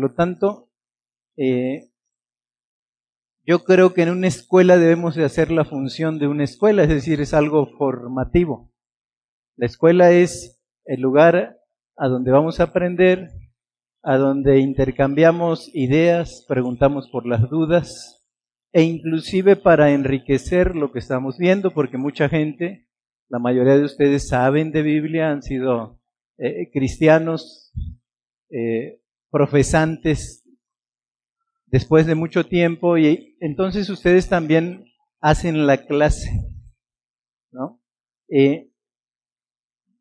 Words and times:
Por 0.00 0.12
lo 0.12 0.16
tanto, 0.16 0.70
eh, 1.36 1.90
yo 3.44 3.64
creo 3.64 3.92
que 3.92 4.00
en 4.00 4.08
una 4.08 4.28
escuela 4.28 4.78
debemos 4.78 5.14
de 5.14 5.26
hacer 5.26 5.50
la 5.50 5.66
función 5.66 6.18
de 6.18 6.26
una 6.26 6.44
escuela, 6.44 6.84
es 6.84 6.88
decir, 6.88 7.20
es 7.20 7.34
algo 7.34 7.66
formativo. 7.76 8.72
La 9.56 9.66
escuela 9.66 10.10
es 10.10 10.58
el 10.86 11.02
lugar 11.02 11.58
a 11.98 12.08
donde 12.08 12.30
vamos 12.30 12.60
a 12.60 12.62
aprender, 12.62 13.28
a 14.02 14.16
donde 14.16 14.60
intercambiamos 14.60 15.70
ideas, 15.74 16.46
preguntamos 16.48 17.10
por 17.10 17.26
las 17.26 17.50
dudas 17.50 18.24
e 18.72 18.84
inclusive 18.84 19.54
para 19.54 19.92
enriquecer 19.92 20.76
lo 20.76 20.92
que 20.92 21.00
estamos 21.00 21.36
viendo, 21.36 21.72
porque 21.72 21.98
mucha 21.98 22.30
gente, 22.30 22.88
la 23.28 23.38
mayoría 23.38 23.76
de 23.76 23.84
ustedes 23.84 24.28
saben 24.28 24.72
de 24.72 24.80
Biblia, 24.80 25.30
han 25.30 25.42
sido 25.42 26.00
eh, 26.38 26.70
cristianos, 26.72 27.70
eh, 28.48 29.00
profesantes 29.30 30.44
después 31.66 32.06
de 32.06 32.14
mucho 32.14 32.44
tiempo 32.44 32.98
y 32.98 33.36
entonces 33.40 33.88
ustedes 33.90 34.28
también 34.28 34.84
hacen 35.20 35.66
la 35.66 35.86
clase, 35.86 36.30
¿no? 37.52 37.80
Eh, 38.28 38.70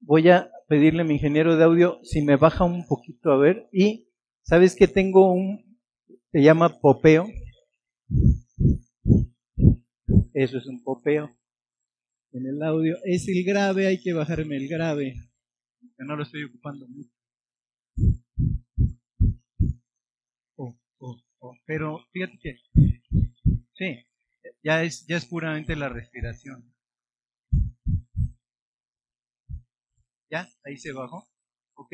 voy 0.01 0.29
a 0.29 0.49
pedirle 0.67 1.01
a 1.01 1.05
mi 1.05 1.15
ingeniero 1.15 1.55
de 1.55 1.63
audio 1.63 1.99
si 2.03 2.21
me 2.21 2.35
baja 2.35 2.63
un 2.63 2.87
poquito 2.87 3.31
a 3.31 3.37
ver 3.37 3.69
y 3.71 4.07
sabes 4.43 4.75
que 4.75 4.87
tengo 4.87 5.31
un 5.31 5.69
se 6.31 6.43
llama 6.43 6.79
popeo. 6.79 7.27
Eso 10.33 10.57
es 10.57 10.67
un 10.67 10.83
popeo 10.83 11.29
en 12.31 12.45
el 12.45 12.61
audio. 12.61 12.97
Es 13.03 13.27
el 13.27 13.43
grave, 13.43 13.87
hay 13.87 13.99
que 13.99 14.13
bajarme 14.13 14.57
el 14.57 14.67
grave, 14.67 15.15
no 15.97 16.15
lo 16.15 16.23
estoy 16.23 16.43
ocupando 16.43 16.87
mucho. 16.87 17.09
Pero 21.65 22.05
fíjate 22.11 22.37
que 22.41 22.57
sí, 23.73 24.05
ya 24.63 24.83
es, 24.83 25.05
ya 25.07 25.17
es 25.17 25.25
puramente 25.25 25.75
la 25.75 25.89
respiración. 25.89 26.73
¿Ya? 30.29 30.47
Ahí 30.63 30.77
se 30.77 30.91
bajó. 30.91 31.27
¿Ok? 31.75 31.93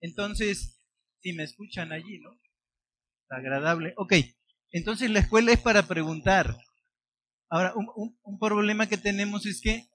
Entonces, 0.00 0.82
si 1.20 1.32
me 1.32 1.44
escuchan 1.44 1.92
allí, 1.92 2.18
¿no? 2.18 2.30
Agradable. 3.28 3.94
Ok. 3.96 4.14
Entonces 4.70 5.10
la 5.10 5.20
escuela 5.20 5.52
es 5.52 5.60
para 5.60 5.86
preguntar. 5.86 6.56
Ahora, 7.48 7.74
un, 7.74 8.16
un, 8.22 8.38
problema 8.38 8.88
que 8.88 8.96
tenemos 8.96 9.44
es 9.44 9.60
que 9.60 9.86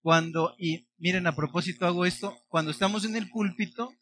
cuando, 0.00 0.54
y 0.56 0.88
miren, 0.98 1.26
a 1.26 1.34
propósito 1.34 1.84
hago 1.84 2.06
esto, 2.06 2.36
cuando 2.48 2.70
estamos 2.70 3.04
en 3.04 3.16
el 3.16 3.28
púlpito, 3.28 3.92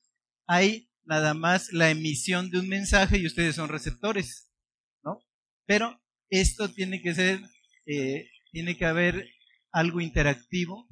hay 0.46 0.90
nada 1.04 1.34
más 1.34 1.72
la 1.72 1.90
emisión 1.90 2.50
de 2.50 2.60
un 2.60 2.68
mensaje 2.68 3.18
y 3.18 3.26
ustedes 3.26 3.56
son 3.56 3.68
receptores, 3.68 4.50
¿no? 5.02 5.24
Pero 5.66 6.00
esto 6.30 6.72
tiene 6.72 7.00
que 7.02 7.14
ser, 7.14 7.40
eh, 7.86 8.28
tiene 8.52 8.76
que 8.76 8.86
haber 8.86 9.28
algo 9.72 10.00
interactivo 10.00 10.88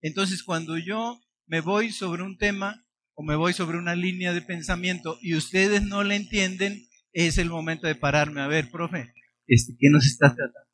entonces, 0.00 0.44
cuando 0.44 0.78
yo 0.78 1.20
me 1.46 1.60
voy 1.60 1.90
sobre 1.90 2.22
un 2.22 2.38
tema 2.38 2.86
o 3.14 3.22
me 3.22 3.34
voy 3.34 3.52
sobre 3.52 3.78
una 3.78 3.96
línea 3.96 4.32
de 4.32 4.42
pensamiento 4.42 5.18
y 5.20 5.34
ustedes 5.34 5.82
no 5.82 6.04
la 6.04 6.14
entienden, 6.14 6.86
es 7.12 7.38
el 7.38 7.50
momento 7.50 7.86
de 7.86 7.96
pararme. 7.96 8.40
A 8.40 8.46
ver, 8.46 8.70
profe, 8.70 9.12
este, 9.46 9.74
¿qué 9.78 9.90
nos 9.90 10.06
está 10.06 10.34
tratando? 10.34 10.70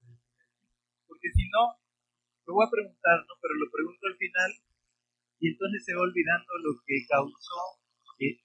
Porque 1.07 1.29
si 1.35 1.49
no, 1.49 1.81
lo 2.47 2.55
voy 2.55 2.67
a 2.67 2.71
preguntar, 2.71 3.19
¿no? 3.21 3.35
pero 3.41 3.55
lo 3.55 3.71
pregunto 3.71 4.07
al 4.07 4.17
final 4.17 4.53
y 5.41 5.49
entonces 5.49 5.85
se 5.85 5.95
va 5.95 6.03
olvidando 6.03 6.53
lo 6.63 6.81
que 6.87 7.07
causó 7.09 7.81
eh, 8.21 8.37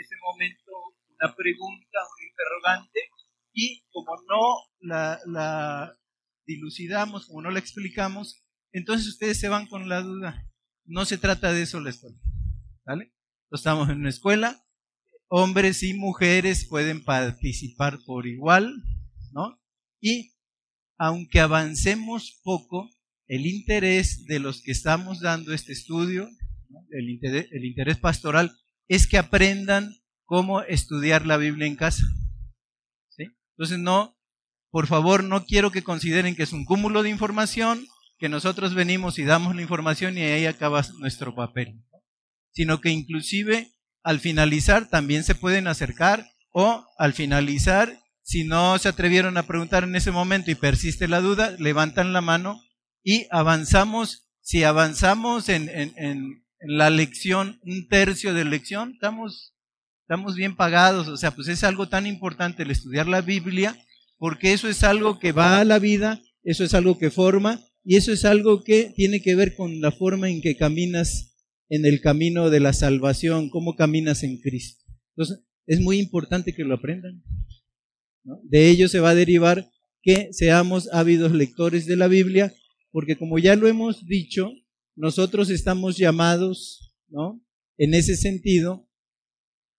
ese 0.00 0.14
momento 0.22 0.72
una 1.20 1.34
pregunta, 1.34 1.98
un 2.16 2.28
interrogante, 2.28 3.00
y 3.52 3.82
como 3.90 4.12
no 4.28 4.54
la, 4.80 5.20
la 5.26 5.98
dilucidamos, 6.46 7.26
como 7.26 7.42
no 7.42 7.50
la 7.50 7.58
explicamos, 7.58 8.44
entonces 8.72 9.08
ustedes 9.08 9.38
se 9.40 9.48
van 9.48 9.66
con 9.66 9.88
la 9.88 10.02
duda. 10.02 10.46
No 10.84 11.04
se 11.04 11.18
trata 11.18 11.52
de 11.52 11.62
eso 11.62 11.80
la 11.80 11.90
escuela. 11.90 12.16
¿Vale? 12.84 13.12
Estamos 13.50 13.88
en 13.88 13.98
una 13.98 14.08
escuela, 14.08 14.64
hombres 15.28 15.82
y 15.82 15.94
mujeres 15.94 16.66
pueden 16.68 17.04
participar 17.04 17.98
por 18.06 18.26
igual, 18.26 18.74
¿no? 19.32 19.60
Y 20.00 20.32
aunque 20.96 21.40
avancemos 21.40 22.40
poco, 22.42 22.88
el 23.26 23.46
interés 23.46 24.24
de 24.24 24.38
los 24.38 24.62
que 24.62 24.72
estamos 24.72 25.20
dando 25.20 25.52
este 25.52 25.72
estudio, 25.72 26.28
el, 26.90 27.10
interés, 27.10 27.48
el 27.52 27.64
interés 27.64 27.98
pastoral, 27.98 28.56
es 28.88 29.06
que 29.06 29.18
aprendan 29.18 29.94
cómo 30.24 30.62
estudiar 30.62 31.26
la 31.26 31.36
Biblia 31.36 31.66
en 31.66 31.76
casa. 31.76 32.02
Entonces, 33.58 33.80
no, 33.80 34.16
por 34.70 34.86
favor, 34.86 35.24
no 35.24 35.44
quiero 35.44 35.72
que 35.72 35.82
consideren 35.82 36.36
que 36.36 36.44
es 36.44 36.52
un 36.52 36.64
cúmulo 36.64 37.02
de 37.02 37.10
información 37.10 37.84
que 38.18 38.28
nosotros 38.28 38.74
venimos 38.74 39.18
y 39.18 39.24
damos 39.24 39.54
la 39.56 39.62
información 39.62 40.16
y 40.16 40.22
ahí 40.22 40.46
acaba 40.46 40.84
nuestro 40.98 41.34
papel, 41.34 41.82
sino 42.52 42.80
que 42.80 42.90
inclusive 42.90 43.72
al 44.02 44.20
finalizar 44.20 44.88
también 44.88 45.24
se 45.24 45.34
pueden 45.34 45.66
acercar 45.66 46.24
o 46.50 46.86
al 46.98 47.12
finalizar, 47.12 48.00
si 48.22 48.44
no 48.44 48.78
se 48.78 48.88
atrevieron 48.88 49.36
a 49.36 49.44
preguntar 49.44 49.84
en 49.84 49.96
ese 49.96 50.10
momento 50.10 50.50
y 50.50 50.54
persiste 50.54 51.08
la 51.08 51.20
duda, 51.20 51.54
levantan 51.58 52.12
la 52.12 52.20
mano 52.20 52.62
y 53.02 53.26
avanzamos. 53.30 54.28
Si 54.40 54.64
avanzamos 54.64 55.48
en, 55.48 56.44
la 56.60 56.90
lección, 56.90 57.60
un 57.62 57.88
tercio 57.88 58.34
de 58.34 58.44
lección, 58.44 58.92
estamos, 58.92 59.54
estamos 60.02 60.34
bien 60.36 60.56
pagados. 60.56 61.08
O 61.08 61.16
sea, 61.16 61.32
pues 61.32 61.48
es 61.48 61.64
algo 61.64 61.88
tan 61.88 62.06
importante 62.06 62.62
el 62.62 62.70
estudiar 62.70 63.06
la 63.06 63.20
Biblia, 63.20 63.76
porque 64.18 64.52
eso 64.52 64.68
es 64.68 64.82
algo 64.82 65.18
que 65.18 65.32
va 65.32 65.60
a 65.60 65.64
la 65.64 65.78
vida, 65.78 66.20
eso 66.42 66.64
es 66.64 66.74
algo 66.74 66.98
que 66.98 67.10
forma 67.10 67.60
y 67.84 67.96
eso 67.96 68.12
es 68.12 68.24
algo 68.24 68.64
que 68.64 68.92
tiene 68.94 69.22
que 69.22 69.34
ver 69.34 69.54
con 69.54 69.80
la 69.80 69.92
forma 69.92 70.28
en 70.28 70.40
que 70.40 70.56
caminas 70.56 71.36
en 71.68 71.84
el 71.84 72.00
camino 72.00 72.50
de 72.50 72.60
la 72.60 72.72
salvación, 72.72 73.50
cómo 73.50 73.76
caminas 73.76 74.22
en 74.22 74.38
Cristo. 74.38 74.84
Entonces, 75.16 75.44
es 75.66 75.80
muy 75.80 75.98
importante 75.98 76.54
que 76.54 76.64
lo 76.64 76.74
aprendan. 76.74 77.22
De 78.42 78.68
ello 78.68 78.88
se 78.88 79.00
va 79.00 79.10
a 79.10 79.14
derivar 79.14 79.70
que 80.02 80.28
seamos 80.32 80.88
ávidos 80.92 81.32
lectores 81.32 81.86
de 81.86 81.96
la 81.96 82.08
Biblia, 82.08 82.52
porque 82.90 83.16
como 83.16 83.38
ya 83.38 83.54
lo 83.56 83.68
hemos 83.68 84.06
dicho, 84.06 84.50
nosotros 84.98 85.48
estamos 85.48 85.96
llamados, 85.96 86.92
¿no? 87.08 87.40
En 87.76 87.94
ese 87.94 88.16
sentido, 88.16 88.88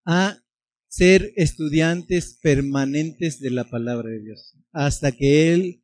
a 0.06 0.42
ser 0.88 1.34
estudiantes 1.36 2.40
permanentes 2.42 3.42
de 3.42 3.52
la 3.52 3.66
palabra 3.66 4.10
de 4.10 4.22
Dios, 4.22 4.58
hasta 4.72 5.12
que 5.12 5.54
Él 5.54 5.84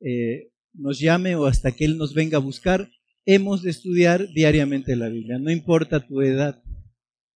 eh, 0.00 0.50
nos 0.72 0.98
llame 0.98 1.36
o 1.36 1.46
hasta 1.46 1.70
que 1.70 1.84
Él 1.84 1.96
nos 1.96 2.14
venga 2.14 2.38
a 2.38 2.40
buscar, 2.40 2.90
hemos 3.24 3.62
de 3.62 3.70
estudiar 3.70 4.28
diariamente 4.34 4.96
la 4.96 5.08
Biblia. 5.08 5.38
No 5.38 5.52
importa 5.52 6.04
tu 6.04 6.20
edad, 6.20 6.60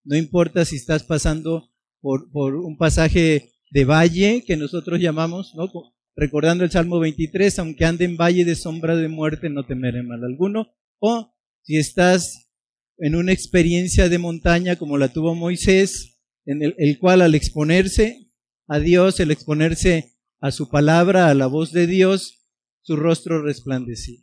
no 0.05 0.16
importa 0.16 0.65
si 0.65 0.75
estás 0.75 1.05
pasando 1.05 1.70
por, 2.00 2.31
por 2.32 2.56
un 2.56 2.76
pasaje 2.76 3.53
de 3.70 3.84
valle 3.84 4.43
que 4.44 4.56
nosotros 4.56 5.00
llamamos, 5.00 5.55
¿no? 5.55 5.70
recordando 6.16 6.65
el 6.65 6.70
Salmo 6.72 6.99
23, 6.99 7.60
aunque 7.60 7.84
ande 7.84 8.06
en 8.06 8.16
valle 8.16 8.44
de 8.44 8.56
sombra 8.56 8.97
de 8.97 9.06
muerte, 9.06 9.49
no 9.50 9.65
temeré 9.65 10.03
mal 10.03 10.25
alguno. 10.25 10.75
O 11.01 11.35
si 11.63 11.77
estás 11.77 12.51
en 12.99 13.15
una 13.15 13.33
experiencia 13.33 14.09
de 14.09 14.19
montaña 14.19 14.77
como 14.77 14.99
la 14.99 15.13
tuvo 15.13 15.35
Moisés, 15.35 16.21
en 16.47 16.63
el, 16.63 16.75
el 16.79 16.99
cual 16.99 17.23
al 17.23 17.35
exponerse 17.35 18.31
a 18.67 18.79
Dios, 18.79 19.21
el 19.21 19.31
exponerse 19.31 20.13
a 20.41 20.50
su 20.50 20.69
palabra, 20.69 21.29
a 21.29 21.35
la 21.35 21.47
voz 21.47 21.73
de 21.73 21.87
Dios, 21.87 22.47
su 22.83 22.97
rostro 22.97 23.43
resplandecía. 23.43 24.21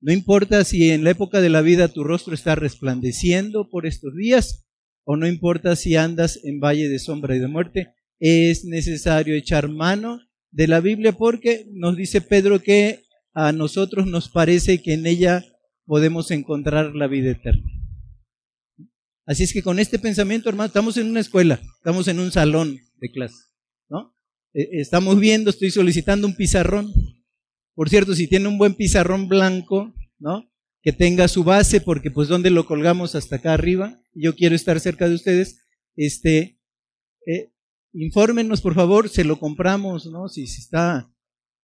No 0.00 0.12
importa 0.12 0.64
si 0.64 0.90
en 0.90 1.04
la 1.04 1.10
época 1.10 1.40
de 1.40 1.48
la 1.48 1.62
vida 1.62 1.88
tu 1.88 2.04
rostro 2.04 2.34
está 2.34 2.54
resplandeciendo 2.54 3.70
por 3.70 3.86
estos 3.86 4.14
días, 4.14 4.66
o 5.04 5.16
no 5.16 5.26
importa 5.26 5.76
si 5.76 5.96
andas 5.96 6.40
en 6.44 6.60
valle 6.60 6.88
de 6.88 6.98
sombra 6.98 7.36
y 7.36 7.38
de 7.38 7.48
muerte, 7.48 7.94
es 8.20 8.64
necesario 8.64 9.34
echar 9.34 9.68
mano 9.68 10.20
de 10.50 10.68
la 10.68 10.80
Biblia 10.80 11.12
porque 11.12 11.66
nos 11.72 11.96
dice 11.96 12.20
Pedro 12.20 12.62
que 12.62 13.00
a 13.32 13.52
nosotros 13.52 14.06
nos 14.06 14.28
parece 14.28 14.82
que 14.82 14.92
en 14.92 15.06
ella 15.06 15.44
podemos 15.86 16.30
encontrar 16.30 16.94
la 16.94 17.06
vida 17.06 17.30
eterna. 17.30 17.70
Así 19.26 19.44
es 19.44 19.52
que 19.52 19.62
con 19.62 19.78
este 19.78 19.98
pensamiento, 19.98 20.48
hermano, 20.48 20.66
estamos 20.66 20.96
en 20.96 21.08
una 21.08 21.20
escuela, 21.20 21.60
estamos 21.76 22.08
en 22.08 22.20
un 22.20 22.30
salón 22.30 22.78
de 22.96 23.10
clase, 23.10 23.36
¿no? 23.88 24.14
Eh, 24.52 24.68
estamos 24.72 25.18
viendo, 25.18 25.50
estoy 25.50 25.70
solicitando 25.70 26.26
un 26.26 26.36
pizarrón, 26.36 26.92
por 27.74 27.88
cierto, 27.88 28.14
si 28.14 28.28
tiene 28.28 28.48
un 28.48 28.58
buen 28.58 28.74
pizarrón 28.74 29.28
blanco, 29.28 29.94
¿no? 30.18 30.50
Que 30.82 30.92
tenga 30.92 31.28
su 31.28 31.42
base, 31.42 31.80
porque 31.80 32.10
pues 32.10 32.28
donde 32.28 32.50
lo 32.50 32.66
colgamos 32.66 33.14
hasta 33.14 33.36
acá 33.36 33.54
arriba, 33.54 34.00
yo 34.12 34.34
quiero 34.34 34.54
estar 34.54 34.78
cerca 34.78 35.08
de 35.08 35.14
ustedes, 35.14 35.66
este, 35.96 36.60
eh, 37.26 37.52
infórmenos 37.92 38.60
por 38.60 38.74
favor, 38.74 39.08
se 39.08 39.24
lo 39.24 39.38
compramos, 39.38 40.06
¿no? 40.06 40.28
Si, 40.28 40.44
está 40.44 41.10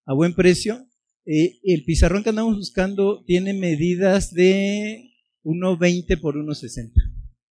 a 0.06 0.14
buen 0.14 0.34
precio. 0.34 0.87
Eh, 1.32 1.61
el 1.62 1.85
pizarrón 1.85 2.25
que 2.25 2.31
andamos 2.31 2.56
buscando 2.56 3.23
tiene 3.25 3.55
medidas 3.55 4.35
de 4.35 5.12
1,20 5.44 6.21
por 6.21 6.35
1,60. 6.35 6.91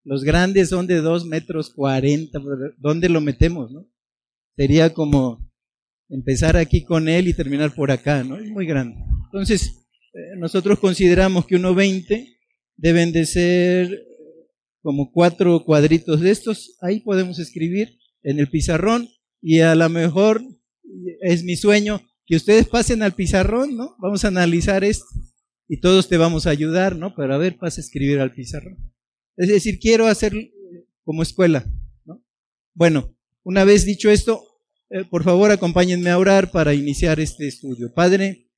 Los 0.04 0.26
grandes 0.26 0.68
son 0.68 0.86
de 0.86 0.98
2 0.98 1.26
metros 1.28 1.70
40. 1.70 2.42
¿Dónde 2.78 3.08
lo 3.08 3.22
metemos, 3.22 3.72
no? 3.72 3.90
Sería 4.58 4.94
como 4.94 5.50
empezar 6.10 6.58
aquí 6.58 6.84
con 6.84 7.08
él 7.08 7.30
y 7.30 7.34
terminar 7.34 7.74
por 7.74 7.90
acá, 7.90 8.22
¿no? 8.22 8.38
Es 8.38 8.50
muy 8.50 8.66
grande. 8.66 8.98
Entonces, 9.28 9.88
eh, 10.14 10.36
nosotros 10.38 10.78
consideramos 10.80 11.46
que 11.46 11.56
1.20 11.56 12.36
deben 12.76 13.14
de 13.14 13.26
ser 13.26 14.06
como 14.82 15.10
cuatro 15.10 15.64
cuadritos 15.64 16.20
de 16.20 16.32
estos. 16.32 16.76
Ahí 16.82 17.00
podemos 17.00 17.40
escribir 17.40 17.98
en 18.24 18.40
el 18.40 18.50
pizarrón 18.50 19.08
y 19.42 19.62
a 19.62 19.74
lo 19.74 19.88
mejor 19.88 20.44
es 21.22 21.46
mi 21.46 21.56
sueño 21.56 22.02
que 22.30 22.36
ustedes 22.36 22.68
pasen 22.68 23.02
al 23.02 23.16
pizarrón, 23.16 23.76
¿no? 23.76 23.96
Vamos 23.98 24.24
a 24.24 24.28
analizar 24.28 24.84
esto 24.84 25.08
y 25.68 25.80
todos 25.80 26.08
te 26.08 26.16
vamos 26.16 26.46
a 26.46 26.52
ayudar, 26.52 26.96
¿no? 26.96 27.16
Pero 27.16 27.34
a 27.34 27.40
ver, 27.40 27.58
pasa 27.58 27.82
a 27.82 27.84
escribir 27.84 28.20
al 28.20 28.34
pizarrón. 28.34 28.78
Es 29.36 29.48
decir, 29.50 29.80
quiero 29.80 30.06
hacer 30.06 30.34
como 31.04 31.24
escuela, 31.24 31.66
¿no? 32.06 32.24
Bueno, 32.76 33.18
una 33.42 33.64
vez 33.64 33.84
dicho 33.84 34.12
esto, 34.12 34.44
eh, 34.92 35.06
por 35.06 35.24
favor 35.24 35.50
acompáñenme 35.50 36.12
a 36.12 36.20
orar 36.20 36.52
para 36.52 36.76
iniciar 36.76 37.20
este 37.20 37.48
estudio. 37.48 37.96
Padre, 37.96 38.52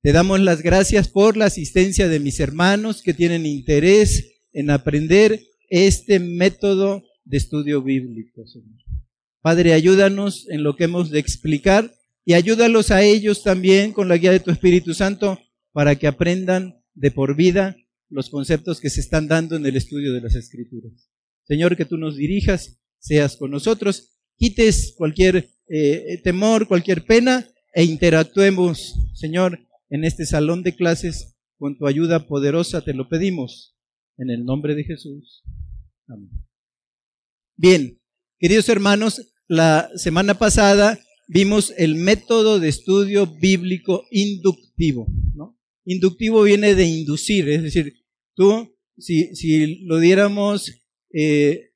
te 0.00 0.12
damos 0.12 0.40
las 0.40 0.62
gracias 0.62 1.08
por 1.08 1.36
la 1.36 1.44
asistencia 1.44 2.08
de 2.08 2.18
mis 2.18 2.40
hermanos 2.40 3.02
que 3.02 3.12
tienen 3.12 3.44
interés 3.44 4.40
en 4.54 4.70
aprender 4.70 5.38
este 5.68 6.18
método 6.18 7.04
de 7.26 7.36
estudio 7.36 7.82
bíblico, 7.82 8.46
Señor. 8.46 8.80
Padre, 9.42 9.74
ayúdanos 9.74 10.48
en 10.48 10.62
lo 10.62 10.76
que 10.76 10.84
hemos 10.84 11.10
de 11.10 11.18
explicar 11.18 11.92
y 12.24 12.34
ayúdalos 12.34 12.90
a 12.90 13.02
ellos 13.02 13.42
también 13.42 13.92
con 13.92 14.08
la 14.08 14.16
guía 14.16 14.32
de 14.32 14.40
tu 14.40 14.50
Espíritu 14.50 14.94
Santo 14.94 15.38
para 15.72 15.96
que 15.96 16.06
aprendan 16.06 16.82
de 16.94 17.10
por 17.10 17.36
vida 17.36 17.76
los 18.08 18.30
conceptos 18.30 18.80
que 18.80 18.90
se 18.90 19.00
están 19.00 19.26
dando 19.26 19.56
en 19.56 19.64
el 19.66 19.76
estudio 19.76 20.12
de 20.12 20.20
las 20.20 20.34
Escrituras. 20.34 21.10
Señor, 21.44 21.76
que 21.76 21.84
tú 21.84 21.96
nos 21.96 22.16
dirijas, 22.16 22.78
seas 22.98 23.36
con 23.36 23.50
nosotros, 23.50 24.12
quites 24.36 24.94
cualquier 24.96 25.48
eh, 25.68 26.20
temor, 26.22 26.68
cualquier 26.68 27.04
pena 27.04 27.48
e 27.74 27.84
interactuemos, 27.84 28.94
Señor, 29.14 29.58
en 29.88 30.04
este 30.04 30.26
salón 30.26 30.62
de 30.62 30.76
clases 30.76 31.34
con 31.58 31.78
tu 31.78 31.86
ayuda 31.86 32.26
poderosa, 32.26 32.82
te 32.82 32.92
lo 32.92 33.08
pedimos, 33.08 33.76
en 34.18 34.30
el 34.30 34.44
nombre 34.44 34.74
de 34.74 34.84
Jesús. 34.84 35.42
Amén. 36.06 36.30
Bien, 37.56 38.00
queridos 38.38 38.68
hermanos, 38.68 39.32
la 39.48 39.90
semana 39.96 40.34
pasada 40.34 40.98
vimos 41.28 41.72
el 41.76 41.94
método 41.94 42.60
de 42.60 42.68
estudio 42.68 43.26
bíblico 43.26 44.04
inductivo. 44.10 45.06
¿no? 45.34 45.58
Inductivo 45.84 46.42
viene 46.42 46.74
de 46.74 46.84
inducir, 46.84 47.48
es 47.48 47.62
decir, 47.62 47.94
tú, 48.34 48.74
si, 48.98 49.34
si 49.34 49.84
lo 49.84 49.98
diéramos 49.98 50.72
eh, 51.12 51.70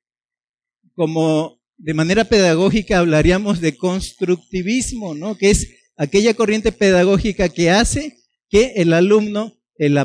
como 0.95 1.59
de 1.77 1.93
manera 1.93 2.25
pedagógica, 2.25 2.99
hablaríamos 2.99 3.61
de 3.61 3.77
constructivismo, 3.77 5.13
¿no? 5.13 5.37
que 5.37 5.51
es 5.51 5.67
aquella 5.95 6.33
corriente 6.33 6.71
pedagógica 6.71 7.49
que 7.49 7.69
hace 7.69 8.17
que 8.49 8.73
el 8.77 8.93
alumno, 8.93 9.59
el, 9.75 9.97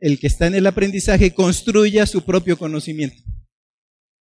el 0.00 0.18
que 0.18 0.26
está 0.26 0.46
en 0.46 0.54
el 0.54 0.66
aprendizaje, 0.66 1.34
construya 1.34 2.06
su 2.06 2.24
propio 2.24 2.56
conocimiento. 2.56 3.22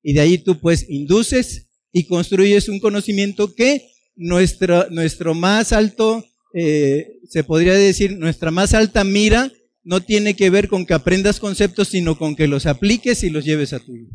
Y 0.04 0.14
de 0.14 0.22
ahí 0.22 0.38
tú 0.38 0.60
pues 0.60 0.90
induces 0.90 1.70
y 1.92 2.06
construyes 2.06 2.70
un 2.70 2.80
conocimiento 2.80 3.54
que 3.56 3.90
nuestro, 4.18 4.90
nuestro 4.90 5.34
más 5.34 5.72
alto, 5.72 6.26
eh, 6.54 7.20
se 7.30 7.44
podría 7.44 7.74
decir, 7.74 8.18
nuestra 8.18 8.52
más 8.52 8.74
alta 8.74 9.04
mira 9.04 9.52
no 9.84 10.02
tiene 10.02 10.36
que 10.36 10.50
ver 10.50 10.68
con 10.68 10.86
que 10.86 10.94
aprendas 10.94 11.40
conceptos, 11.40 11.88
sino 11.88 12.18
con 12.18 12.36
que 12.36 12.48
los 12.48 12.66
apliques 12.66 13.24
y 13.24 13.30
los 13.30 13.46
lleves 13.46 13.72
a 13.72 13.80
tu 13.80 13.94
vida. 13.94 14.12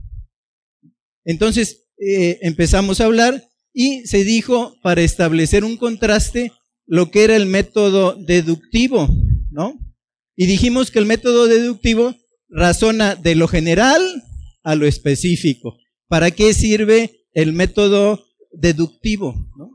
Entonces 1.25 1.87
eh, 1.99 2.39
empezamos 2.43 3.01
a 3.01 3.07
hablar 3.07 3.49
y 3.73 4.07
se 4.07 4.25
dijo 4.25 4.77
para 4.83 5.01
establecer 5.01 5.65
un 5.65 5.79
contraste 5.79 6.53
lo 6.85 7.11
que 7.11 7.25
era 7.25 7.37
el 7.37 7.47
método 7.47 8.17
deductivo, 8.17 9.09
¿no? 9.51 9.79
Y 10.37 10.47
dijimos 10.47 10.91
que 10.91 10.99
el 10.99 11.07
método 11.07 11.47
deductivo 11.47 12.15
razona 12.49 13.15
de 13.15 13.35
lo 13.35 13.49
general 13.49 14.03
a 14.63 14.75
lo 14.75 14.87
específico. 14.87 15.79
¿Para 16.09 16.31
qué 16.31 16.55
sirve 16.55 17.27
el 17.33 17.53
método 17.53 18.27
deductivo? 18.53 19.35
¿no? 19.57 19.71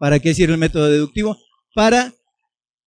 ¿Para 0.00 0.18
qué 0.18 0.32
sirve 0.32 0.54
el 0.54 0.58
método 0.58 0.90
deductivo? 0.90 1.36
Para 1.74 2.14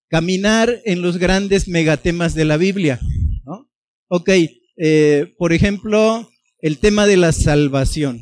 caminar 0.10 0.82
en 0.84 1.04
los 1.04 1.20
grandes 1.20 1.68
megatemas 1.68 2.34
de 2.34 2.44
la 2.44 2.58
Biblia. 2.58 3.00
¿no? 3.46 3.70
Ok, 4.08 4.30
eh, 4.78 5.32
por 5.38 5.54
ejemplo, 5.54 6.28
el 6.60 6.80
tema 6.80 7.06
de 7.06 7.18
la 7.18 7.32
salvación. 7.32 8.20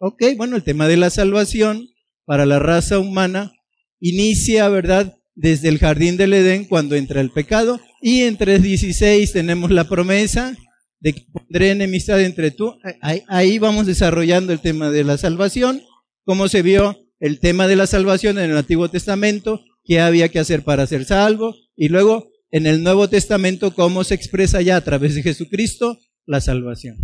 Ok, 0.00 0.22
bueno, 0.38 0.56
el 0.56 0.62
tema 0.62 0.88
de 0.88 0.96
la 0.96 1.10
salvación 1.10 1.88
para 2.24 2.46
la 2.46 2.58
raza 2.58 2.98
humana 2.98 3.52
inicia, 4.00 4.66
¿verdad? 4.70 5.14
Desde 5.34 5.68
el 5.68 5.78
jardín 5.78 6.16
del 6.16 6.32
Edén 6.32 6.64
cuando 6.64 6.96
entra 6.96 7.20
el 7.20 7.30
pecado 7.30 7.80
y 8.00 8.22
en 8.22 8.38
3.16 8.38 9.30
tenemos 9.30 9.70
la 9.70 9.84
promesa 9.84 10.56
de 11.00 11.12
que 11.12 11.26
pondré 11.30 11.72
enemistad 11.72 12.18
entre 12.22 12.50
tú. 12.50 12.78
Ahí, 13.02 13.24
ahí, 13.28 13.58
vamos 13.58 13.86
desarrollando 13.86 14.54
el 14.54 14.60
tema 14.60 14.90
de 14.90 15.04
la 15.04 15.18
salvación, 15.18 15.82
cómo 16.24 16.48
se 16.48 16.62
vio 16.62 17.01
el 17.22 17.38
tema 17.38 17.68
de 17.68 17.76
la 17.76 17.86
salvación 17.86 18.36
en 18.38 18.50
el 18.50 18.56
Antiguo 18.56 18.90
Testamento, 18.90 19.64
qué 19.84 20.00
había 20.00 20.28
que 20.28 20.40
hacer 20.40 20.64
para 20.64 20.88
ser 20.88 21.04
salvo, 21.04 21.54
y 21.76 21.88
luego 21.88 22.28
en 22.50 22.66
el 22.66 22.82
Nuevo 22.82 23.08
Testamento 23.08 23.76
cómo 23.76 24.02
se 24.02 24.14
expresa 24.14 24.60
ya 24.60 24.74
a 24.74 24.80
través 24.80 25.14
de 25.14 25.22
Jesucristo 25.22 26.00
la 26.26 26.40
salvación. 26.40 26.96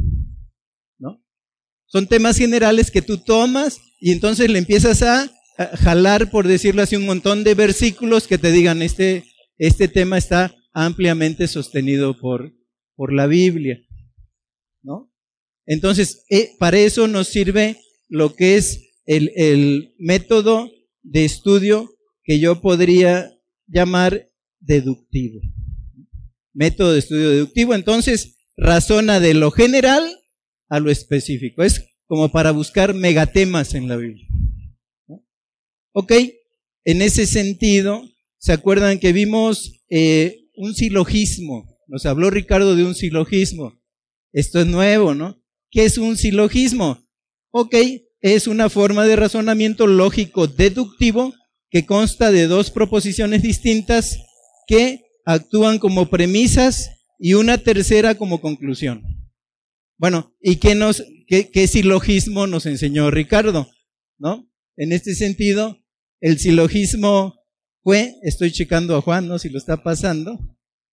¿No? 0.99 1.25
Son 1.87 2.09
temas 2.09 2.37
generales 2.37 2.91
que 2.91 3.01
tú 3.01 3.19
tomas 3.19 3.81
y 4.01 4.11
entonces 4.11 4.51
le 4.51 4.59
empiezas 4.59 5.03
a, 5.03 5.33
jalar, 5.75 6.31
por 6.31 6.49
decirlo 6.49 6.83
así, 6.83 6.97
un 6.97 7.07
montón 7.07 7.45
de 7.45 7.55
versículos 7.55 8.27
que 8.27 8.39
te 8.39 8.51
digan, 8.53 8.83
este, 8.83 9.25
este 9.57 9.87
tema 9.87 10.19
está 10.19 10.55
ampliamente 10.73 11.47
sostenido 11.47 12.19
por, 12.19 12.53
por 12.97 13.13
la 13.13 13.29
Biblia. 13.29 13.79
¿No? 14.83 15.13
Entonces, 15.65 16.25
eh, 16.29 16.51
para 16.59 16.79
eso 16.79 17.07
nos 17.07 17.29
sirve 17.29 17.77
lo 18.09 18.35
que 18.35 18.57
es 18.57 18.88
el, 19.09 19.95
método 19.99 20.71
de 21.03 21.25
estudio 21.25 21.91
que 22.23 22.39
yo 22.39 22.61
podría 22.61 23.33
llamar 23.67 24.31
deductivo. 24.61 25.41
Método 26.53 26.93
de 26.93 26.99
estudio 26.99 27.31
deductivo, 27.31 27.75
entonces, 27.75 28.37
razona 28.57 29.21
de 29.21 29.35
lo 29.35 29.51
general 29.51 30.05
a 30.69 30.81
lo 30.81 30.91
específico. 30.91 31.63
Es 31.63 31.87
como 32.07 32.31
para 32.31 32.51
buscar 32.51 32.95
megatemas 32.95 33.75
en 33.75 33.89
la 33.89 33.97
Biblia. 33.97 34.27
Ok, 35.93 36.13
en 36.85 37.03
ese 37.03 37.27
sentido, 37.27 38.03
¿se 38.39 38.53
acuerdan 38.53 38.99
que 38.99 39.13
vimos 39.13 39.85
eh, 39.89 40.49
un 40.55 40.75
silogismo? 40.75 41.79
Nos 41.87 42.05
habló 42.05 42.31
Ricardo 42.31 42.77
de 42.77 42.85
un 42.85 42.95
silogismo. 42.95 43.81
Esto 44.33 44.61
es 44.61 44.67
nuevo, 44.67 45.15
¿no? 45.15 45.43
¿Qué 45.71 45.87
es 45.87 45.97
un 45.97 46.17
silogismo? 46.17 46.99
Ok, 47.51 47.75
es 48.21 48.47
una 48.47 48.69
forma 48.69 49.07
de 49.07 49.17
razonamiento 49.17 49.87
lógico 49.87 50.47
deductivo 50.47 51.35
que 51.71 51.87
consta 51.87 52.31
de 52.31 52.47
dos 52.47 52.71
proposiciones 52.71 53.43
distintas 53.43 54.19
que 54.67 55.03
actúan 55.25 55.79
como 55.79 56.09
premisas 56.09 56.91
y 57.19 57.35
una 57.35 57.59
tercera 57.59 58.15
como 58.17 58.41
conclusión. 58.41 59.03
Bueno, 59.99 60.33
¿y 60.41 60.57
qué, 60.57 60.75
nos, 60.75 61.03
qué, 61.27 61.67
silogismo 61.67 62.47
nos 62.47 62.67
enseñó 62.67 63.11
Ricardo? 63.11 63.69
¿No? 64.19 64.49
En 64.77 64.93
este 64.93 65.15
sentido, 65.15 65.79
el 66.21 66.39
silogismo 66.39 67.35
fue, 67.83 68.15
estoy 68.23 68.53
checando 68.53 68.97
a 68.97 69.03
Juan, 69.03 69.27
¿no? 69.27 69.39
Si 69.39 69.49
lo 69.49 69.59
está 69.59 69.83
pasando, 69.83 70.39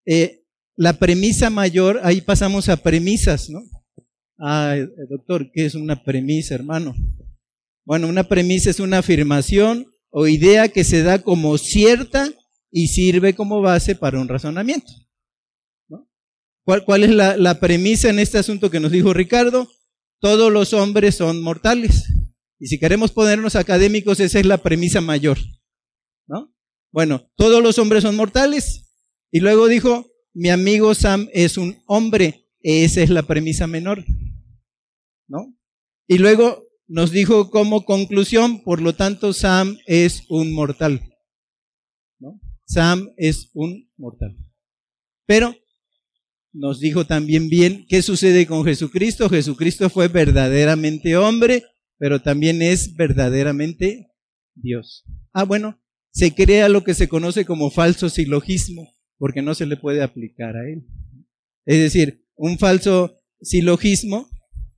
eh, 0.05 0.43
la 0.75 0.93
premisa 0.93 1.49
mayor, 1.49 2.01
ahí 2.03 2.21
pasamos 2.21 2.67
a 2.69 2.77
premisas, 2.77 3.49
¿no? 3.49 3.61
Ah, 4.37 4.75
doctor, 5.09 5.49
¿qué 5.51 5.65
es 5.65 5.75
una 5.75 6.03
premisa, 6.03 6.55
hermano? 6.55 6.95
Bueno, 7.85 8.07
una 8.07 8.23
premisa 8.23 8.69
es 8.69 8.79
una 8.79 8.97
afirmación 8.99 9.87
o 10.09 10.27
idea 10.27 10.69
que 10.69 10.83
se 10.83 11.03
da 11.03 11.19
como 11.19 11.57
cierta 11.57 12.31
y 12.71 12.87
sirve 12.87 13.33
como 13.33 13.61
base 13.61 13.95
para 13.95 14.19
un 14.19 14.27
razonamiento. 14.27 14.91
¿Cuál, 16.65 16.83
¿Cuál, 16.83 17.03
es 17.03 17.11
la, 17.11 17.59
premisa 17.59 18.09
en 18.09 18.17
este 18.17 18.39
asunto 18.39 18.71
que 18.71 18.79
nos 18.79 18.91
dijo 18.91 19.13
Ricardo? 19.13 19.69
Todos 20.19 20.51
los 20.51 20.73
hombres 20.73 21.15
son 21.15 21.41
mortales. 21.41 22.05
Y 22.59 22.67
si 22.67 22.79
queremos 22.79 23.11
ponernos 23.11 23.55
académicos, 23.55 24.19
esa 24.19 24.39
es 24.39 24.47
la 24.47 24.57
premisa 24.57 24.99
mayor. 24.99 25.37
¿No? 26.27 26.51
Bueno, 26.91 27.29
todos 27.35 27.61
los 27.61 27.77
hombres 27.77 28.01
son 28.01 28.15
mortales. 28.15 28.95
Y 29.31 29.41
luego 29.41 29.67
dijo, 29.67 30.07
mi 30.33 30.49
amigo 30.49 30.95
Sam 30.95 31.29
es 31.33 31.57
un 31.57 31.77
hombre. 31.85 32.47
Esa 32.61 33.03
es 33.03 33.11
la 33.11 33.21
premisa 33.21 33.67
menor. 33.67 34.03
¿No? 35.27 35.55
Y 36.07 36.17
luego 36.17 36.63
nos 36.87 37.11
dijo 37.11 37.49
como 37.49 37.85
conclusión, 37.85 38.63
por 38.63 38.81
lo 38.81 38.93
tanto, 38.93 39.33
Sam 39.33 39.77
es 39.85 40.23
un 40.29 40.53
mortal. 40.53 41.01
Sam 42.65 43.11
es 43.17 43.51
un 43.53 43.91
mortal. 43.95 44.35
Pero 45.25 45.55
nos 46.51 46.79
dijo 46.79 47.05
también 47.05 47.49
bien 47.49 47.85
qué 47.87 48.01
sucede 48.01 48.47
con 48.47 48.63
Jesucristo. 48.65 49.29
Jesucristo 49.29 49.89
fue 49.89 50.07
verdaderamente 50.07 51.15
hombre, 51.17 51.63
pero 51.97 52.21
también 52.21 52.61
es 52.61 52.95
verdaderamente 52.95 54.07
Dios. 54.55 55.05
Ah, 55.33 55.43
bueno, 55.43 55.79
se 56.11 56.33
crea 56.33 56.69
lo 56.69 56.83
que 56.83 56.93
se 56.93 57.09
conoce 57.09 57.45
como 57.45 57.69
falso 57.71 58.09
silogismo, 58.09 58.95
porque 59.17 59.41
no 59.41 59.53
se 59.53 59.65
le 59.65 59.77
puede 59.77 60.01
aplicar 60.01 60.55
a 60.55 60.67
él. 60.67 60.87
Es 61.65 61.77
decir, 61.77 62.25
un 62.35 62.57
falso 62.57 63.21
silogismo, 63.41 64.29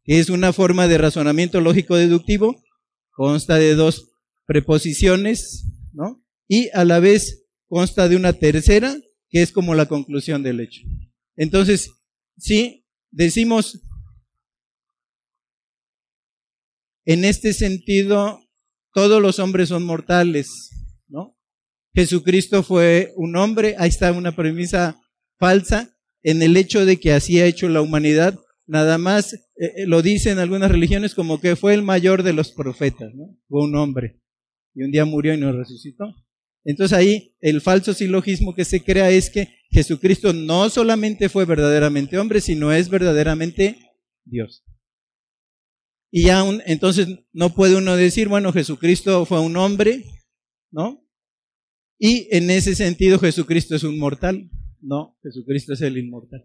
es 0.07 0.29
una 0.29 0.53
forma 0.53 0.87
de 0.87 0.97
razonamiento 0.97 1.61
lógico 1.61 1.95
deductivo, 1.95 2.63
consta 3.11 3.55
de 3.55 3.75
dos 3.75 4.09
preposiciones, 4.45 5.65
¿no? 5.93 6.23
Y 6.47 6.69
a 6.73 6.85
la 6.85 6.99
vez 6.99 7.45
consta 7.67 8.07
de 8.07 8.15
una 8.15 8.33
tercera, 8.33 8.95
que 9.29 9.41
es 9.41 9.51
como 9.51 9.75
la 9.75 9.87
conclusión 9.87 10.41
del 10.43 10.61
hecho. 10.61 10.81
Entonces, 11.35 11.91
si 12.37 12.85
decimos 13.11 13.81
en 17.05 17.25
este 17.25 17.53
sentido, 17.53 18.39
todos 18.93 19.21
los 19.21 19.39
hombres 19.39 19.69
son 19.69 19.83
mortales, 19.83 20.69
¿no? 21.07 21.37
Jesucristo 21.93 22.63
fue 22.63 23.13
un 23.15 23.35
hombre, 23.35 23.75
ahí 23.77 23.89
está 23.89 24.11
una 24.11 24.35
premisa 24.35 25.01
falsa, 25.37 25.97
en 26.23 26.41
el 26.41 26.57
hecho 26.57 26.85
de 26.85 26.99
que 26.99 27.13
así 27.13 27.39
ha 27.39 27.45
hecho 27.45 27.69
la 27.69 27.81
humanidad, 27.81 28.37
nada 28.67 28.97
más 28.97 29.33
eh, 29.33 29.39
eh, 29.55 29.87
lo 29.87 30.01
dicen 30.01 30.37
algunas 30.37 30.69
religiones 30.69 31.15
como 31.15 31.41
que 31.41 31.55
fue 31.55 31.73
el 31.73 31.81
mayor 31.81 32.21
de 32.21 32.33
los 32.33 32.51
profetas, 32.51 33.13
¿no? 33.15 33.35
Fue 33.47 33.63
un 33.63 33.75
hombre 33.75 34.21
y 34.75 34.83
un 34.83 34.91
día 34.91 35.05
murió 35.05 35.33
y 35.33 35.39
no 35.39 35.51
resucitó. 35.51 36.13
Entonces 36.63 36.95
ahí 36.95 37.35
el 37.39 37.61
falso 37.61 37.93
silogismo 37.93 38.53
que 38.53 38.65
se 38.65 38.83
crea 38.83 39.09
es 39.09 39.29
que 39.29 39.47
Jesucristo 39.71 40.33
no 40.33 40.69
solamente 40.69 41.29
fue 41.29 41.45
verdaderamente 41.45 42.17
hombre, 42.17 42.41
sino 42.41 42.71
es 42.71 42.89
verdaderamente 42.89 43.77
Dios. 44.25 44.63
Y 46.11 46.29
aún, 46.29 46.61
entonces 46.65 47.07
no 47.33 47.53
puede 47.53 47.75
uno 47.75 47.95
decir, 47.95 48.27
bueno, 48.27 48.53
Jesucristo 48.53 49.25
fue 49.25 49.41
un 49.41 49.57
hombre, 49.57 50.05
¿no? 50.71 51.03
Y 51.99 52.27
en 52.35 52.49
ese 52.49 52.75
sentido 52.75 53.19
Jesucristo 53.19 53.75
es 53.75 53.83
un 53.83 53.97
mortal. 53.97 54.49
No, 54.79 55.17
Jesucristo 55.23 55.73
es 55.73 55.81
el 55.81 55.97
inmortal. 55.97 56.43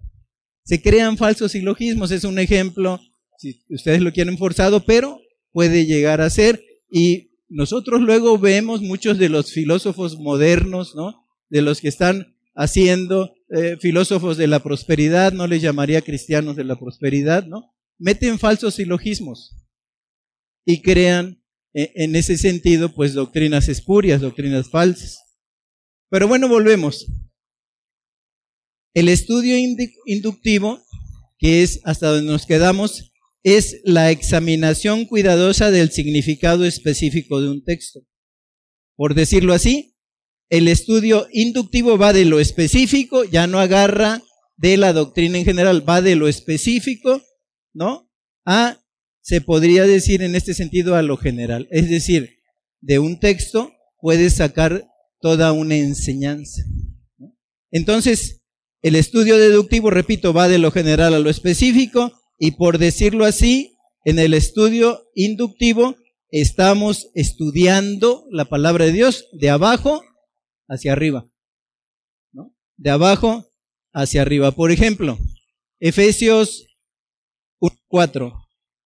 Se 0.65 0.81
crean 0.81 1.17
falsos 1.17 1.53
silogismos, 1.53 2.11
es 2.11 2.25
un 2.25 2.39
ejemplo, 2.39 3.01
si 3.39 3.63
ustedes 3.69 4.01
lo 4.01 4.13
quieren 4.13 4.39
forzado, 4.39 4.85
pero 4.85 5.21
puede 5.53 5.87
llegar 5.87 6.21
a 6.21 6.31
ser. 6.31 6.63
Y 6.91 7.33
nosotros 7.49 8.01
luego 8.01 8.39
vemos 8.39 8.81
muchos 8.81 9.19
de 9.19 9.29
los 9.29 9.53
filósofos 9.53 10.19
modernos, 10.19 10.95
¿no? 10.95 11.27
De 11.49 11.63
los 11.63 11.81
que 11.81 11.89
están 11.89 12.37
haciendo 12.55 13.35
eh, 13.51 13.77
filósofos 13.81 14.37
de 14.37 14.47
la 14.47 14.63
prosperidad, 14.63 15.33
no 15.33 15.47
les 15.47 15.63
llamaría 15.63 16.03
cristianos 16.03 16.57
de 16.57 16.65
la 16.65 16.77
prosperidad, 16.77 17.47
¿no? 17.47 17.75
Meten 17.99 18.39
falsos 18.39 18.75
silogismos 18.75 19.57
y 20.65 20.81
crean 20.81 21.43
eh, 21.75 21.93
en 21.97 22.17
ese 22.17 22.37
sentido, 22.37 22.95
pues 22.95 23.15
doctrinas 23.15 23.69
espurias, 23.69 24.21
doctrinas 24.21 24.71
falsas. 24.71 25.19
Pero 26.11 26.29
bueno, 26.29 26.49
volvemos. 26.49 27.07
El 28.95 29.09
estudio 29.09 29.57
inductivo, 30.07 30.83
que 31.39 31.63
es 31.63 31.81
hasta 31.85 32.09
donde 32.09 32.31
nos 32.31 32.47
quedamos, 32.47 33.13
es 33.43 33.81
la 33.85 34.11
examinación 34.11 35.07
cuidadosa 35.07 35.71
del 35.71 35.91
significado 35.91 36.65
específico 36.65 37.41
de 37.41 37.49
un 37.49 37.65
texto. 37.65 38.01
Por 38.95 39.15
decirlo 39.15 39.55
así, 39.55 39.97
el 40.51 40.69
estudio 40.69 41.27
inductivo 41.33 41.97
va 41.97 42.13
de 42.13 42.27
lo 42.27 42.39
específico, 42.39 43.25
ya 43.25 43.47
no 43.47 43.59
agarra 43.59 44.23
de 44.57 44.77
la 44.77 44.93
doctrina 44.93 45.39
en 45.39 45.45
general, 45.45 45.89
va 45.89 46.03
de 46.03 46.15
lo 46.15 46.29
específico, 46.29 47.23
¿no? 47.73 48.11
A, 48.45 48.79
se 49.23 49.41
podría 49.41 49.85
decir 49.85 50.23
en 50.23 50.35
este 50.35 50.53
sentido, 50.53 50.95
a 50.95 51.03
lo 51.03 51.17
general. 51.17 51.67
Es 51.71 51.89
decir, 51.89 52.37
de 52.81 52.99
un 52.99 53.19
texto 53.19 53.73
puedes 53.99 54.35
sacar 54.35 54.87
toda 55.21 55.53
una 55.53 55.77
enseñanza. 55.77 56.63
Entonces, 57.71 58.42
el 58.83 58.97
estudio 58.97 59.39
deductivo, 59.39 59.91
repito, 59.91 60.33
va 60.33 60.49
de 60.49 60.59
lo 60.59 60.73
general 60.73 61.15
a 61.15 61.21
lo 61.21 61.31
específico 61.31 62.13
y 62.39 62.53
por 62.53 62.79
decirlo 62.79 63.25
así, 63.25 63.77
en 64.05 64.19
el 64.19 64.35
estudio 64.35 65.05
inductivo 65.15 65.95
estamos 66.31 67.11
estudiando 67.15 68.27
la 68.33 68.47
palabra 68.47 68.87
de 68.87 68.93
Dios 68.93 69.29
de 69.33 69.51
abajo 69.51 70.03
hacia 70.69 70.93
arriba. 70.93 71.29
De 72.77 72.91
abajo 72.91 73.53
hacia 73.93 74.23
arriba. 74.23 74.51
Por 74.51 74.73
ejemplo, 74.73 75.19
Efesios 75.79 76.67
4. 77.87 78.33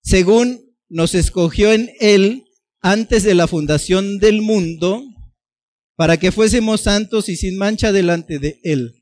Según 0.03 0.77
nos 0.91 1.15
escogió 1.15 1.73
en 1.73 1.91
Él 2.01 2.45
antes 2.83 3.23
de 3.23 3.35
la 3.35 3.47
fundación 3.47 4.19
del 4.19 4.43
mundo, 4.43 5.03
para 5.97 6.19
que 6.19 6.31
fuésemos 6.31 6.83
santos 6.83 7.31
y 7.31 7.37
sin 7.37 7.57
mancha 7.57 7.91
delante 7.91 8.39
de 8.39 8.61
Él 8.63 8.96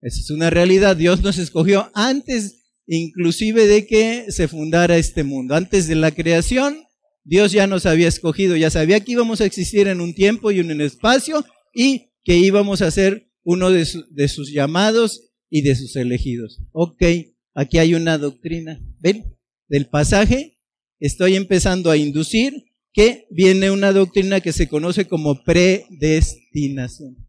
esa 0.00 0.20
es 0.20 0.30
una 0.30 0.50
realidad. 0.50 0.96
Dios 0.96 1.22
nos 1.22 1.38
escogió 1.38 1.90
antes 1.94 2.58
inclusive 2.86 3.66
de 3.66 3.86
que 3.86 4.26
se 4.30 4.48
fundara 4.48 4.96
este 4.96 5.22
mundo. 5.22 5.54
Antes 5.54 5.88
de 5.88 5.94
la 5.94 6.10
creación, 6.10 6.84
Dios 7.24 7.52
ya 7.52 7.66
nos 7.66 7.84
había 7.84 8.08
escogido, 8.08 8.56
ya 8.56 8.70
sabía 8.70 9.00
que 9.00 9.12
íbamos 9.12 9.40
a 9.40 9.44
existir 9.44 9.88
en 9.88 10.00
un 10.00 10.14
tiempo 10.14 10.50
y 10.50 10.60
en 10.60 10.70
un 10.70 10.80
espacio 10.80 11.44
y 11.74 12.12
que 12.24 12.38
íbamos 12.38 12.80
a 12.80 12.90
ser 12.90 13.30
uno 13.44 13.70
de, 13.70 13.86
de 14.10 14.28
sus 14.28 14.50
llamados 14.52 15.32
y 15.50 15.62
de 15.62 15.74
sus 15.74 15.96
elegidos. 15.96 16.62
Ok, 16.72 17.02
aquí 17.54 17.78
hay 17.78 17.94
una 17.94 18.16
doctrina. 18.16 18.80
¿Ven? 19.00 19.36
Del 19.68 19.88
pasaje 19.88 20.58
estoy 20.98 21.36
empezando 21.36 21.90
a 21.90 21.96
inducir 21.96 22.64
que 22.92 23.26
viene 23.30 23.70
una 23.70 23.92
doctrina 23.92 24.40
que 24.40 24.52
se 24.52 24.68
conoce 24.68 25.06
como 25.06 25.44
predestinación. 25.44 27.27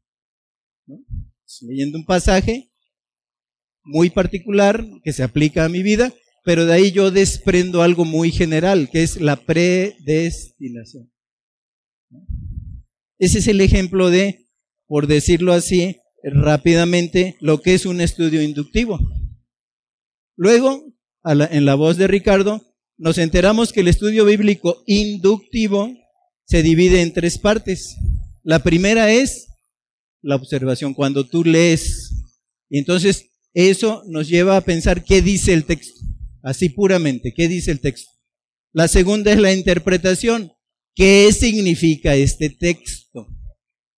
Leyendo 1.61 1.97
un 1.97 2.05
pasaje 2.05 2.71
muy 3.83 4.09
particular 4.09 4.85
que 5.03 5.13
se 5.13 5.23
aplica 5.23 5.65
a 5.65 5.69
mi 5.69 5.81
vida, 5.81 6.13
pero 6.45 6.65
de 6.65 6.73
ahí 6.73 6.91
yo 6.91 7.11
desprendo 7.11 7.81
algo 7.81 8.05
muy 8.05 8.31
general, 8.31 8.89
que 8.91 9.03
es 9.03 9.19
la 9.19 9.35
predestinación. 9.35 11.11
Ese 13.17 13.39
es 13.39 13.47
el 13.47 13.61
ejemplo 13.61 14.09
de, 14.09 14.47
por 14.87 15.07
decirlo 15.07 15.53
así, 15.53 15.97
rápidamente, 16.23 17.35
lo 17.39 17.61
que 17.61 17.73
es 17.73 17.85
un 17.85 17.99
estudio 17.99 18.41
inductivo. 18.41 18.99
Luego, 20.35 20.93
en 21.23 21.65
la 21.65 21.75
voz 21.75 21.97
de 21.97 22.07
Ricardo, 22.07 22.61
nos 22.97 23.17
enteramos 23.17 23.73
que 23.73 23.81
el 23.81 23.87
estudio 23.87 24.23
bíblico 24.25 24.83
inductivo 24.85 25.91
se 26.45 26.63
divide 26.63 27.01
en 27.01 27.13
tres 27.13 27.37
partes. 27.37 27.95
La 28.43 28.59
primera 28.59 29.11
es 29.11 29.48
la 30.21 30.35
observación, 30.35 30.93
cuando 30.93 31.25
tú 31.25 31.43
lees. 31.43 32.13
Y 32.69 32.79
entonces 32.79 33.31
eso 33.53 34.03
nos 34.07 34.27
lleva 34.27 34.57
a 34.57 34.61
pensar 34.61 35.03
qué 35.03 35.21
dice 35.21 35.53
el 35.53 35.65
texto, 35.65 35.99
así 36.43 36.69
puramente, 36.69 37.33
qué 37.35 37.47
dice 37.47 37.71
el 37.71 37.79
texto. 37.79 38.11
La 38.71 38.87
segunda 38.87 39.31
es 39.31 39.39
la 39.39 39.53
interpretación, 39.53 40.51
qué 40.95 41.31
significa 41.33 42.15
este 42.15 42.49
texto, 42.49 43.27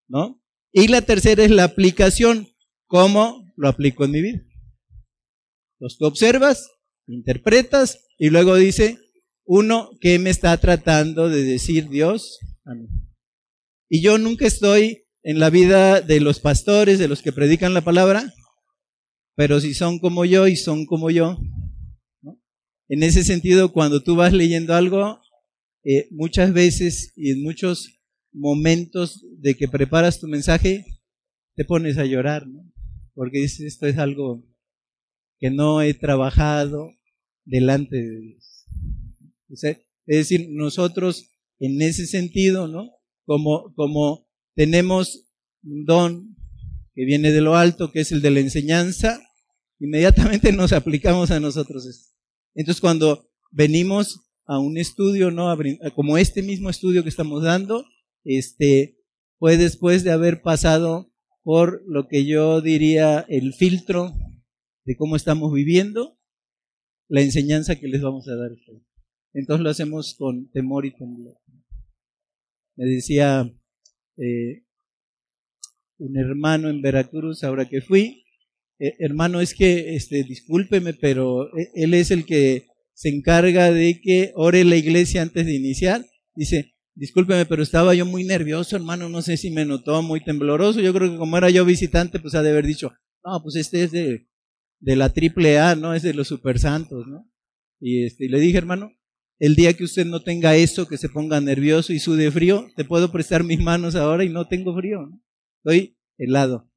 ¿no? 0.07 0.41
Y 0.71 0.87
la 0.87 1.01
tercera 1.01 1.43
es 1.43 1.51
la 1.51 1.65
aplicación, 1.65 2.47
cómo 2.87 3.51
lo 3.57 3.67
aplico 3.67 4.05
en 4.05 4.11
mi 4.11 4.21
vida. 4.21 4.41
Entonces 5.75 5.97
tú 5.99 6.05
observas, 6.05 6.69
interpretas 7.07 7.99
y 8.17 8.29
luego 8.29 8.55
dice, 8.55 8.97
uno, 9.45 9.89
¿qué 9.99 10.17
me 10.19 10.29
está 10.29 10.55
tratando 10.57 11.27
de 11.27 11.43
decir 11.43 11.89
Dios 11.89 12.39
a 12.63 12.73
mí? 12.73 12.87
Y 13.89 14.01
yo 14.01 14.17
nunca 14.17 14.47
estoy 14.47 15.03
en 15.23 15.39
la 15.39 15.49
vida 15.49 16.01
de 16.01 16.19
los 16.19 16.39
pastores, 16.39 16.99
de 16.99 17.07
los 17.07 17.21
que 17.21 17.31
predican 17.31 17.73
la 17.73 17.81
palabra, 17.81 18.33
pero 19.35 19.59
si 19.59 19.73
son 19.73 19.99
como 19.99 20.25
yo 20.25 20.47
y 20.47 20.55
son 20.55 20.85
como 20.85 21.09
yo, 21.09 21.39
en 22.89 23.03
ese 23.03 23.23
sentido, 23.23 23.71
cuando 23.71 24.03
tú 24.03 24.15
vas 24.15 24.33
leyendo 24.33 24.75
algo, 24.75 25.21
eh, 25.83 26.07
muchas 26.11 26.53
veces 26.53 27.13
y 27.15 27.31
en 27.31 27.41
muchos 27.41 28.01
momentos 28.33 29.25
de 29.39 29.55
que 29.55 29.67
preparas 29.67 30.19
tu 30.19 30.27
mensaje, 30.27 30.85
te 31.55 31.65
pones 31.65 31.97
a 31.97 32.05
llorar, 32.05 32.47
¿no? 32.47 32.71
porque 33.13 33.39
dices, 33.39 33.61
esto 33.61 33.87
es 33.87 33.97
algo 33.97 34.43
que 35.39 35.49
no 35.49 35.81
he 35.81 35.93
trabajado 35.93 36.91
delante 37.45 37.97
de 37.97 38.19
Dios. 38.19 38.65
es 39.49 39.77
decir, 40.05 40.47
nosotros 40.51 41.31
en 41.59 41.81
ese 41.81 42.07
sentido, 42.07 42.67
¿no? 42.67 42.89
Como, 43.25 43.73
como 43.75 44.27
tenemos 44.55 45.27
un 45.63 45.85
don 45.85 46.35
que 46.93 47.05
viene 47.05 47.31
de 47.31 47.41
lo 47.41 47.55
alto, 47.55 47.91
que 47.91 48.01
es 48.01 48.11
el 48.11 48.21
de 48.21 48.31
la 48.31 48.39
enseñanza, 48.39 49.21
inmediatamente 49.79 50.51
nos 50.53 50.73
aplicamos 50.73 51.31
a 51.31 51.39
nosotros. 51.39 52.13
Entonces 52.53 52.81
cuando 52.81 53.29
venimos 53.51 54.21
a 54.45 54.59
un 54.59 54.77
estudio, 54.77 55.31
¿no? 55.31 55.55
Como 55.95 56.17
este 56.17 56.41
mismo 56.41 56.69
estudio 56.69 57.03
que 57.03 57.09
estamos 57.09 57.43
dando, 57.43 57.85
este, 58.23 58.97
fue 59.39 59.57
después 59.57 60.03
de 60.03 60.11
haber 60.11 60.41
pasado 60.41 61.11
por 61.43 61.83
lo 61.87 62.07
que 62.07 62.25
yo 62.25 62.61
diría 62.61 63.25
el 63.29 63.53
filtro 63.53 64.13
de 64.85 64.95
cómo 64.95 65.15
estamos 65.15 65.53
viviendo 65.53 66.17
la 67.07 67.21
enseñanza 67.21 67.75
que 67.75 67.87
les 67.87 68.01
vamos 68.01 68.27
a 68.27 68.35
dar. 68.35 68.51
Entonces 69.33 69.63
lo 69.63 69.69
hacemos 69.69 70.15
con 70.17 70.49
temor 70.51 70.85
y 70.85 70.95
temblor. 70.95 71.37
Me 72.75 72.85
decía 72.85 73.51
eh, 74.17 74.63
un 75.97 76.17
hermano 76.17 76.69
en 76.69 76.81
Veracruz, 76.81 77.43
ahora 77.43 77.67
que 77.69 77.81
fui, 77.81 78.25
eh, 78.79 78.95
hermano, 78.99 79.41
es 79.41 79.53
que, 79.53 79.95
este, 79.95 80.23
discúlpeme, 80.23 80.93
pero 80.93 81.55
e, 81.57 81.69
él 81.75 81.93
es 81.93 82.09
el 82.09 82.25
que 82.25 82.67
se 82.93 83.09
encarga 83.09 83.71
de 83.71 84.01
que 84.01 84.31
ore 84.35 84.63
la 84.63 84.75
iglesia 84.75 85.21
antes 85.21 85.45
de 85.45 85.53
iniciar. 85.53 86.05
Dice, 86.35 86.73
discúlpeme, 86.95 87.45
pero 87.45 87.63
estaba 87.63 87.93
yo 87.93 88.05
muy 88.05 88.23
nervioso, 88.23 88.75
hermano, 88.75 89.09
no 89.09 89.21
sé 89.21 89.37
si 89.37 89.51
me 89.51 89.65
notó 89.65 90.01
muy 90.01 90.23
tembloroso. 90.23 90.81
Yo 90.81 90.93
creo 90.93 91.11
que 91.11 91.17
como 91.17 91.37
era 91.37 91.49
yo 91.49 91.63
visitante, 91.65 92.19
pues 92.19 92.33
ha 92.35 92.41
de 92.41 92.49
haber 92.49 92.65
dicho, 92.65 92.91
no, 93.23 93.41
pues 93.43 93.55
este 93.55 93.83
es 93.83 93.91
de, 93.91 94.27
de 94.79 94.95
la 94.95 95.13
triple 95.13 95.59
A, 95.59 95.75
¿no? 95.75 95.93
Es 95.93 96.01
de 96.01 96.13
los 96.13 96.27
super 96.27 96.57
santos, 96.57 97.05
¿no? 97.07 97.29
Y 97.79 98.05
este, 98.05 98.27
le 98.29 98.39
dije, 98.39 98.57
hermano, 98.57 98.91
el 99.41 99.55
día 99.55 99.73
que 99.73 99.83
usted 99.83 100.05
no 100.05 100.21
tenga 100.21 100.55
eso, 100.55 100.87
que 100.87 100.99
se 100.99 101.09
ponga 101.09 101.41
nervioso 101.41 101.93
y 101.93 101.99
sude 101.99 102.29
frío, 102.29 102.67
te 102.75 102.85
puedo 102.85 103.11
prestar 103.11 103.43
mis 103.43 103.59
manos 103.59 103.95
ahora 103.95 104.23
y 104.23 104.29
no 104.29 104.47
tengo 104.47 104.75
frío, 104.75 105.07
¿no? 105.07 105.19
Estoy 105.63 105.97
helado. 106.19 106.69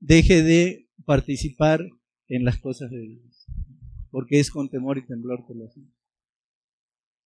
Deje 0.00 0.42
de 0.42 0.88
participar 1.04 1.86
en 2.26 2.44
las 2.44 2.58
cosas 2.58 2.90
de 2.90 2.98
Dios, 2.98 3.46
porque 4.10 4.40
es 4.40 4.50
con 4.50 4.70
temor 4.70 4.98
y 4.98 5.06
temblor 5.06 5.46
que 5.46 5.54
lo 5.54 5.66
hacemos. 5.66 5.92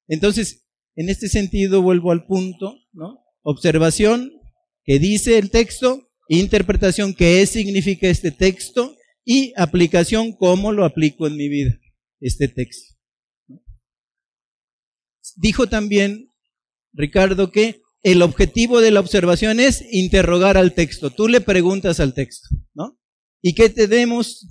Entonces, 0.06 0.68
en 0.96 1.08
este 1.08 1.28
sentido 1.28 1.80
vuelvo 1.80 2.12
al 2.12 2.26
punto, 2.26 2.76
¿no? 2.92 3.24
Observación, 3.40 4.30
que 4.84 4.98
dice 4.98 5.38
el 5.38 5.50
texto, 5.50 6.10
interpretación, 6.28 7.14
qué 7.14 7.46
significa 7.46 8.06
este 8.06 8.32
texto, 8.32 8.94
y 9.24 9.54
aplicación, 9.56 10.32
cómo 10.32 10.72
lo 10.72 10.84
aplico 10.84 11.26
en 11.26 11.36
mi 11.36 11.48
vida, 11.48 11.80
este 12.20 12.48
texto. 12.48 12.95
Dijo 15.36 15.66
también 15.68 16.30
Ricardo 16.92 17.50
que 17.50 17.80
el 18.02 18.22
objetivo 18.22 18.80
de 18.80 18.92
la 18.92 19.00
observación 19.00 19.58
es 19.58 19.84
interrogar 19.90 20.56
al 20.56 20.74
texto. 20.74 21.10
Tú 21.10 21.26
le 21.28 21.40
preguntas 21.40 21.98
al 21.98 22.14
texto, 22.14 22.48
¿no? 22.72 22.98
¿Y 23.42 23.54
qué 23.54 23.68
tenemos? 23.68 24.46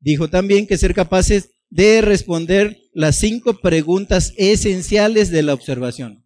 Dijo 0.00 0.28
también 0.28 0.66
que 0.66 0.78
ser 0.78 0.94
capaces 0.94 1.50
de 1.68 2.00
responder 2.00 2.78
las 2.92 3.16
cinco 3.16 3.60
preguntas 3.60 4.32
esenciales 4.36 5.30
de 5.30 5.42
la 5.42 5.54
observación. 5.54 6.24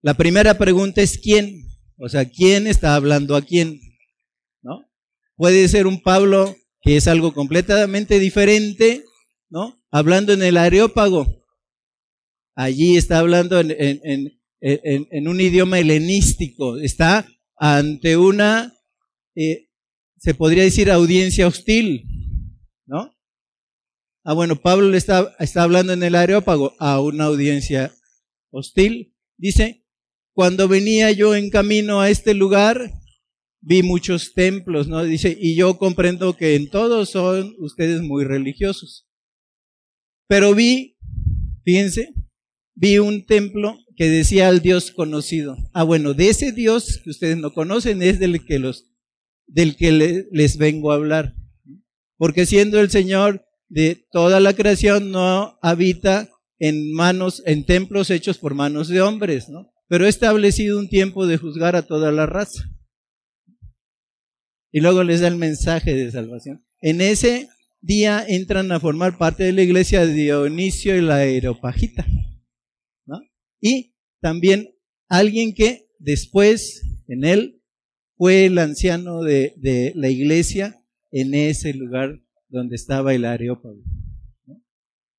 La 0.00 0.14
primera 0.14 0.56
pregunta 0.56 1.02
es 1.02 1.18
¿quién? 1.18 1.68
O 1.98 2.08
sea, 2.08 2.24
¿quién 2.24 2.66
está 2.66 2.94
hablando 2.94 3.36
a 3.36 3.42
quién? 3.42 3.80
¿No? 4.62 4.84
Puede 5.36 5.68
ser 5.68 5.86
un 5.86 6.02
Pablo 6.02 6.56
que 6.80 6.96
es 6.96 7.06
algo 7.06 7.32
completamente 7.32 8.18
diferente, 8.18 9.04
¿no? 9.48 9.80
Hablando 9.90 10.32
en 10.32 10.42
el 10.42 10.56
areópago. 10.56 11.41
Allí 12.54 12.96
está 12.96 13.18
hablando 13.18 13.60
en, 13.60 15.28
un 15.28 15.40
idioma 15.40 15.78
helenístico. 15.78 16.78
Está 16.78 17.26
ante 17.56 18.16
una, 18.16 18.74
eh, 19.34 19.68
se 20.18 20.34
podría 20.34 20.64
decir, 20.64 20.90
audiencia 20.90 21.46
hostil, 21.46 22.04
¿no? 22.86 23.14
Ah, 24.24 24.34
bueno, 24.34 24.56
Pablo 24.56 24.88
le 24.90 24.98
está, 24.98 25.34
está 25.40 25.64
hablando 25.64 25.92
en 25.92 26.02
el 26.02 26.14
areópago 26.14 26.74
a 26.78 27.00
una 27.00 27.24
audiencia 27.24 27.92
hostil. 28.50 29.16
Dice, 29.36 29.84
cuando 30.32 30.68
venía 30.68 31.10
yo 31.10 31.34
en 31.34 31.50
camino 31.50 32.00
a 32.00 32.08
este 32.08 32.34
lugar, 32.34 32.92
vi 33.60 33.82
muchos 33.82 34.34
templos, 34.34 34.88
¿no? 34.88 35.02
Dice, 35.04 35.36
y 35.38 35.56
yo 35.56 35.78
comprendo 35.78 36.36
que 36.36 36.54
en 36.54 36.68
todos 36.70 37.10
son 37.10 37.54
ustedes 37.58 38.02
muy 38.02 38.24
religiosos. 38.24 39.08
Pero 40.28 40.54
vi, 40.54 40.96
fíjense, 41.64 42.14
vi 42.74 42.98
un 42.98 43.26
templo 43.26 43.78
que 43.96 44.08
decía 44.08 44.48
al 44.48 44.60
Dios 44.60 44.90
conocido. 44.90 45.56
Ah, 45.72 45.82
bueno, 45.82 46.14
de 46.14 46.28
ese 46.28 46.52
Dios 46.52 47.00
que 47.02 47.10
ustedes 47.10 47.36
no 47.36 47.52
conocen 47.52 48.02
es 48.02 48.18
del 48.18 48.44
que 48.44 48.58
los, 48.58 48.90
del 49.46 49.76
que 49.76 50.26
les 50.30 50.56
vengo 50.56 50.92
a 50.92 50.96
hablar. 50.96 51.34
Porque 52.16 52.46
siendo 52.46 52.80
el 52.80 52.90
Señor 52.90 53.44
de 53.68 54.06
toda 54.10 54.40
la 54.40 54.54
creación, 54.54 55.10
no 55.10 55.58
habita 55.62 56.28
en 56.58 56.92
manos, 56.92 57.42
en 57.46 57.64
templos 57.64 58.10
hechos 58.10 58.38
por 58.38 58.54
manos 58.54 58.88
de 58.88 59.00
hombres, 59.00 59.48
¿no? 59.48 59.72
Pero 59.88 60.06
ha 60.06 60.08
establecido 60.08 60.78
un 60.78 60.88
tiempo 60.88 61.26
de 61.26 61.36
juzgar 61.36 61.76
a 61.76 61.82
toda 61.82 62.12
la 62.12 62.26
raza 62.26 62.64
y 64.72 64.80
luego 64.80 65.04
les 65.04 65.20
da 65.20 65.28
el 65.28 65.36
mensaje 65.36 65.94
de 65.94 66.10
salvación. 66.10 66.64
En 66.80 67.00
ese 67.00 67.48
día 67.80 68.24
entran 68.26 68.72
a 68.72 68.80
formar 68.80 69.18
parte 69.18 69.44
de 69.44 69.52
la 69.52 69.62
iglesia 69.62 70.06
de 70.06 70.14
Dionisio 70.14 70.96
y 70.96 71.02
la 71.02 71.16
Aeropagita. 71.16 72.06
Y 73.62 73.94
también 74.20 74.74
alguien 75.08 75.54
que 75.54 75.88
después 75.98 76.82
en 77.06 77.24
él 77.24 77.62
fue 78.16 78.46
el 78.46 78.58
anciano 78.58 79.22
de, 79.22 79.92
la 79.94 80.10
iglesia 80.10 80.84
en 81.12 81.34
ese 81.34 81.72
lugar 81.72 82.20
donde 82.48 82.76
estaba 82.76 83.14
el 83.14 83.24
Areópago. 83.24 83.80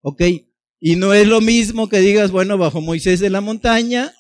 Ok, 0.01 0.21
y 0.79 0.95
no 0.97 1.13
es 1.13 1.27
lo 1.27 1.39
mismo 1.39 1.87
que 1.87 1.99
digas, 1.99 2.31
bueno, 2.31 2.57
bajo 2.57 2.81
Moisés 2.81 3.21
de 3.21 3.29
la 3.29 3.39
montaña, 3.39 4.13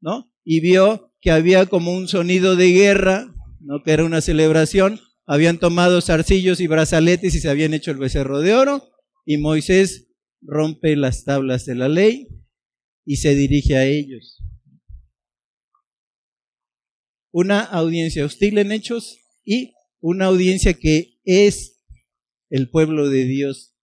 ¿no? 0.00 0.30
Y 0.44 0.60
vio 0.60 1.14
que 1.20 1.30
había 1.30 1.66
como 1.66 1.92
un 1.92 2.08
sonido 2.08 2.56
de 2.56 2.72
guerra 2.72 3.32
¿no? 3.60 3.82
que 3.82 3.92
era 3.92 4.04
una 4.04 4.20
celebración, 4.20 5.00
habían 5.26 5.58
tomado 5.58 6.00
zarcillos 6.00 6.60
y 6.60 6.66
brazaletes 6.66 7.34
y 7.34 7.40
se 7.40 7.48
habían 7.48 7.74
hecho 7.74 7.90
el 7.90 7.98
becerro 7.98 8.40
de 8.40 8.54
oro, 8.54 8.90
y 9.24 9.38
Moisés 9.38 10.08
rompe 10.40 10.96
las 10.96 11.24
tablas 11.24 11.66
de 11.66 11.74
la 11.74 11.88
ley 11.88 12.37
y 13.08 13.16
se 13.16 13.34
dirige 13.34 13.74
a 13.74 13.86
ellos. 13.86 14.36
Una 17.32 17.62
audiencia 17.62 18.22
hostil 18.22 18.58
en 18.58 18.70
hechos 18.70 19.16
y 19.46 19.72
una 19.98 20.26
audiencia 20.26 20.74
que 20.74 21.18
es 21.24 21.86
el 22.50 22.68
pueblo 22.68 23.08
de 23.08 23.24
Dios 23.24 23.74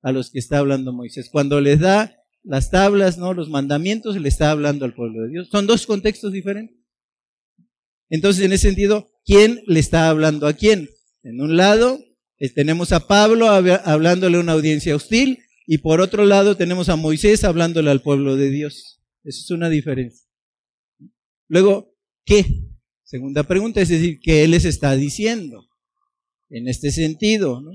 a 0.00 0.12
los 0.12 0.30
que 0.30 0.38
está 0.38 0.58
hablando 0.58 0.94
Moisés. 0.94 1.28
Cuando 1.30 1.60
les 1.60 1.78
da 1.78 2.16
las 2.42 2.70
tablas, 2.70 3.18
¿no? 3.18 3.34
Los 3.34 3.50
mandamientos, 3.50 4.16
le 4.18 4.30
está 4.30 4.50
hablando 4.50 4.86
al 4.86 4.94
pueblo 4.94 5.24
de 5.24 5.28
Dios. 5.28 5.48
Son 5.50 5.66
dos 5.66 5.84
contextos 5.84 6.32
diferentes. 6.32 6.78
Entonces, 8.08 8.46
en 8.46 8.54
ese 8.54 8.68
sentido, 8.68 9.10
¿quién 9.26 9.62
le 9.66 9.78
está 9.78 10.08
hablando 10.08 10.46
a 10.46 10.54
quién? 10.54 10.88
En 11.22 11.42
un 11.42 11.58
lado 11.58 12.00
eh, 12.38 12.48
tenemos 12.48 12.92
a 12.92 13.06
Pablo 13.08 13.50
hablándole 13.50 14.38
a 14.38 14.40
una 14.40 14.52
audiencia 14.52 14.96
hostil 14.96 15.40
y 15.66 15.78
por 15.78 16.00
otro 16.00 16.24
lado 16.24 16.56
tenemos 16.56 16.88
a 16.88 16.96
Moisés 16.96 17.44
hablándole 17.44 17.90
al 17.90 18.02
pueblo 18.02 18.36
de 18.36 18.50
Dios. 18.50 19.02
Eso 19.22 19.40
es 19.40 19.50
una 19.50 19.68
diferencia. 19.70 20.28
Luego, 21.48 21.94
¿qué? 22.24 22.44
Segunda 23.02 23.44
pregunta, 23.44 23.80
es 23.80 23.88
decir, 23.88 24.18
¿qué 24.20 24.46
les 24.48 24.64
está 24.64 24.94
diciendo? 24.96 25.68
En 26.50 26.68
este 26.68 26.90
sentido, 26.90 27.60
¿no? 27.60 27.72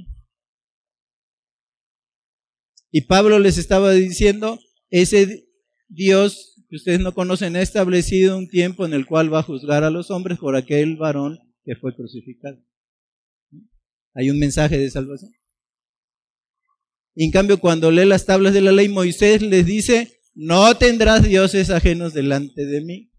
Y 2.92 3.02
Pablo 3.02 3.40
les 3.40 3.58
estaba 3.58 3.92
diciendo, 3.92 4.60
ese 4.90 5.48
Dios 5.88 6.50
que 6.70 6.76
ustedes 6.76 7.00
no 7.00 7.14
conocen, 7.14 7.56
ha 7.56 7.62
establecido 7.62 8.38
un 8.38 8.48
tiempo 8.48 8.86
en 8.86 8.94
el 8.94 9.08
cual 9.08 9.34
va 9.34 9.40
a 9.40 9.44
juzgar 9.44 9.84
a 9.84 9.90
los 9.90 10.12
hombres 10.12 10.38
por 10.38 10.56
aquel 10.56 10.98
varón 10.98 11.40
que 11.64 11.76
fue 11.76 11.96
crucificado. 11.96 12.64
Hay 14.14 14.30
un 14.30 14.38
mensaje 14.38 14.78
de 14.78 14.90
salvación. 14.90 15.32
Y 17.20 17.26
en 17.26 17.32
cambio, 17.32 17.60
cuando 17.60 17.92
lee 17.92 18.06
las 18.06 18.26
tablas 18.26 18.54
de 18.54 18.62
la 18.62 18.72
ley, 18.72 18.88
Moisés 18.88 19.42
les 19.42 19.66
dice, 19.66 20.22
no 20.36 20.74
tendrás 20.78 21.22
dioses 21.22 21.70
ajenos 21.70 22.14
delante 22.14 22.66
de 22.66 22.80
mí. 22.80 23.12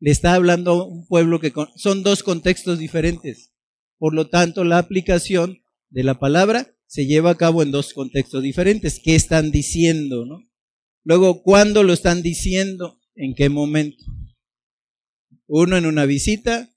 Le 0.00 0.10
está 0.10 0.32
hablando 0.32 0.70
a 0.70 0.86
un 0.86 1.06
pueblo 1.06 1.40
que 1.40 1.52
son 1.76 2.02
dos 2.02 2.22
contextos 2.22 2.78
diferentes. 2.78 3.52
Por 3.98 4.14
lo 4.14 4.30
tanto, 4.30 4.64
la 4.64 4.78
aplicación 4.78 5.62
de 5.90 6.04
la 6.04 6.18
palabra 6.18 6.74
se 6.86 7.04
lleva 7.04 7.32
a 7.32 7.36
cabo 7.36 7.62
en 7.62 7.70
dos 7.70 7.92
contextos 7.92 8.42
diferentes. 8.42 8.98
¿Qué 8.98 9.14
están 9.14 9.50
diciendo? 9.50 10.24
Luego, 11.04 11.42
¿cuándo 11.42 11.82
lo 11.82 11.92
están 11.92 12.22
diciendo? 12.22 12.98
¿En 13.14 13.34
qué 13.34 13.50
momento? 13.50 14.02
Uno 15.48 15.76
en 15.76 15.84
una 15.84 16.06
visita, 16.06 16.74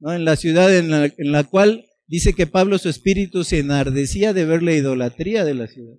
en 0.00 0.24
la 0.24 0.34
ciudad 0.34 0.76
en 0.76 1.30
la 1.30 1.44
cual 1.44 1.84
dice 2.06 2.34
que 2.34 2.46
Pablo 2.46 2.78
su 2.78 2.88
espíritu 2.88 3.44
se 3.44 3.58
enardecía 3.58 4.32
de 4.32 4.44
ver 4.44 4.62
la 4.62 4.74
idolatría 4.74 5.44
de 5.44 5.54
la 5.54 5.66
ciudad. 5.66 5.98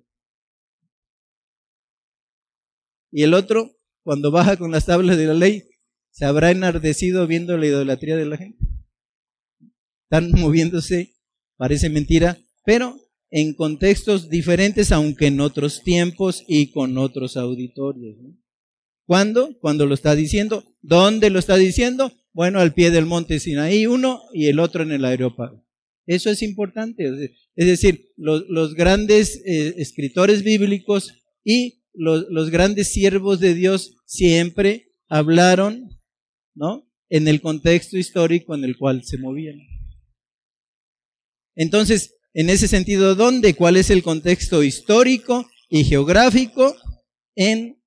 Y 3.10 3.22
el 3.22 3.34
otro, 3.34 3.76
cuando 4.02 4.30
baja 4.30 4.56
con 4.56 4.70
las 4.70 4.86
tablas 4.86 5.16
de 5.16 5.26
la 5.26 5.34
ley, 5.34 5.64
se 6.10 6.24
habrá 6.24 6.50
enardecido 6.50 7.26
viendo 7.26 7.56
la 7.56 7.66
idolatría 7.66 8.16
de 8.16 8.26
la 8.26 8.36
gente. 8.36 8.58
Están 10.04 10.30
moviéndose, 10.32 11.14
parece 11.56 11.90
mentira, 11.90 12.38
pero 12.64 12.98
en 13.30 13.54
contextos 13.54 14.28
diferentes, 14.28 14.92
aunque 14.92 15.26
en 15.26 15.40
otros 15.40 15.82
tiempos 15.82 16.44
y 16.46 16.70
con 16.72 16.98
otros 16.98 17.36
auditorios. 17.36 18.16
¿Cuándo? 19.06 19.58
Cuando 19.60 19.86
lo 19.86 19.94
está 19.94 20.14
diciendo. 20.14 20.64
¿Dónde 20.80 21.30
lo 21.30 21.38
está 21.38 21.56
diciendo? 21.56 22.12
bueno, 22.38 22.60
al 22.60 22.72
pie 22.72 22.92
del 22.92 23.04
monte 23.04 23.40
Sinaí 23.40 23.86
uno 23.86 24.22
y 24.32 24.46
el 24.46 24.60
otro 24.60 24.84
en 24.84 24.92
el 24.92 25.04
aeropago. 25.04 25.66
Eso 26.08 26.30
es 26.30 26.42
importante. 26.42 27.06
Es 27.54 27.66
decir, 27.66 28.12
los, 28.16 28.74
grandes 28.74 29.42
eh, 29.44 29.74
escritores 29.76 30.42
bíblicos 30.42 31.12
y 31.44 31.82
los, 31.92 32.50
grandes 32.50 32.88
siervos 32.88 33.40
de 33.40 33.52
Dios 33.52 33.94
siempre 34.06 34.94
hablaron, 35.06 35.86
¿no? 36.54 36.90
En 37.10 37.28
el 37.28 37.42
contexto 37.42 37.98
histórico 37.98 38.54
en 38.54 38.64
el 38.64 38.78
cual 38.78 39.04
se 39.04 39.18
movían. 39.18 39.58
Entonces, 41.54 42.14
en 42.32 42.48
ese 42.48 42.68
sentido, 42.68 43.14
¿dónde? 43.14 43.52
¿Cuál 43.52 43.76
es 43.76 43.90
el 43.90 44.02
contexto 44.02 44.62
histórico 44.62 45.46
y 45.68 45.84
geográfico 45.84 46.74
en 47.34 47.82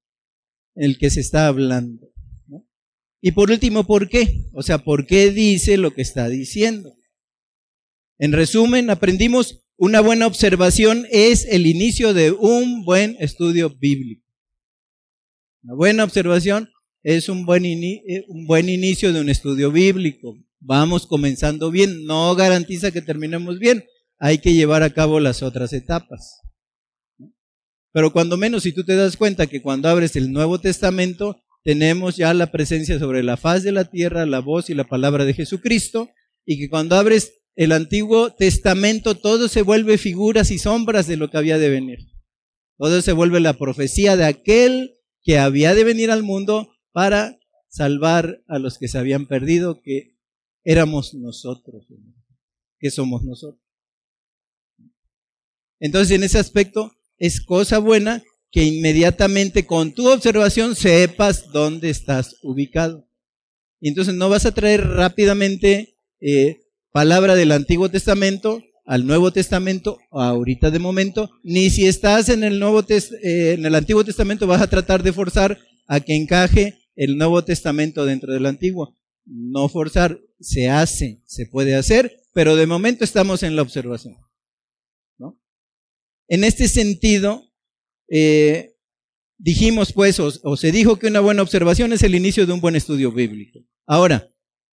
el 0.75 0.99
que 0.99 1.09
se 1.09 1.21
está 1.21 1.47
hablando? 1.47 2.07
Y 3.19 3.31
por 3.31 3.49
último, 3.49 3.83
¿por 3.87 4.09
qué? 4.09 4.45
O 4.53 4.61
sea, 4.61 4.77
¿por 4.77 5.07
qué 5.07 5.31
dice 5.31 5.77
lo 5.77 5.91
que 5.91 6.03
está 6.03 6.29
diciendo? 6.29 6.95
En 8.21 8.33
resumen, 8.33 8.91
aprendimos 8.91 9.63
una 9.77 9.99
buena 9.99 10.27
observación 10.27 11.07
es 11.09 11.43
el 11.45 11.65
inicio 11.65 12.13
de 12.13 12.29
un 12.29 12.85
buen 12.85 13.17
estudio 13.19 13.71
bíblico. 13.71 14.23
Una 15.63 15.73
buena 15.73 16.03
observación 16.03 16.69
es 17.01 17.29
un 17.29 17.47
buen, 17.47 17.65
eh, 17.65 18.23
un 18.27 18.45
buen 18.45 18.69
inicio 18.69 19.11
de 19.11 19.21
un 19.21 19.29
estudio 19.29 19.71
bíblico. 19.71 20.37
Vamos 20.59 21.07
comenzando 21.07 21.71
bien, 21.71 22.05
no 22.05 22.35
garantiza 22.35 22.91
que 22.91 23.01
terminemos 23.01 23.57
bien, 23.57 23.85
hay 24.19 24.37
que 24.37 24.53
llevar 24.53 24.83
a 24.83 24.93
cabo 24.93 25.19
las 25.19 25.41
otras 25.41 25.73
etapas. 25.73 26.41
Pero 27.91 28.13
cuando 28.13 28.37
menos, 28.37 28.61
si 28.61 28.71
tú 28.71 28.83
te 28.83 28.95
das 28.95 29.17
cuenta 29.17 29.47
que 29.47 29.63
cuando 29.63 29.89
abres 29.89 30.15
el 30.15 30.31
Nuevo 30.31 30.61
Testamento, 30.61 31.41
tenemos 31.63 32.17
ya 32.17 32.35
la 32.35 32.51
presencia 32.51 32.99
sobre 32.99 33.23
la 33.23 33.35
faz 33.35 33.63
de 33.63 33.71
la 33.71 33.85
tierra, 33.85 34.27
la 34.27 34.41
voz 34.41 34.69
y 34.69 34.75
la 34.75 34.83
palabra 34.83 35.25
de 35.25 35.33
Jesucristo, 35.33 36.11
y 36.45 36.59
que 36.59 36.69
cuando 36.69 36.95
abres 36.95 37.40
el 37.55 37.71
Antiguo 37.71 38.33
Testamento, 38.33 39.15
todo 39.15 39.47
se 39.47 39.61
vuelve 39.61 39.97
figuras 39.97 40.51
y 40.51 40.57
sombras 40.57 41.07
de 41.07 41.17
lo 41.17 41.29
que 41.29 41.37
había 41.37 41.57
de 41.57 41.69
venir. 41.69 41.99
Todo 42.77 43.01
se 43.01 43.11
vuelve 43.11 43.39
la 43.39 43.57
profecía 43.57 44.15
de 44.15 44.25
aquel 44.25 44.95
que 45.21 45.37
había 45.37 45.75
de 45.75 45.83
venir 45.83 46.11
al 46.11 46.23
mundo 46.23 46.73
para 46.91 47.37
salvar 47.69 48.41
a 48.47 48.59
los 48.59 48.77
que 48.77 48.87
se 48.87 48.97
habían 48.97 49.27
perdido, 49.27 49.81
que 49.81 50.17
éramos 50.63 51.13
nosotros, 51.13 51.85
que 52.79 52.91
somos 52.91 53.23
nosotros. 53.23 53.61
Entonces, 55.79 56.15
en 56.15 56.23
ese 56.23 56.39
aspecto, 56.39 56.95
es 57.17 57.41
cosa 57.41 57.79
buena 57.79 58.23
que 58.51 58.63
inmediatamente 58.63 59.65
con 59.65 59.93
tu 59.93 60.09
observación 60.09 60.75
sepas 60.75 61.51
dónde 61.51 61.89
estás 61.89 62.37
ubicado. 62.43 63.07
Y 63.79 63.89
entonces 63.89 64.13
no 64.13 64.29
vas 64.29 64.45
a 64.45 64.53
traer 64.53 64.85
rápidamente 64.85 65.97
eh, 66.19 66.60
palabra 66.91 67.35
del 67.35 67.51
Antiguo 67.51 67.89
Testamento 67.89 68.61
al 68.85 69.05
Nuevo 69.05 69.31
Testamento 69.31 69.99
ahorita 70.11 70.71
de 70.71 70.79
momento, 70.79 71.29
ni 71.43 71.69
si 71.69 71.87
estás 71.87 72.29
en 72.29 72.43
el 72.43 72.59
Nuevo 72.59 72.83
eh, 72.89 73.53
en 73.53 73.65
el 73.65 73.75
Antiguo 73.75 74.03
Testamento 74.03 74.47
vas 74.47 74.61
a 74.61 74.69
tratar 74.69 75.03
de 75.03 75.13
forzar 75.13 75.59
a 75.87 75.99
que 75.99 76.15
encaje 76.15 76.79
el 76.95 77.17
Nuevo 77.17 77.43
Testamento 77.43 78.05
dentro 78.05 78.33
del 78.33 78.45
Antiguo. 78.45 78.97
No 79.25 79.69
forzar, 79.69 80.19
se 80.39 80.69
hace, 80.69 81.21
se 81.25 81.45
puede 81.45 81.75
hacer, 81.75 82.21
pero 82.33 82.55
de 82.55 82.65
momento 82.65 83.03
estamos 83.03 83.43
en 83.43 83.55
la 83.55 83.61
observación. 83.61 84.17
En 86.27 86.45
este 86.45 86.69
sentido, 86.69 87.51
eh, 88.09 88.77
dijimos 89.37 89.91
pues, 89.91 90.17
o, 90.17 90.55
se 90.55 90.71
dijo 90.71 90.97
que 90.97 91.07
una 91.07 91.19
buena 91.19 91.41
observación 91.41 91.91
es 91.91 92.03
el 92.03 92.15
inicio 92.15 92.45
de 92.45 92.53
un 92.53 92.61
buen 92.61 92.77
estudio 92.77 93.11
bíblico. 93.11 93.59
Ahora, 93.85 94.30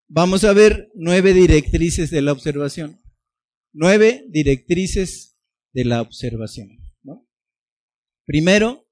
vamos 0.08 0.44
a 0.44 0.52
ver 0.52 0.90
nueve 0.94 1.32
directrices 1.32 2.10
de 2.10 2.22
la 2.22 2.32
observación. 2.32 3.00
Nueve 3.72 4.24
directrices 4.28 5.36
de 5.72 5.84
la 5.84 6.00
observación. 6.00 6.84
Primero, 8.26 8.86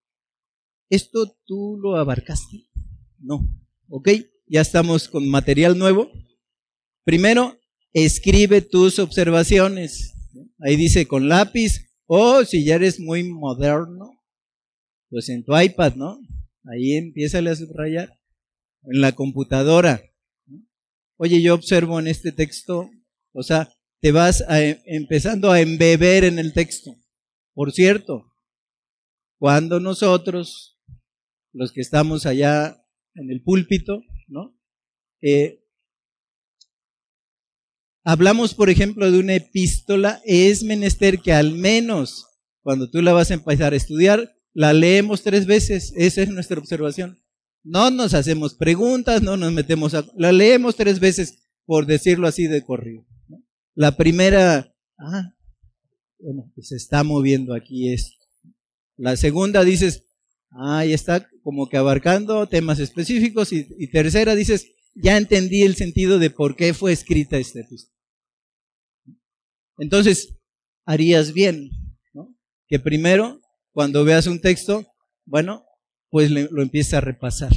¿esto 0.91 1.35
tú 1.47 1.79
lo 1.83 1.97
abarcaste? 1.97 2.67
No. 3.19 3.49
¿Ok? 3.89 4.11
Ya 4.47 4.61
estamos 4.61 5.09
con 5.09 5.27
material 5.29 5.79
nuevo. 5.79 6.11
Primero, 7.05 7.59
escribe 7.95 8.61
tus 8.61 8.99
observaciones. 8.99 10.15
Ahí 10.59 10.77
dice 10.77 11.07
con 11.09 11.29
lápiz 11.29 11.89
o 12.07 12.45
si 12.45 12.65
ya 12.65 12.75
eres 12.75 13.01
muy 13.01 13.25
moderno, 13.25 14.23
pues 15.09 15.31
en 15.31 15.45
tu 15.45 15.59
iPad, 15.59 15.95
¿no? 15.95 16.21
Ahí 16.65 16.93
empieza 16.93 17.39
a 17.39 17.57
subrayar. 17.57 18.19
En 18.85 19.01
la 19.01 19.13
computadora. 19.13 20.03
Oye, 21.25 21.41
yo 21.41 21.55
observo 21.55 22.01
en 22.01 22.09
este 22.09 22.33
texto, 22.33 22.91
o 23.33 23.45
sea, 23.45 23.73
te 24.01 24.11
vas 24.11 24.45
empezando 24.87 25.53
a 25.53 25.61
embeber 25.61 26.25
en 26.25 26.41
el 26.41 26.53
texto. 26.53 26.97
Por 27.55 27.71
cierto, 27.71 28.25
cuando 29.39 29.79
nosotros, 29.79 30.81
los 31.53 31.71
que 31.71 31.81
estamos 31.81 32.27
allá 32.27 32.85
en 33.15 33.31
el 33.31 33.41
púlpito, 33.41 34.03
¿no? 34.27 34.59
Eh, 35.23 35.65
hablamos, 38.05 38.53
por 38.55 38.69
ejemplo, 38.69 39.09
de 39.09 39.21
una 39.21 39.37
epístola, 39.37 40.21
es 40.25 40.65
menester 40.65 41.21
que 41.21 41.33
al 41.33 41.53
menos 41.53 42.27
cuando 42.65 42.91
tú 42.91 43.01
la 43.01 43.13
vas 43.13 43.31
a 43.31 43.35
empezar 43.35 43.75
a 43.75 43.77
estudiar, 43.77 44.35
la 44.55 44.73
leemos 44.73 45.23
tres 45.23 45.47
veces. 45.47 45.93
Esa 45.95 46.23
es 46.23 46.31
nuestra 46.31 46.59
observación. 46.59 47.22
No 47.65 47.91
nos 47.91 48.15
hacemos 48.15 48.55
preguntas, 48.55 49.23
no 49.23 49.37
nos 49.37 49.53
metemos 49.53 49.95
a... 49.95 50.05
La 50.17 50.33
leemos 50.33 50.77
tres 50.77 50.99
veces, 50.99 51.39
por 51.65 51.87
decirlo 51.87 52.27
así 52.27 52.47
de 52.47 52.65
corrido. 52.65 53.07
La 53.75 53.97
primera, 53.97 54.75
ah, 54.99 55.35
bueno, 56.19 56.51
pues 56.55 56.69
se 56.69 56.77
está 56.77 57.05
moviendo 57.05 57.55
aquí 57.55 57.93
esto. 57.93 58.17
La 58.97 59.17
segunda 59.17 59.65
dices, 59.65 60.05
ah, 60.51 60.85
ya 60.85 60.95
está 60.95 61.29
como 61.43 61.69
que 61.69 61.77
abarcando 61.77 62.47
temas 62.49 62.79
específicos. 62.79 63.53
Y, 63.53 63.91
tercera 63.91 64.35
dices, 64.35 64.67
ya 64.95 65.17
entendí 65.17 65.63
el 65.63 65.77
sentido 65.77 66.19
de 66.19 66.31
por 66.31 66.57
qué 66.57 66.75
fue 66.75 66.93
escrita 66.93 67.39
esta 67.39 67.61
epístola. 67.61 67.99
Entonces, 69.79 70.37
harías 70.85 71.33
bien, 71.33 71.71
¿no? 72.13 72.35
Que 72.69 72.79
primero, 72.79 73.41
cuando 73.73 74.05
veas 74.05 74.27
un 74.27 74.41
texto, 74.41 74.87
bueno, 75.25 75.65
pues 76.13 76.31
lo 76.31 76.61
empieces 76.61 76.93
a 76.93 77.01
repasar. 77.01 77.53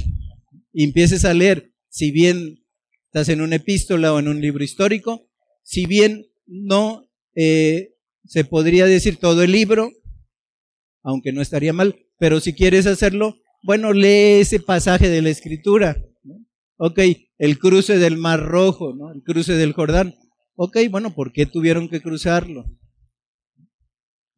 Y 0.72 0.84
empieces 0.84 1.26
a 1.26 1.34
leer, 1.34 1.74
si 1.90 2.10
bien 2.10 2.64
estás 3.04 3.28
en 3.28 3.42
una 3.42 3.56
epístola 3.56 4.14
o 4.14 4.18
en 4.18 4.28
un 4.28 4.40
libro 4.40 4.64
histórico, 4.64 5.28
si 5.62 5.84
bien 5.84 6.24
no 6.46 7.06
eh, 7.34 7.90
se 8.24 8.44
podría 8.44 8.86
decir 8.86 9.18
todo 9.18 9.42
el 9.42 9.52
libro, 9.52 9.92
aunque 11.02 11.32
no 11.32 11.42
estaría 11.42 11.74
mal, 11.74 11.96
pero 12.18 12.40
si 12.40 12.54
quieres 12.54 12.86
hacerlo, 12.86 13.36
bueno, 13.62 13.92
lee 13.92 14.40
ese 14.40 14.58
pasaje 14.58 15.10
de 15.10 15.20
la 15.20 15.28
escritura. 15.28 16.02
Ok, 16.78 17.00
el 17.36 17.58
cruce 17.58 17.98
del 17.98 18.16
Mar 18.16 18.40
Rojo, 18.40 18.94
el 19.14 19.22
cruce 19.22 19.52
del 19.52 19.74
Jordán. 19.74 20.14
Ok, 20.54 20.78
bueno, 20.90 21.14
¿por 21.14 21.30
qué 21.30 21.44
tuvieron 21.44 21.90
que 21.90 22.00
cruzarlo? 22.00 22.64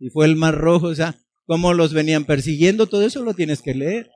Y 0.01 0.11
fue 0.11 0.27
el 0.27 0.35
Mar 0.35 0.57
Rojo, 0.57 0.89
o 0.89 0.95
sea, 0.97 1.17
cómo 1.49 1.73
los 1.73 1.95
venían 1.95 2.27
persiguiendo, 2.27 2.89
todo 2.89 3.07
eso 3.07 3.25
lo 3.25 3.33
tienes 3.33 3.63
que 3.63 3.75
leer. 3.75 4.11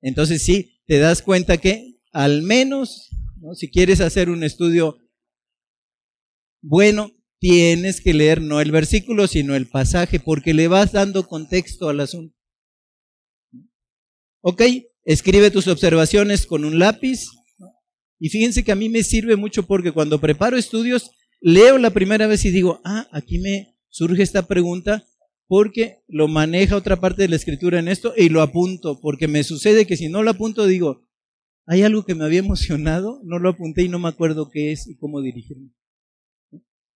Entonces 0.00 0.42
sí, 0.42 0.80
te 0.86 0.98
das 1.00 1.22
cuenta 1.22 1.58
que 1.58 1.98
al 2.12 2.42
menos, 2.42 3.10
si 3.54 3.68
quieres 3.68 4.00
hacer 4.00 4.30
un 4.30 4.44
estudio 4.44 4.96
bueno, 6.62 7.10
tienes 7.40 8.00
que 8.00 8.14
leer 8.14 8.40
no 8.40 8.60
el 8.60 8.70
versículo, 8.70 9.26
sino 9.26 9.56
el 9.56 9.68
pasaje, 9.68 10.20
porque 10.20 10.54
le 10.54 10.68
vas 10.68 10.92
dando 10.92 11.26
contexto 11.26 11.88
al 11.88 11.98
asunto. 11.98 12.36
Ok, 14.40 14.62
escribe 15.04 15.50
tus 15.50 15.66
observaciones 15.66 16.46
con 16.46 16.64
un 16.64 16.78
lápiz, 16.78 17.26
y 18.20 18.28
fíjense 18.28 18.62
que 18.62 18.70
a 18.70 18.76
mí 18.76 18.88
me 18.88 19.02
sirve 19.02 19.34
mucho 19.34 19.66
porque 19.66 19.90
cuando 19.90 20.20
preparo 20.20 20.56
estudios, 20.56 21.10
leo 21.40 21.76
la 21.76 21.90
primera 21.90 22.28
vez 22.28 22.44
y 22.44 22.50
digo, 22.50 22.80
ah, 22.84 23.08
aquí 23.10 23.40
me 23.40 23.75
surge 23.96 24.22
esta 24.22 24.46
pregunta 24.46 25.06
porque 25.46 26.02
lo 26.06 26.28
maneja 26.28 26.76
otra 26.76 27.00
parte 27.00 27.22
de 27.22 27.28
la 27.28 27.36
escritura 27.36 27.78
en 27.78 27.88
esto 27.88 28.12
y 28.14 28.28
lo 28.28 28.42
apunto, 28.42 29.00
porque 29.00 29.26
me 29.26 29.42
sucede 29.42 29.86
que 29.86 29.96
si 29.96 30.10
no 30.10 30.22
lo 30.22 30.30
apunto 30.32 30.66
digo, 30.66 31.08
hay 31.66 31.82
algo 31.82 32.04
que 32.04 32.14
me 32.14 32.26
había 32.26 32.40
emocionado, 32.40 33.22
no 33.24 33.38
lo 33.38 33.48
apunté 33.48 33.84
y 33.84 33.88
no 33.88 33.98
me 33.98 34.08
acuerdo 34.08 34.50
qué 34.50 34.70
es 34.72 34.86
y 34.86 34.96
cómo 34.96 35.22
dirigirme. 35.22 35.70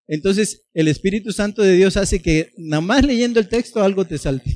Entonces, 0.09 0.69
el 0.75 0.89
Espíritu 0.89 1.33
Santo 1.33 1.63
de 1.63 1.75
Dios 1.75 1.97
hace 1.97 2.21
que 2.21 2.51
nada 2.59 2.83
más 2.83 3.07
leyendo 3.07 3.41
el 3.41 3.49
texto 3.49 3.83
algo 3.83 4.05
te 4.05 4.19
salte, 4.19 4.51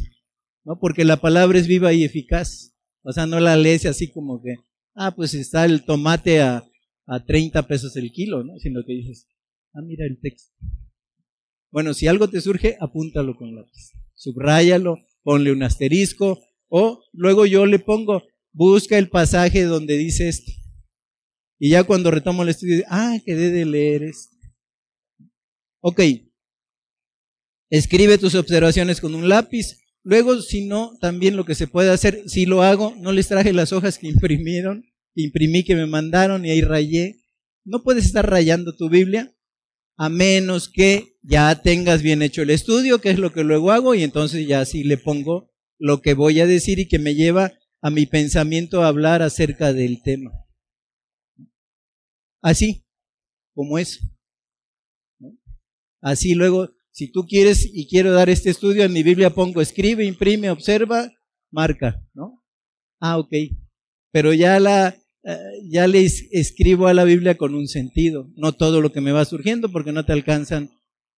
¿no? 0.64 0.78
Porque 0.78 1.04
la 1.04 1.16
palabra 1.16 1.58
es 1.58 1.66
viva 1.66 1.94
y 1.94 2.04
eficaz. 2.04 2.74
O 3.02 3.12
sea, 3.12 3.24
no 3.26 3.40
la 3.40 3.56
lees 3.56 3.86
así 3.86 4.10
como 4.10 4.42
que, 4.42 4.56
ah, 4.94 5.14
pues 5.16 5.32
está 5.32 5.64
el 5.64 5.84
tomate 5.84 6.42
a, 6.42 6.62
a 7.06 7.24
30 7.24 7.66
pesos 7.66 7.96
el 7.96 8.12
kilo, 8.12 8.44
¿no? 8.44 8.58
Sino 8.58 8.84
que 8.84 8.92
dices, 8.92 9.28
ah, 9.72 9.80
mira 9.80 10.04
el 10.04 10.20
texto. 10.20 10.52
Bueno, 11.74 11.92
si 11.92 12.06
algo 12.06 12.30
te 12.30 12.40
surge, 12.40 12.76
apúntalo 12.78 13.34
con 13.34 13.56
lápiz. 13.56 13.90
Subráyalo, 14.14 14.96
ponle 15.24 15.50
un 15.50 15.64
asterisco, 15.64 16.38
o 16.68 17.02
luego 17.12 17.46
yo 17.46 17.66
le 17.66 17.80
pongo, 17.80 18.22
busca 18.52 18.96
el 18.96 19.08
pasaje 19.08 19.64
donde 19.64 19.96
dice 19.96 20.28
esto. 20.28 20.52
Y 21.58 21.70
ya 21.70 21.82
cuando 21.82 22.12
retomo 22.12 22.44
el 22.44 22.50
estudio, 22.50 22.84
ah, 22.88 23.18
quedé 23.26 23.50
de 23.50 23.64
leer 23.64 24.04
esto. 24.04 24.36
Ok. 25.80 26.00
Escribe 27.70 28.18
tus 28.18 28.36
observaciones 28.36 29.00
con 29.00 29.16
un 29.16 29.28
lápiz. 29.28 29.80
Luego, 30.04 30.40
si 30.42 30.66
no, 30.66 30.96
también 31.00 31.34
lo 31.34 31.44
que 31.44 31.56
se 31.56 31.66
puede 31.66 31.90
hacer, 31.90 32.22
si 32.28 32.46
lo 32.46 32.62
hago, 32.62 32.94
no 33.00 33.10
les 33.10 33.26
traje 33.26 33.52
las 33.52 33.72
hojas 33.72 33.98
que 33.98 34.06
imprimieron, 34.14 34.84
imprimí 35.16 35.64
que 35.64 35.74
me 35.74 35.86
mandaron 35.86 36.46
y 36.46 36.50
ahí 36.50 36.60
rayé. 36.60 37.16
No 37.64 37.82
puedes 37.82 38.04
estar 38.04 38.30
rayando 38.30 38.76
tu 38.76 38.88
Biblia 38.88 39.34
a 39.96 40.08
menos 40.08 40.68
que 40.68 41.13
ya 41.24 41.62
tengas 41.62 42.02
bien 42.02 42.22
hecho 42.22 42.42
el 42.42 42.50
estudio, 42.50 43.00
que 43.00 43.10
es 43.10 43.18
lo 43.18 43.32
que 43.32 43.44
luego 43.44 43.72
hago, 43.72 43.94
y 43.94 44.02
entonces 44.02 44.46
ya 44.46 44.64
sí 44.64 44.84
le 44.84 44.98
pongo 44.98 45.50
lo 45.78 46.02
que 46.02 46.14
voy 46.14 46.38
a 46.40 46.46
decir 46.46 46.78
y 46.78 46.86
que 46.86 46.98
me 46.98 47.14
lleva 47.14 47.54
a 47.80 47.90
mi 47.90 48.06
pensamiento 48.06 48.82
a 48.82 48.88
hablar 48.88 49.22
acerca 49.22 49.72
del 49.72 50.02
tema. 50.02 50.30
Así, 52.42 52.84
como 53.54 53.78
eso. 53.78 54.00
Así 56.02 56.34
luego, 56.34 56.70
si 56.90 57.10
tú 57.10 57.26
quieres 57.26 57.68
y 57.72 57.88
quiero 57.88 58.12
dar 58.12 58.28
este 58.28 58.50
estudio, 58.50 58.84
en 58.84 58.92
mi 58.92 59.02
Biblia 59.02 59.30
pongo 59.30 59.62
escribe, 59.62 60.04
imprime, 60.04 60.50
observa, 60.50 61.10
marca, 61.50 62.06
¿no? 62.12 62.44
Ah, 63.00 63.18
ok. 63.18 63.32
Pero 64.12 64.34
ya 64.34 64.60
la, 64.60 64.94
eh, 65.24 65.38
ya 65.70 65.86
le 65.86 66.04
escribo 66.04 66.86
a 66.86 66.94
la 66.94 67.04
Biblia 67.04 67.36
con 67.38 67.54
un 67.54 67.66
sentido, 67.66 68.30
no 68.36 68.52
todo 68.52 68.82
lo 68.82 68.92
que 68.92 69.00
me 69.00 69.12
va 69.12 69.24
surgiendo 69.24 69.72
porque 69.72 69.92
no 69.92 70.04
te 70.04 70.12
alcanzan 70.12 70.70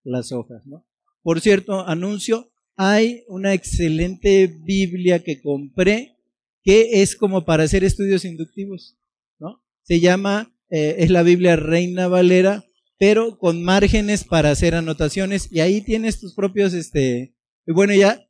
las 0.06 0.32
hojas, 0.32 0.66
¿no? 0.66 0.86
Por 1.22 1.40
cierto, 1.40 1.86
anuncio, 1.86 2.50
hay 2.76 3.24
una 3.28 3.54
excelente 3.54 4.46
Biblia 4.46 5.22
que 5.22 5.40
compré 5.40 6.16
que 6.62 7.02
es 7.02 7.16
como 7.16 7.44
para 7.44 7.64
hacer 7.64 7.84
estudios 7.84 8.24
inductivos, 8.24 8.96
¿no? 9.38 9.62
Se 9.82 10.00
llama, 10.00 10.52
eh, 10.70 10.96
es 10.98 11.10
la 11.10 11.22
Biblia 11.22 11.56
Reina 11.56 12.08
Valera, 12.08 12.64
pero 12.98 13.38
con 13.38 13.62
márgenes 13.62 14.24
para 14.24 14.50
hacer 14.50 14.74
anotaciones 14.74 15.48
y 15.52 15.60
ahí 15.60 15.80
tienes 15.80 16.18
tus 16.18 16.34
propios, 16.34 16.74
este, 16.74 17.34
bueno, 17.66 17.94
ya 17.94 18.20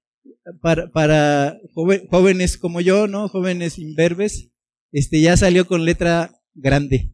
para, 0.61 0.91
para 0.91 1.59
jóvenes 1.75 2.59
como 2.59 2.81
yo, 2.81 3.07
¿no? 3.07 3.29
Jóvenes 3.29 3.79
imberbes, 3.79 4.51
este 4.93 5.21
ya 5.21 5.37
salió 5.37 5.67
con 5.67 5.85
letra 5.85 6.31
grande. 6.55 7.13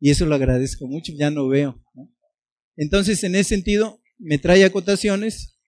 Y 0.00 0.10
eso 0.10 0.26
lo 0.26 0.34
agradezco 0.34 0.86
mucho, 0.86 1.12
ya 1.16 1.30
no 1.30 1.48
veo. 1.48 1.82
Entonces, 2.78 3.24
en 3.24 3.34
ese 3.34 3.50
sentido, 3.50 4.00
me 4.18 4.38
trae 4.38 4.64
acotaciones 4.64 5.58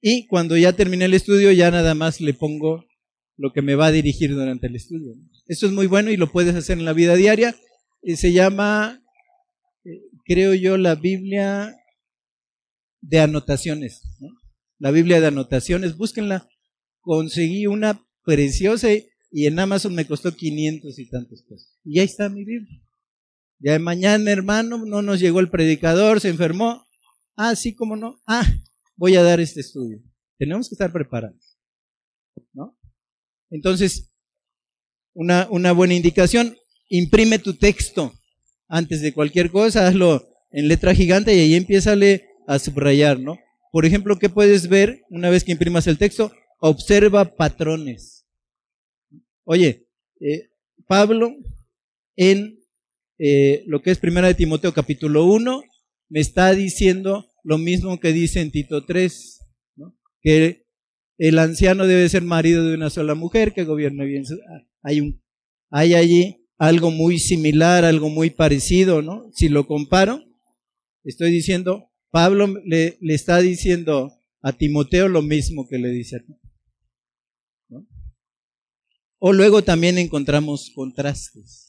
y 0.00 0.26
cuando 0.26 0.56
ya 0.56 0.74
terminé 0.74 1.06
el 1.06 1.14
estudio, 1.14 1.50
ya 1.52 1.70
nada 1.70 1.94
más 1.94 2.20
le 2.20 2.34
pongo 2.34 2.84
lo 3.36 3.52
que 3.52 3.62
me 3.62 3.74
va 3.74 3.86
a 3.86 3.92
dirigir 3.92 4.34
durante 4.34 4.66
el 4.66 4.76
estudio. 4.76 5.14
Eso 5.46 5.66
es 5.66 5.72
muy 5.72 5.86
bueno 5.86 6.10
y 6.10 6.18
lo 6.18 6.30
puedes 6.30 6.54
hacer 6.54 6.78
en 6.78 6.84
la 6.84 6.92
vida 6.92 7.14
diaria. 7.14 7.56
Eh, 8.02 8.16
se 8.16 8.32
llama, 8.32 9.02
eh, 9.84 10.02
creo 10.26 10.52
yo, 10.54 10.76
la 10.76 10.96
Biblia 10.96 11.74
de 13.00 13.20
anotaciones. 13.20 14.02
La 14.78 14.90
Biblia 14.90 15.18
de 15.20 15.28
anotaciones, 15.28 15.96
búsquenla. 15.96 16.46
Conseguí 17.00 17.66
una 17.66 18.04
preciosa 18.22 18.88
y 18.92 19.46
en 19.46 19.58
Amazon 19.58 19.94
me 19.94 20.06
costó 20.06 20.36
500 20.36 20.98
y 20.98 21.08
tantos 21.08 21.42
pesos. 21.42 21.78
Y 21.84 22.00
ahí 22.00 22.04
está 22.04 22.28
mi 22.28 22.44
Biblia. 22.44 22.81
Ya 23.62 23.72
de 23.72 23.78
mañana, 23.78 24.30
hermano, 24.32 24.84
no 24.84 25.02
nos 25.02 25.20
llegó 25.20 25.38
el 25.38 25.48
predicador, 25.48 26.20
se 26.20 26.28
enfermó. 26.28 26.84
Ah, 27.36 27.54
sí, 27.54 27.74
cómo 27.74 27.94
no. 27.94 28.20
Ah, 28.26 28.44
voy 28.96 29.14
a 29.14 29.22
dar 29.22 29.38
este 29.38 29.60
estudio. 29.60 30.02
Tenemos 30.36 30.68
que 30.68 30.74
estar 30.74 30.92
preparados. 30.92 31.56
¿No? 32.52 32.76
Entonces, 33.50 34.12
una, 35.14 35.46
una 35.48 35.70
buena 35.72 35.94
indicación, 35.94 36.56
imprime 36.88 37.38
tu 37.38 37.54
texto 37.54 38.12
antes 38.68 39.00
de 39.00 39.12
cualquier 39.12 39.52
cosa, 39.52 39.86
hazlo 39.86 40.28
en 40.50 40.66
letra 40.66 40.92
gigante 40.94 41.34
y 41.34 41.40
ahí 41.40 41.54
empieza 41.54 41.94
a 42.48 42.58
subrayar, 42.58 43.20
¿no? 43.20 43.38
Por 43.70 43.86
ejemplo, 43.86 44.18
¿qué 44.18 44.28
puedes 44.28 44.68
ver 44.68 45.02
una 45.08 45.30
vez 45.30 45.44
que 45.44 45.52
imprimas 45.52 45.86
el 45.86 45.98
texto? 45.98 46.32
Observa 46.58 47.36
patrones. 47.36 48.26
Oye, 49.44 49.86
eh, 50.20 50.50
Pablo 50.86 51.34
en 52.16 52.61
eh, 53.24 53.62
lo 53.68 53.82
que 53.82 53.92
es 53.92 53.98
Primera 53.98 54.26
de 54.26 54.34
Timoteo 54.34 54.74
capítulo 54.74 55.26
1 55.26 55.62
me 56.08 56.18
está 56.18 56.52
diciendo 56.54 57.30
lo 57.44 57.56
mismo 57.56 58.00
que 58.00 58.12
dice 58.12 58.40
en 58.40 58.50
Tito 58.50 58.84
3, 58.84 59.38
que 60.22 60.64
el 61.18 61.38
anciano 61.38 61.86
debe 61.86 62.08
ser 62.08 62.22
marido 62.22 62.64
de 62.66 62.74
una 62.74 62.90
sola 62.90 63.14
mujer 63.14 63.52
que 63.52 63.62
gobierne 63.62 64.06
bien. 64.06 64.24
Hay, 64.82 65.00
un, 65.00 65.22
hay 65.70 65.94
allí 65.94 66.48
algo 66.58 66.90
muy 66.90 67.20
similar, 67.20 67.84
algo 67.84 68.08
muy 68.08 68.30
parecido, 68.30 69.02
¿no? 69.02 69.30
Si 69.32 69.48
lo 69.48 69.68
comparo, 69.68 70.20
estoy 71.04 71.30
diciendo, 71.30 71.92
Pablo 72.10 72.48
le, 72.64 72.98
le 73.00 73.14
está 73.14 73.38
diciendo 73.38 74.12
a 74.40 74.52
Timoteo 74.52 75.06
lo 75.06 75.22
mismo 75.22 75.68
que 75.68 75.78
le 75.78 75.90
dice 75.90 76.16
a 76.16 76.24
ti. 76.24 76.32
O 79.20 79.32
luego 79.32 79.62
también 79.62 79.96
encontramos 79.98 80.72
contrastes. 80.74 81.61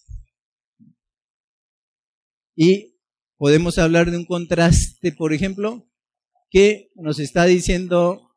Y 2.55 2.97
podemos 3.37 3.77
hablar 3.77 4.11
de 4.11 4.17
un 4.17 4.25
contraste, 4.25 5.11
por 5.11 5.33
ejemplo, 5.33 5.89
que 6.49 6.91
nos 6.95 7.19
está 7.19 7.45
diciendo 7.45 8.29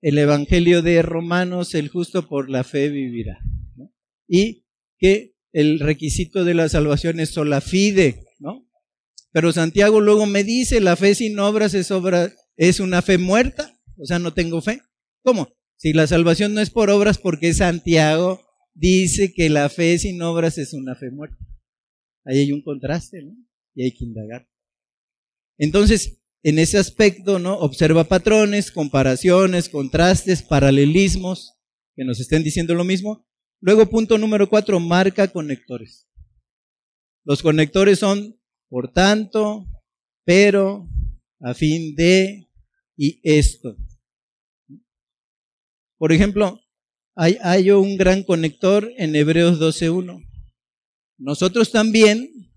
el 0.00 0.18
Evangelio 0.18 0.82
de 0.82 1.02
Romanos, 1.02 1.74
el 1.74 1.88
justo 1.88 2.28
por 2.28 2.48
la 2.48 2.64
fe 2.64 2.88
vivirá. 2.88 3.38
Y 4.28 4.64
que 4.98 5.34
el 5.52 5.80
requisito 5.80 6.44
de 6.44 6.54
la 6.54 6.68
salvación 6.68 7.20
es 7.20 7.30
sola 7.30 7.60
fide, 7.60 8.26
¿no? 8.38 8.68
Pero 9.32 9.52
Santiago 9.52 10.00
luego 10.00 10.26
me 10.26 10.44
dice, 10.44 10.80
la 10.80 10.96
fe 10.96 11.14
sin 11.14 11.38
obras 11.38 11.74
es, 11.74 11.90
obra, 11.90 12.32
es 12.56 12.80
una 12.80 13.02
fe 13.02 13.18
muerta, 13.18 13.78
o 13.96 14.06
sea, 14.06 14.18
no 14.18 14.32
tengo 14.32 14.60
fe. 14.62 14.80
¿Cómo? 15.22 15.48
Si 15.76 15.92
la 15.92 16.06
salvación 16.06 16.54
no 16.54 16.60
es 16.60 16.70
por 16.70 16.90
obras, 16.90 17.18
porque 17.18 17.54
Santiago 17.54 18.40
dice 18.74 19.32
que 19.32 19.48
la 19.48 19.68
fe 19.68 19.98
sin 19.98 20.22
obras 20.22 20.58
es 20.58 20.72
una 20.72 20.94
fe 20.94 21.10
muerta. 21.10 21.36
Ahí 22.24 22.38
hay 22.38 22.52
un 22.52 22.62
contraste, 22.62 23.22
¿no? 23.22 23.32
Y 23.78 23.84
hay 23.84 23.92
que 23.92 24.04
indagar. 24.04 24.48
Entonces, 25.56 26.20
en 26.42 26.58
ese 26.58 26.78
aspecto, 26.78 27.38
¿no? 27.38 27.56
Observa 27.58 28.02
patrones, 28.02 28.72
comparaciones, 28.72 29.68
contrastes, 29.68 30.42
paralelismos, 30.42 31.54
que 31.94 32.04
nos 32.04 32.18
estén 32.18 32.42
diciendo 32.42 32.74
lo 32.74 32.82
mismo. 32.82 33.24
Luego, 33.60 33.88
punto 33.88 34.18
número 34.18 34.48
cuatro, 34.48 34.80
marca 34.80 35.28
conectores. 35.28 36.08
Los 37.24 37.40
conectores 37.40 38.00
son, 38.00 38.36
por 38.68 38.92
tanto, 38.92 39.68
pero, 40.24 40.88
a 41.38 41.54
fin 41.54 41.94
de, 41.94 42.48
y 42.96 43.20
esto. 43.22 43.76
Por 45.98 46.10
ejemplo, 46.12 46.60
hay, 47.14 47.70
un 47.70 47.96
gran 47.96 48.24
conector 48.24 48.90
en 48.96 49.14
Hebreos 49.14 49.60
12.1. 49.60 50.24
Nosotros 51.18 51.70
también, 51.70 52.47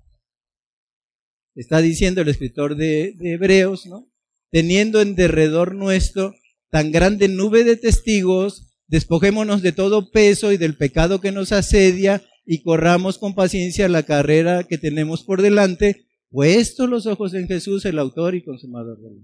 está 1.56 1.82
diciendo 1.82 2.22
el 2.22 2.30
escritor 2.30 2.76
de, 2.76 3.16
Hebreos, 3.20 3.86
¿no? 3.86 4.08
Teniendo 4.52 5.02
en 5.02 5.16
derredor 5.16 5.76
nuestro 5.76 6.36
tan 6.70 6.92
grande 6.92 7.28
nube 7.28 7.64
de 7.64 7.78
testigos, 7.78 8.78
despojémonos 8.88 9.62
de 9.62 9.72
todo 9.72 10.12
peso 10.12 10.52
y 10.52 10.58
del 10.58 10.78
pecado 10.78 11.22
que 11.22 11.32
nos 11.32 11.52
asedia 11.52 12.24
y 12.46 12.64
corramos 12.64 13.18
con 13.18 13.36
paciencia 13.36 13.88
la 13.88 14.04
carrera 14.04 14.64
que 14.64 14.78
tenemos 14.78 15.24
por 15.24 15.42
delante, 15.42 16.06
puestos 16.30 16.90
los 16.90 17.06
ojos 17.06 17.34
en 17.34 17.48
Jesús, 17.48 17.86
el 17.86 18.00
autor 18.00 18.36
y 18.36 18.44
consumador 18.44 19.00
de 19.02 19.10
la 19.10 19.22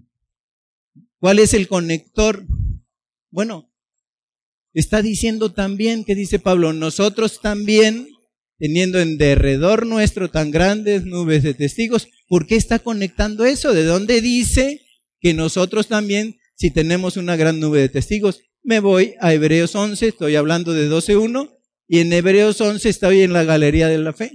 ¿Cuál 1.20 1.40
es 1.40 1.54
el 1.54 1.68
conector? 1.68 2.46
Bueno, 3.32 3.72
está 4.74 5.02
diciendo 5.02 5.52
también, 5.52 6.06
que 6.06 6.16
dice 6.16 6.40
Pablo, 6.40 6.74
nosotros 6.74 7.42
también, 7.42 8.08
teniendo 8.60 9.00
en 9.00 9.18
derredor 9.18 9.86
nuestro 9.86 10.30
tan 10.30 10.52
grandes 10.52 11.06
nubes 11.06 11.44
de 11.44 11.54
testigos, 11.54 12.08
¿por 12.28 12.48
qué 12.48 12.56
está 12.56 12.80
conectando 12.80 13.46
eso? 13.46 13.74
¿De 13.74 13.84
dónde 13.84 14.22
dice 14.22 14.82
que 15.20 15.34
nosotros 15.34 15.88
también, 15.88 16.38
si 16.56 16.72
tenemos 16.72 17.18
una 17.18 17.36
gran 17.36 17.60
nube 17.60 17.80
de 17.80 17.90
testigos? 17.90 18.42
Me 18.64 18.80
voy 18.80 19.16
a 19.20 19.34
Hebreos 19.34 19.76
11, 19.76 20.08
estoy 20.08 20.36
hablando 20.36 20.74
de 20.74 20.90
12.1, 20.90 21.58
y 21.88 22.00
en 22.00 22.12
Hebreos 22.12 22.60
11 22.60 22.90
estoy 22.90 23.22
en 23.22 23.34
la 23.34 23.44
galería 23.44 23.88
de 23.88 23.98
la 23.98 24.14
fe. 24.14 24.34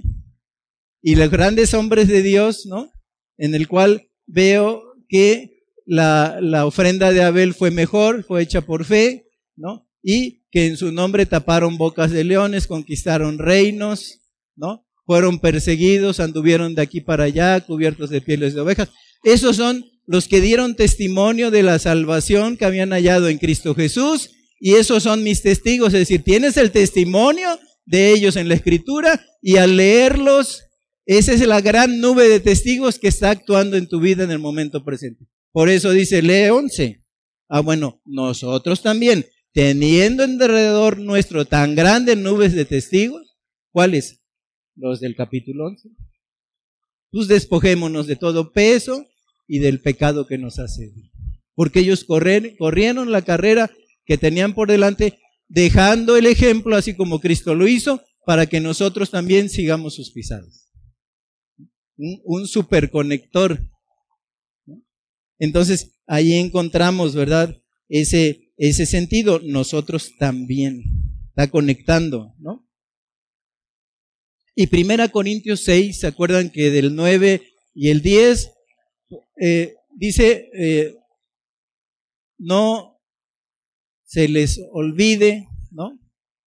Y 1.01 1.15
los 1.15 1.29
grandes 1.29 1.73
hombres 1.73 2.07
de 2.07 2.21
Dios, 2.21 2.65
¿no? 2.65 2.91
En 3.37 3.53
el 3.55 3.67
cual 3.67 4.09
veo 4.25 4.83
que 5.07 5.65
la, 5.85 6.39
la 6.41 6.65
ofrenda 6.65 7.11
de 7.11 7.23
Abel 7.23 7.53
fue 7.53 7.71
mejor, 7.71 8.23
fue 8.23 8.41
hecha 8.41 8.61
por 8.61 8.85
fe, 8.85 9.29
¿no? 9.55 9.87
y 10.03 10.43
que 10.51 10.67
en 10.67 10.77
su 10.77 10.91
nombre 10.91 11.25
taparon 11.25 11.77
bocas 11.77 12.11
de 12.11 12.25
leones, 12.25 12.67
conquistaron 12.67 13.39
reinos, 13.39 14.21
¿no? 14.55 14.82
Fueron 15.05 15.39
perseguidos, 15.39 16.19
anduvieron 16.19 16.75
de 16.75 16.81
aquí 16.81 17.01
para 17.01 17.25
allá, 17.25 17.59
cubiertos 17.61 18.09
de 18.09 18.21
pieles 18.21 18.53
de 18.53 18.61
ovejas. 18.61 18.89
Esos 19.23 19.55
son 19.57 19.85
los 20.05 20.27
que 20.27 20.41
dieron 20.41 20.75
testimonio 20.75 21.51
de 21.51 21.63
la 21.63 21.79
salvación 21.79 22.57
que 22.57 22.65
habían 22.65 22.91
hallado 22.91 23.29
en 23.29 23.37
Cristo 23.37 23.75
Jesús, 23.75 24.31
y 24.59 24.75
esos 24.75 25.03
son 25.03 25.23
mis 25.23 25.41
testigos, 25.41 25.93
es 25.93 25.99
decir, 25.99 26.23
tienes 26.23 26.57
el 26.57 26.71
testimonio 26.71 27.59
de 27.85 28.11
ellos 28.11 28.35
en 28.35 28.47
la 28.47 28.55
escritura, 28.55 29.25
y 29.41 29.57
al 29.57 29.77
leerlos 29.77 30.63
Esa 31.05 31.33
es 31.33 31.45
la 31.45 31.59
gran 31.59 31.99
nube 31.99 32.29
de 32.29 32.39
testigos 32.39 32.97
que 32.97 33.09
está 33.09 33.29
actuando 33.29 33.75
en 33.75 33.89
tu 33.89 33.99
vida 33.99 34.23
en 34.23 34.31
el 34.31 34.39
momento 34.39 34.85
presente. 34.85 35.25
Por 35.51 35.67
eso 35.67 35.91
dice, 35.91 36.21
lee 36.21 36.49
11. 36.49 37.03
Ah, 37.49 37.59
bueno, 37.59 38.01
nosotros 38.05 38.81
también, 38.81 39.25
teniendo 39.51 40.23
alrededor 40.23 40.99
nuestro 40.99 41.43
tan 41.43 41.75
grandes 41.75 42.17
nubes 42.17 42.53
de 42.53 42.63
testigos, 42.63 43.35
¿cuáles? 43.71 44.22
Los 44.75 44.99
del 44.99 45.15
capítulo 45.15 45.67
11. 45.67 45.89
Pues 47.11 47.27
despojémonos 47.27 48.07
de 48.07 48.15
todo 48.15 48.51
peso 48.51 49.05
y 49.47 49.59
del 49.59 49.81
pecado 49.81 50.25
que 50.25 50.37
nos 50.37 50.59
hace. 50.59 50.91
Porque 51.53 51.81
ellos 51.81 52.05
corrieron 52.05 53.11
la 53.11 53.21
carrera 53.21 53.71
que 54.05 54.17
tenían 54.17 54.53
por 54.53 54.69
delante, 54.69 55.19
dejando 55.47 56.17
el 56.17 56.25
ejemplo, 56.25 56.75
así 56.75 56.95
como 56.95 57.19
Cristo 57.19 57.53
lo 57.53 57.67
hizo, 57.67 58.01
para 58.25 58.47
que 58.47 58.59
nosotros 58.59 59.11
también 59.11 59.49
sigamos 59.49 59.95
sus 59.95 60.11
pisadas. 60.11 60.71
Un, 61.95 62.47
superconector. 62.47 63.59
Entonces, 65.37 65.99
ahí 66.07 66.33
encontramos, 66.33 67.13
¿verdad? 67.13 67.61
Ese, 67.89 68.51
ese 68.57 68.85
sentido. 68.87 69.39
Nosotros 69.43 70.13
también. 70.17 70.83
Está 71.29 71.49
conectando, 71.49 72.33
¿no? 72.39 72.67
Y 74.55 74.67
Primera 74.67 75.09
Corintios 75.09 75.61
6, 75.63 75.99
¿se 75.99 76.07
acuerdan 76.07 76.51
que 76.51 76.69
del 76.69 76.95
9 76.95 77.41
y 77.73 77.89
el 77.89 78.01
10 78.01 78.51
eh, 79.41 79.75
dice, 79.95 80.49
eh, 80.53 80.95
no 82.37 82.99
se 84.03 84.27
les 84.27 84.61
olvide, 84.71 85.47
¿no? 85.71 85.99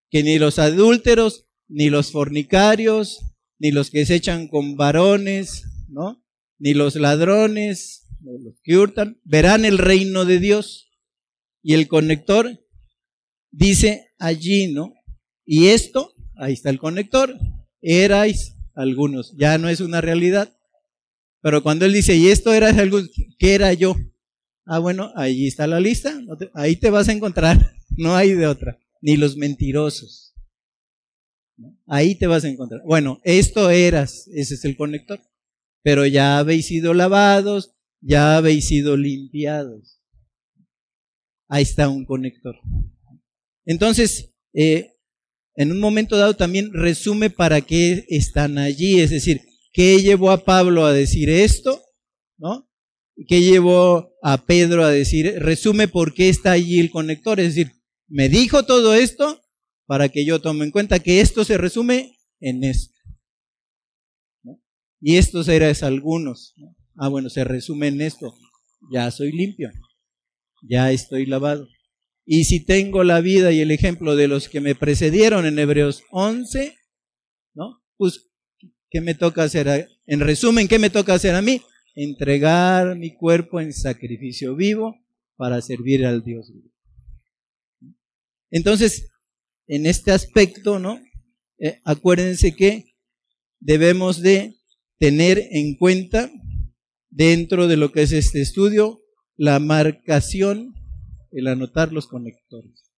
Que 0.08 0.22
ni 0.22 0.38
los 0.38 0.60
adúlteros, 0.60 1.48
ni 1.68 1.90
los 1.90 2.12
fornicarios, 2.12 3.18
ni 3.58 3.72
los 3.72 3.90
que 3.90 4.06
se 4.06 4.14
echan 4.14 4.46
con 4.46 4.76
varones, 4.76 5.64
¿no? 5.88 6.24
Ni 6.58 6.74
los 6.74 6.94
ladrones, 6.94 8.06
los 8.20 8.54
que 8.62 8.76
hurtan, 8.76 9.20
verán 9.24 9.64
el 9.64 9.78
reino 9.78 10.24
de 10.24 10.38
Dios. 10.38 10.92
Y 11.60 11.74
el 11.74 11.88
conector 11.88 12.64
dice 13.50 14.12
allí, 14.20 14.72
¿no? 14.72 14.94
Y 15.44 15.68
esto, 15.68 16.14
ahí 16.36 16.52
está 16.52 16.70
el 16.70 16.78
conector, 16.78 17.36
erais 17.86 18.56
algunos. 18.74 19.34
Ya 19.36 19.56
no 19.58 19.68
es 19.68 19.80
una 19.80 20.00
realidad. 20.00 20.52
Pero 21.40 21.62
cuando 21.62 21.86
él 21.86 21.92
dice, 21.92 22.16
y 22.16 22.28
esto 22.28 22.52
era 22.52 22.68
algunos, 22.68 23.10
¿qué 23.38 23.54
era 23.54 23.72
yo? 23.72 23.94
Ah, 24.64 24.80
bueno, 24.80 25.12
ahí 25.14 25.46
está 25.46 25.66
la 25.68 25.78
lista. 25.78 26.20
Ahí 26.54 26.76
te 26.76 26.90
vas 26.90 27.08
a 27.08 27.12
encontrar. 27.12 27.72
No 27.98 28.14
hay 28.14 28.32
de 28.32 28.46
otra. 28.46 28.78
Ni 29.00 29.16
los 29.16 29.38
mentirosos. 29.38 30.34
Ahí 31.86 32.14
te 32.16 32.26
vas 32.26 32.44
a 32.44 32.48
encontrar. 32.48 32.82
Bueno, 32.84 33.20
esto 33.24 33.70
eras. 33.70 34.28
Ese 34.34 34.54
es 34.54 34.64
el 34.66 34.76
conector. 34.76 35.18
Pero 35.82 36.04
ya 36.04 36.38
habéis 36.38 36.66
sido 36.66 36.92
lavados, 36.92 37.74
ya 38.02 38.36
habéis 38.36 38.66
sido 38.66 38.98
limpiados. 38.98 40.02
Ahí 41.48 41.62
está 41.62 41.88
un 41.88 42.04
conector. 42.04 42.56
Entonces, 43.64 44.34
eh, 44.52 44.95
en 45.56 45.72
un 45.72 45.80
momento 45.80 46.16
dado 46.16 46.36
también 46.36 46.72
resume 46.72 47.30
para 47.30 47.62
qué 47.62 48.04
están 48.08 48.58
allí, 48.58 49.00
es 49.00 49.10
decir, 49.10 49.40
qué 49.72 50.00
llevó 50.02 50.30
a 50.30 50.44
Pablo 50.44 50.84
a 50.84 50.92
decir 50.92 51.30
esto, 51.30 51.82
¿no? 52.38 52.68
¿Qué 53.26 53.40
llevó 53.40 54.12
a 54.22 54.44
Pedro 54.44 54.84
a 54.84 54.90
decir, 54.90 55.34
resume 55.38 55.88
por 55.88 56.12
qué 56.12 56.28
está 56.28 56.52
allí 56.52 56.78
el 56.78 56.90
conector? 56.90 57.40
Es 57.40 57.54
decir, 57.54 57.72
me 58.06 58.28
dijo 58.28 58.64
todo 58.64 58.94
esto 58.94 59.42
para 59.86 60.10
que 60.10 60.26
yo 60.26 60.40
tome 60.40 60.66
en 60.66 60.70
cuenta 60.70 60.98
que 60.98 61.20
esto 61.20 61.44
se 61.44 61.56
resume 61.56 62.18
en 62.40 62.62
esto. 62.62 62.94
Y 65.00 65.16
estos 65.16 65.48
eran 65.48 65.74
algunos. 65.82 66.54
Ah, 66.96 67.08
bueno, 67.08 67.30
se 67.30 67.44
resume 67.44 67.88
en 67.88 68.00
esto. 68.00 68.34
Ya 68.92 69.10
soy 69.10 69.32
limpio. 69.32 69.70
Ya 70.62 70.90
estoy 70.92 71.26
lavado. 71.26 71.68
Y 72.26 72.44
si 72.44 72.64
tengo 72.64 73.04
la 73.04 73.20
vida 73.20 73.52
y 73.52 73.60
el 73.60 73.70
ejemplo 73.70 74.16
de 74.16 74.26
los 74.26 74.48
que 74.48 74.60
me 74.60 74.74
precedieron 74.74 75.46
en 75.46 75.60
Hebreos 75.60 76.02
11, 76.10 76.76
¿no? 77.54 77.82
Pues, 77.96 78.28
¿qué 78.90 79.00
me 79.00 79.14
toca 79.14 79.44
hacer? 79.44 79.88
En 80.06 80.20
resumen, 80.20 80.66
¿qué 80.66 80.80
me 80.80 80.90
toca 80.90 81.14
hacer 81.14 81.36
a 81.36 81.42
mí? 81.42 81.62
Entregar 81.94 82.96
mi 82.96 83.14
cuerpo 83.14 83.60
en 83.60 83.72
sacrificio 83.72 84.56
vivo 84.56 84.96
para 85.36 85.62
servir 85.62 86.04
al 86.04 86.24
Dios 86.24 86.52
vivo. 86.52 86.74
Entonces, 88.50 89.08
en 89.68 89.86
este 89.86 90.10
aspecto, 90.10 90.80
¿no? 90.80 91.00
Eh, 91.58 91.80
acuérdense 91.84 92.56
que 92.56 92.96
debemos 93.60 94.20
de 94.20 94.56
tener 94.98 95.46
en 95.52 95.76
cuenta 95.76 96.30
dentro 97.08 97.68
de 97.68 97.76
lo 97.76 97.92
que 97.92 98.02
es 98.02 98.12
este 98.12 98.40
estudio 98.40 99.00
la 99.36 99.58
marcación 99.58 100.75
el 101.30 101.46
anotar 101.46 101.92
los 101.92 102.06
conectores. 102.06 102.92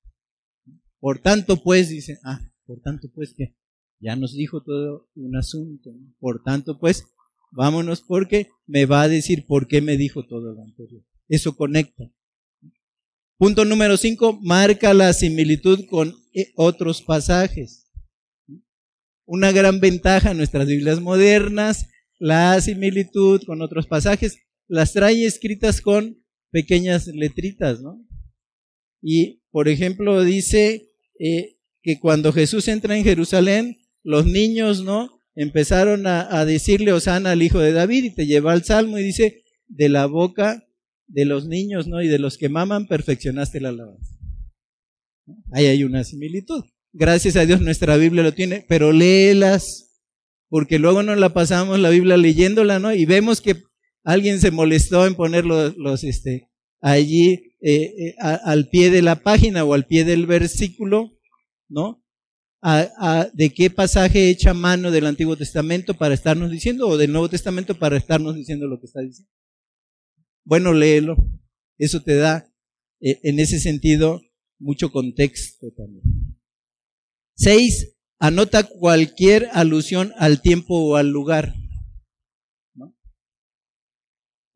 Por 1.00 1.20
tanto, 1.20 1.62
pues, 1.62 1.88
dice, 1.88 2.18
ah, 2.24 2.40
por 2.66 2.80
tanto, 2.80 3.08
pues, 3.14 3.34
que 3.34 3.56
ya 4.00 4.16
nos 4.16 4.34
dijo 4.34 4.62
todo 4.62 5.08
un 5.14 5.36
asunto. 5.36 5.90
Por 6.18 6.42
tanto, 6.42 6.78
pues, 6.78 7.04
vámonos 7.50 8.02
porque 8.02 8.48
me 8.66 8.86
va 8.86 9.02
a 9.02 9.08
decir 9.08 9.46
por 9.46 9.66
qué 9.66 9.80
me 9.80 9.96
dijo 9.96 10.26
todo 10.26 10.52
lo 10.54 10.62
anterior. 10.62 11.02
Eso 11.28 11.56
conecta. 11.56 12.04
Punto 13.36 13.64
número 13.64 13.96
cinco, 13.96 14.38
marca 14.42 14.92
la 14.94 15.12
similitud 15.12 15.86
con 15.86 16.14
eh, 16.34 16.52
otros 16.56 17.02
pasajes. 17.02 17.88
Una 19.24 19.52
gran 19.52 19.78
ventaja 19.78 20.32
en 20.32 20.38
nuestras 20.38 20.66
Biblias 20.66 21.00
modernas, 21.00 21.88
la 22.18 22.60
similitud 22.60 23.42
con 23.46 23.62
otros 23.62 23.86
pasajes, 23.86 24.38
las 24.66 24.92
trae 24.92 25.24
escritas 25.24 25.80
con 25.80 26.24
pequeñas 26.50 27.06
letritas, 27.06 27.80
¿no? 27.80 28.04
Y, 29.02 29.42
por 29.50 29.68
ejemplo, 29.68 30.22
dice 30.22 30.90
eh, 31.18 31.56
que 31.82 31.98
cuando 31.98 32.32
Jesús 32.32 32.68
entra 32.68 32.96
en 32.96 33.04
Jerusalén, 33.04 33.78
los 34.02 34.26
niños, 34.26 34.82
¿no? 34.82 35.20
Empezaron 35.34 36.06
a, 36.06 36.44
decirle 36.44 36.92
Osana 36.92 37.32
al 37.32 37.42
hijo 37.42 37.60
de 37.60 37.72
David 37.72 38.04
y 38.04 38.14
te 38.14 38.26
lleva 38.26 38.52
al 38.52 38.64
salmo 38.64 38.98
y 38.98 39.04
dice, 39.04 39.44
de 39.68 39.88
la 39.88 40.06
boca 40.06 40.66
de 41.06 41.24
los 41.24 41.46
niños, 41.46 41.86
¿no? 41.86 42.02
Y 42.02 42.08
de 42.08 42.18
los 42.18 42.38
que 42.38 42.48
maman, 42.48 42.86
perfeccionaste 42.86 43.60
la 43.60 43.68
alabanza. 43.68 44.16
Ahí 45.52 45.66
hay 45.66 45.84
una 45.84 46.04
similitud. 46.04 46.64
Gracias 46.92 47.36
a 47.36 47.46
Dios 47.46 47.60
nuestra 47.60 47.96
Biblia 47.96 48.22
lo 48.22 48.34
tiene, 48.34 48.64
pero 48.68 48.92
léelas, 48.92 50.02
porque 50.48 50.78
luego 50.78 51.02
nos 51.02 51.18
la 51.18 51.32
pasamos 51.34 51.78
la 51.78 51.90
Biblia 51.90 52.16
leyéndola, 52.16 52.78
¿no? 52.78 52.92
Y 52.92 53.04
vemos 53.04 53.40
que 53.40 53.62
alguien 54.02 54.40
se 54.40 54.50
molestó 54.50 55.06
en 55.06 55.14
poner 55.14 55.44
los, 55.44 55.76
los 55.76 56.02
este, 56.02 56.48
allí 56.80 57.54
eh, 57.60 57.92
eh, 57.98 58.14
al 58.18 58.68
pie 58.68 58.90
de 58.90 59.02
la 59.02 59.16
página 59.16 59.64
o 59.64 59.74
al 59.74 59.86
pie 59.86 60.04
del 60.04 60.26
versículo, 60.26 61.12
¿no? 61.68 62.04
de 63.34 63.50
qué 63.54 63.70
pasaje 63.70 64.30
echa 64.30 64.52
mano 64.52 64.90
del 64.90 65.06
Antiguo 65.06 65.36
Testamento 65.36 65.94
para 65.94 66.14
estarnos 66.14 66.50
diciendo 66.50 66.88
o 66.88 66.96
del 66.96 67.12
Nuevo 67.12 67.28
Testamento 67.28 67.78
para 67.78 67.96
estarnos 67.96 68.34
diciendo 68.34 68.66
lo 68.66 68.80
que 68.80 68.86
está 68.86 69.00
diciendo. 69.00 69.30
Bueno, 70.44 70.72
léelo. 70.72 71.16
Eso 71.78 72.02
te 72.02 72.16
da, 72.16 72.50
eh, 73.00 73.20
en 73.22 73.38
ese 73.38 73.60
sentido, 73.60 74.22
mucho 74.58 74.90
contexto 74.90 75.70
también. 75.76 76.02
Seis, 77.36 77.96
anota 78.18 78.64
cualquier 78.64 79.48
alusión 79.52 80.12
al 80.16 80.42
tiempo 80.42 80.74
o 80.74 80.96
al 80.96 81.10
lugar. 81.10 81.54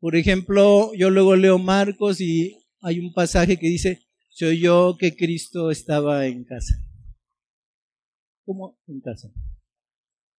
Por 0.03 0.17
ejemplo, 0.17 0.91
yo 0.93 1.09
luego 1.09 1.37
leo 1.37 1.57
Marcos 1.59 2.19
y 2.19 2.57
hay 2.81 2.99
un 2.99 3.13
pasaje 3.13 3.55
que 3.55 3.69
dice, 3.69 4.01
soy 4.27 4.59
yo 4.59 4.97
que 4.99 5.15
Cristo 5.15 5.71
estaba 5.71 6.27
en 6.27 6.43
casa. 6.43 6.75
¿Cómo 8.43 8.77
en 8.85 8.99
casa? 8.99 9.31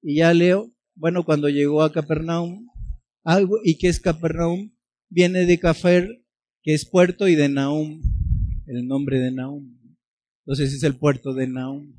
Y 0.03 0.17
ya 0.17 0.35
leo, 0.35 0.71
bueno, 0.95 1.25
cuando 1.25 1.49
llegó 1.49 1.83
a 1.83 1.93
Capernaum, 1.93 2.69
algo, 3.23 3.57
¿y 3.65 3.79
qué 3.79 3.89
es 3.89 4.01
Capernaum? 4.01 4.71
Viene 5.09 5.47
de 5.47 5.59
Cafer, 5.59 6.11
que 6.63 6.75
es 6.75 6.85
puerto, 6.85 7.27
y 7.27 7.35
de 7.35 7.49
Naum, 7.49 8.03
el 8.67 8.87
nombre 8.87 9.19
de 9.19 9.33
Naum. 9.33 9.79
Entonces 10.45 10.75
es 10.75 10.83
el 10.83 10.97
puerto 10.97 11.33
de 11.33 11.47
Naum. 11.47 11.97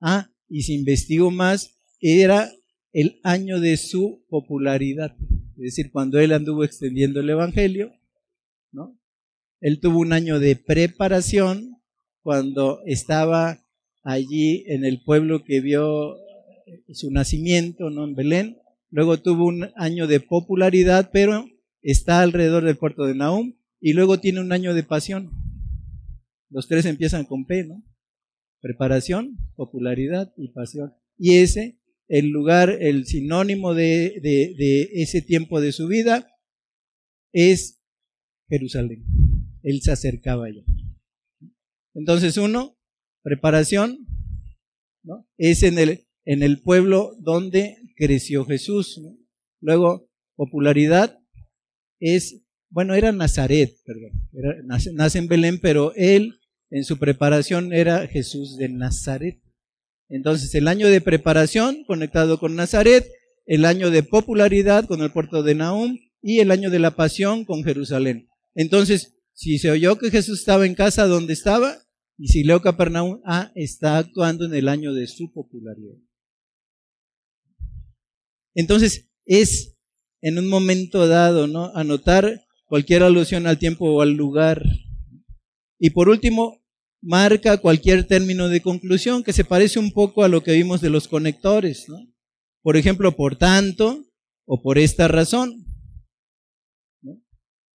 Ah, 0.00 0.32
y 0.48 0.62
si 0.62 0.74
investigo 0.74 1.30
más, 1.30 1.76
era 2.00 2.50
el 2.92 3.20
año 3.22 3.60
de 3.60 3.76
su 3.76 4.24
popularidad. 4.28 5.16
Es 5.56 5.62
decir, 5.62 5.90
cuando 5.92 6.18
él 6.18 6.32
anduvo 6.32 6.64
extendiendo 6.64 7.20
el 7.20 7.30
Evangelio, 7.30 7.92
¿no? 8.72 8.98
Él 9.60 9.80
tuvo 9.80 10.00
un 10.00 10.12
año 10.12 10.40
de 10.40 10.56
preparación 10.56 11.80
cuando 12.22 12.80
estaba 12.86 13.64
allí 14.02 14.64
en 14.66 14.84
el 14.84 15.02
pueblo 15.02 15.44
que 15.44 15.60
vio 15.60 16.16
su 16.92 17.10
nacimiento, 17.10 17.90
¿no? 17.90 18.04
En 18.04 18.14
Belén. 18.14 18.58
Luego 18.90 19.20
tuvo 19.20 19.46
un 19.46 19.70
año 19.76 20.06
de 20.06 20.20
popularidad, 20.20 21.10
pero 21.12 21.46
está 21.82 22.20
alrededor 22.20 22.64
del 22.64 22.76
puerto 22.76 23.04
de 23.04 23.14
Nahum. 23.14 23.54
Y 23.80 23.92
luego 23.92 24.18
tiene 24.18 24.40
un 24.40 24.52
año 24.52 24.74
de 24.74 24.82
pasión. 24.82 25.30
Los 26.50 26.68
tres 26.68 26.86
empiezan 26.86 27.24
con 27.24 27.46
P, 27.46 27.64
¿no? 27.64 27.82
Preparación, 28.60 29.36
popularidad 29.56 30.32
y 30.36 30.48
pasión. 30.48 30.94
Y 31.18 31.36
ese 31.36 31.78
el 32.08 32.28
lugar, 32.28 32.70
el 32.80 33.06
sinónimo 33.06 33.74
de, 33.74 34.18
de 34.22 34.88
ese 34.94 35.22
tiempo 35.22 35.60
de 35.60 35.72
su 35.72 35.88
vida 35.88 36.28
es 37.32 37.80
Jerusalén. 38.48 39.04
Él 39.62 39.80
se 39.82 39.92
acercaba 39.92 40.46
allá. 40.46 40.62
Entonces, 41.94 42.36
uno, 42.36 42.76
preparación, 43.22 44.06
¿no? 45.02 45.26
Es 45.38 45.62
en 45.62 45.78
el, 45.78 46.06
en 46.24 46.42
el 46.42 46.60
pueblo 46.60 47.16
donde 47.20 47.76
creció 47.96 48.44
Jesús. 48.44 49.00
Luego, 49.60 50.08
popularidad 50.36 51.18
es, 52.00 52.42
bueno, 52.70 52.94
era 52.94 53.12
Nazaret, 53.12 53.74
perdón, 53.84 54.10
nace, 54.94 55.18
en 55.18 55.28
Belén, 55.28 55.58
pero 55.60 55.94
él 55.94 56.40
en 56.70 56.84
su 56.84 56.98
preparación 56.98 57.72
era 57.72 58.06
Jesús 58.08 58.56
de 58.56 58.68
Nazaret. 58.68 59.40
Entonces, 60.08 60.54
el 60.54 60.68
año 60.68 60.88
de 60.88 61.00
preparación 61.00 61.84
conectado 61.84 62.38
con 62.38 62.56
Nazaret, 62.56 63.06
el 63.46 63.64
año 63.64 63.90
de 63.90 64.02
popularidad 64.02 64.86
con 64.86 65.02
el 65.02 65.12
puerto 65.12 65.42
de 65.42 65.54
Nahum 65.54 65.98
y 66.22 66.40
el 66.40 66.50
año 66.50 66.70
de 66.70 66.78
la 66.78 66.96
pasión 66.96 67.44
con 67.44 67.64
Jerusalén. 67.64 68.28
Entonces, 68.54 69.16
si 69.32 69.58
se 69.58 69.70
oyó 69.70 69.98
que 69.98 70.10
Jesús 70.10 70.40
estaba 70.40 70.66
en 70.66 70.74
casa 70.74 71.06
donde 71.06 71.32
estaba, 71.32 71.78
y 72.16 72.28
si 72.28 72.44
leo 72.44 72.62
Capernaum, 72.62 73.20
ah, 73.24 73.50
está 73.54 73.98
actuando 73.98 74.44
en 74.44 74.54
el 74.54 74.68
año 74.68 74.94
de 74.94 75.06
su 75.08 75.32
popularidad. 75.32 75.96
Entonces, 78.54 79.10
es 79.24 79.76
en 80.20 80.38
un 80.38 80.48
momento 80.48 81.08
dado, 81.08 81.48
¿no? 81.48 81.72
Anotar 81.74 82.46
cualquier 82.66 83.02
alusión 83.02 83.46
al 83.46 83.58
tiempo 83.58 83.90
o 83.90 84.00
al 84.00 84.12
lugar. 84.12 84.62
Y 85.78 85.90
por 85.90 86.08
último, 86.08 86.63
marca 87.04 87.58
cualquier 87.58 88.06
término 88.06 88.48
de 88.48 88.62
conclusión 88.62 89.22
que 89.22 89.32
se 89.32 89.44
parece 89.44 89.78
un 89.78 89.92
poco 89.92 90.24
a 90.24 90.28
lo 90.28 90.42
que 90.42 90.52
vimos 90.52 90.80
de 90.80 90.90
los 90.90 91.06
conectores. 91.06 91.86
Por 92.62 92.76
ejemplo, 92.76 93.14
por 93.14 93.36
tanto 93.36 94.06
o 94.46 94.62
por 94.62 94.78
esta 94.78 95.06
razón. 95.06 95.66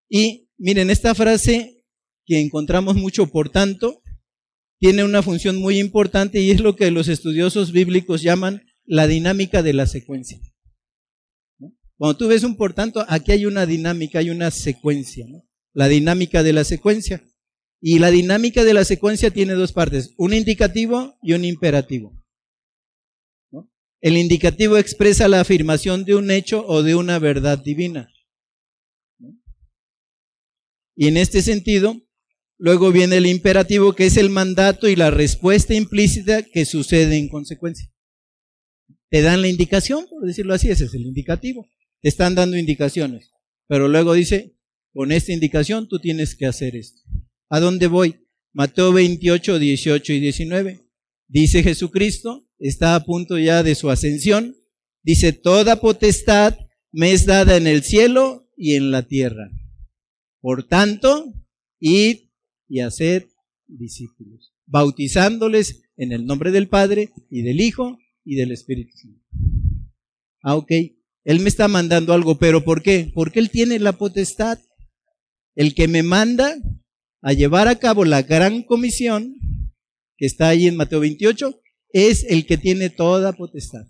Y 0.10 0.50
miren, 0.58 0.90
esta 0.90 1.14
frase 1.14 1.86
que 2.26 2.40
encontramos 2.40 2.96
mucho 2.96 3.28
por 3.28 3.50
tanto, 3.50 4.02
tiene 4.80 5.04
una 5.04 5.22
función 5.22 5.58
muy 5.58 5.80
importante 5.80 6.42
y 6.42 6.52
es 6.52 6.60
lo 6.60 6.76
que 6.76 6.90
los 6.90 7.08
estudiosos 7.08 7.72
bíblicos 7.72 8.22
llaman 8.22 8.64
la 8.86 9.08
dinámica 9.08 9.62
de 9.62 9.74
la 9.74 9.86
secuencia. 9.86 10.40
Cuando 11.98 12.18
tú 12.18 12.28
ves 12.28 12.44
un 12.44 12.56
por 12.56 12.74
tanto, 12.74 13.06
aquí 13.10 13.34
hay 13.34 13.46
una 13.46 13.66
dinámica, 13.66 14.20
hay 14.20 14.30
una 14.30 14.52
secuencia, 14.52 15.26
la 15.74 15.88
dinámica 15.88 16.44
de 16.44 16.54
la 16.54 16.64
secuencia. 16.64 17.22
Y 17.82 18.00
la 18.00 18.12
dinámica 18.12 18.64
de 18.64 18.74
la 18.74 18.84
secuencia 18.84 19.32
tiene 19.32 19.54
dos 19.54 19.72
partes, 19.72 20.14
un 20.18 20.34
indicativo 20.34 21.18
y 21.22 21.34
un 21.34 21.46
imperativo. 21.46 22.16
El 24.02 24.18
indicativo 24.18 24.78
expresa 24.78 25.28
la 25.28 25.42
afirmación 25.42 26.06
de 26.06 26.16
un 26.16 26.32
hecho 26.32 26.66
o 26.66 26.84
de 26.84 26.96
una 26.96 27.20
verdad 27.20 27.58
divina. 27.58 28.10
Y 30.96 31.08
en 31.08 31.18
este 31.18 31.42
sentido, 31.42 32.02
Luego 32.62 32.92
viene 32.92 33.16
el 33.16 33.26
imperativo, 33.26 33.94
que 33.94 34.06
es 34.06 34.18
el 34.18 34.30
mandato 34.30 34.90
y 34.90 34.98
la 34.98 35.12
respuesta 35.12 35.74
implícita 35.74 36.44
que 36.44 36.66
sucede 36.66 37.18
en 37.18 37.30
consecuencia. 37.30 37.90
Te 39.10 39.22
dan 39.22 39.42
la 39.42 39.48
indicación, 39.48 40.06
por 40.10 40.26
decirlo 40.26 40.54
así, 40.54 40.70
ese 40.70 40.84
es 40.84 40.94
el 40.94 41.04
indicativo. 41.04 41.70
Te 42.02 42.10
están 42.10 42.36
dando 42.36 42.58
indicaciones. 42.58 43.32
Pero 43.68 43.88
luego 43.88 44.12
dice, 44.14 44.58
con 44.94 45.14
esta 45.14 45.32
indicación 45.32 45.88
tú 45.88 46.00
tienes 46.00 46.36
que 46.36 46.48
hacer 46.48 46.76
esto. 46.76 47.02
¿A 47.50 47.60
dónde 47.60 47.88
voy? 47.88 48.16
Mateo 48.54 48.93
28, 48.93 49.58
18 49.58 50.14
y 50.14 50.20
19. 50.20 50.80
Dice 51.28 51.64
Jesucristo, 51.64 52.47
está 52.60 52.95
a 52.95 53.04
punto 53.04 53.38
ya 53.39 53.64
de 53.64 53.76
su 53.76 53.89
ascensión. 53.89 54.56
Dice, 55.02 55.34
toda 55.34 55.80
potestad 55.82 56.58
me 56.91 57.12
es 57.12 57.26
dada 57.26 57.58
en 57.58 57.66
el 57.66 57.84
cielo 57.84 58.47
y 58.56 58.76
en 58.76 58.91
la 58.91 59.04
tierra. 59.04 59.50
Por 60.41 60.68
tanto, 60.68 61.34
id 61.80 62.30
y 62.68 62.82
hacer 62.82 63.30
discípulos, 63.68 64.54
bautizándoles 64.66 65.84
en 65.97 66.12
el 66.12 66.26
nombre 66.26 66.52
del 66.52 66.68
Padre 66.68 67.10
y 67.30 67.41
del 67.41 67.62
Hijo 67.62 67.97
y 68.24 68.36
del 68.36 68.52
Espíritu 68.52 68.95
Santo. 68.95 69.20
Ah, 70.43 70.56
ok. 70.56 70.72
Él 71.24 71.39
me 71.39 71.50
está 71.50 71.68
mandando 71.68 72.14
algo, 72.14 72.38
pero 72.38 72.64
¿por 72.64 72.82
qué? 72.82 73.12
Porque 73.14 73.39
Él 73.39 73.50
tiene 73.50 73.80
la 73.80 73.93
potestad. 73.93 74.60
El 75.56 75.74
que 75.74 75.88
me 75.88 76.04
manda 76.04 76.56
a 77.22 77.34
llevar 77.34 77.68
a 77.68 77.76
cabo 77.76 78.06
la 78.06 78.22
gran 78.22 78.64
comisión, 78.64 79.36
que 80.18 80.26
está 80.26 80.50
ahí 80.50 80.68
en 80.68 80.76
Mateo 80.76 81.00
28, 81.00 81.60
es 81.92 82.26
el 82.30 82.46
que 82.46 82.58
tiene 82.58 82.90
toda 82.90 83.34
potestad. 83.34 83.86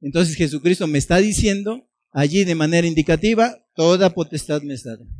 Entonces 0.00 0.36
Jesucristo 0.36 0.86
me 0.86 0.98
está 0.98 1.18
diciendo 1.18 1.88
allí 2.12 2.44
de 2.44 2.54
manera 2.54 2.86
indicativa, 2.86 3.66
toda 3.74 4.14
potestad 4.14 4.62
me 4.62 4.74
está 4.74 4.96
dando. 4.96 5.12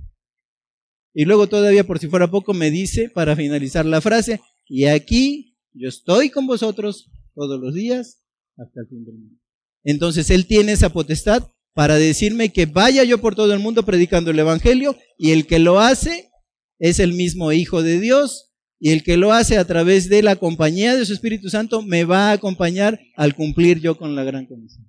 Y 1.15 1.25
luego 1.25 1.49
todavía, 1.49 1.85
por 1.85 1.99
si 1.99 2.07
fuera 2.07 2.31
poco, 2.31 2.55
me 2.55 2.71
dice, 2.71 3.11
para 3.11 3.35
finalizar 3.35 3.85
la 3.85 4.01
frase, 4.01 4.41
y 4.67 4.85
aquí 4.85 5.57
yo 5.73 5.89
estoy 5.89 6.31
con 6.31 6.47
vosotros 6.47 7.11
todos 7.35 7.61
los 7.61 7.75
días 7.75 8.23
hasta 8.57 8.81
el 8.81 8.89
fin 8.89 9.05
del 9.05 9.15
mundo. 9.15 9.41
Entonces 9.85 10.31
Él 10.31 10.47
tiene 10.47 10.73
esa 10.73 10.93
potestad 10.93 11.51
para 11.75 11.97
decirme 11.97 12.53
que 12.53 12.67
vaya 12.67 13.05
yo 13.05 13.19
por 13.19 13.35
todo 13.35 13.53
el 13.53 13.61
mundo 13.61 13.85
predicando 13.85 14.31
el 14.31 14.39
Evangelio, 14.39 14.97
y 15.17 15.33
el 15.33 15.47
que 15.47 15.59
lo 15.59 15.81
hace 15.81 16.31
es 16.79 16.99
el 16.99 17.13
mismo 17.13 17.53
Hijo 17.53 17.83
de 17.83 18.01
Dios, 18.01 18.53
y 18.81 18.91
el 18.91 19.03
que 19.03 19.17
lo 19.17 19.33
hace 19.33 19.59
a 19.59 19.67
través 19.67 20.09
de 20.09 20.23
la 20.23 20.37
compañía 20.37 20.97
de 20.97 21.05
su 21.05 21.13
Espíritu 21.13 21.49
Santo 21.51 21.83
me 21.83 22.05
va 22.05 22.31
a 22.31 22.33
acompañar 22.33 23.01
al 23.17 23.35
cumplir 23.35 23.81
yo 23.81 23.97
con 23.97 24.15
la 24.15 24.25
gran 24.25 24.47
comisión. 24.47 24.87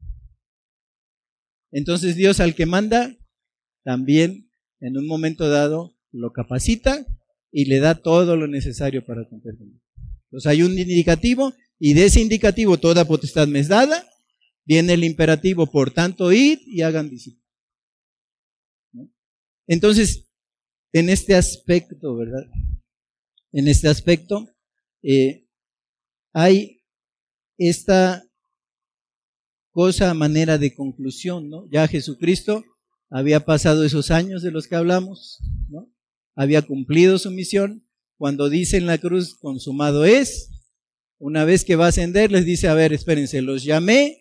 Entonces 1.71 2.15
Dios 2.15 2.39
al 2.39 2.55
que 2.55 2.65
manda, 2.65 3.15
también 3.83 4.49
en 4.79 4.97
un 4.97 5.07
momento 5.07 5.49
dado 5.49 5.95
lo 6.11 6.31
capacita 6.31 7.05
y 7.51 7.65
le 7.65 7.79
da 7.79 7.95
todo 7.95 8.35
lo 8.35 8.47
necesario 8.47 9.05
para 9.05 9.27
cumplir 9.27 9.55
Entonces 10.25 10.49
hay 10.49 10.63
un 10.63 10.77
indicativo 10.77 11.53
y 11.79 11.93
de 11.93 12.05
ese 12.05 12.21
indicativo 12.21 12.77
toda 12.77 13.05
potestad 13.05 13.47
me 13.47 13.59
es 13.59 13.67
dada. 13.67 14.08
Viene 14.69 14.93
el 14.93 15.03
imperativo, 15.03 15.65
por 15.65 15.89
tanto, 15.89 16.31
id 16.31 16.59
y 16.67 16.83
hagan 16.83 17.09
discípulos. 17.09 17.43
Entonces, 19.65 20.29
en 20.93 21.09
este 21.09 21.33
aspecto, 21.33 22.15
¿verdad? 22.15 22.45
En 23.51 23.67
este 23.67 23.87
aspecto, 23.87 24.47
eh, 25.01 25.47
hay 26.33 26.83
esta 27.57 28.23
cosa, 29.71 30.13
manera 30.13 30.59
de 30.59 30.75
conclusión, 30.75 31.49
¿no? 31.49 31.67
Ya 31.71 31.87
Jesucristo 31.87 32.63
había 33.09 33.39
pasado 33.45 33.83
esos 33.83 34.11
años 34.11 34.43
de 34.43 34.51
los 34.51 34.67
que 34.67 34.75
hablamos, 34.75 35.39
¿no? 35.67 35.91
había 36.35 36.61
cumplido 36.61 37.17
su 37.17 37.31
misión. 37.31 37.89
Cuando 38.17 38.49
dice 38.49 38.77
en 38.77 38.85
la 38.85 38.99
cruz, 38.99 39.33
consumado 39.33 40.05
es, 40.05 40.51
una 41.17 41.43
vez 41.43 41.65
que 41.65 41.75
va 41.75 41.87
a 41.87 41.89
ascender, 41.89 42.31
les 42.31 42.45
dice, 42.45 42.67
a 42.67 42.75
ver, 42.75 42.93
espérense, 42.93 43.41
los 43.41 43.63
llamé 43.63 44.19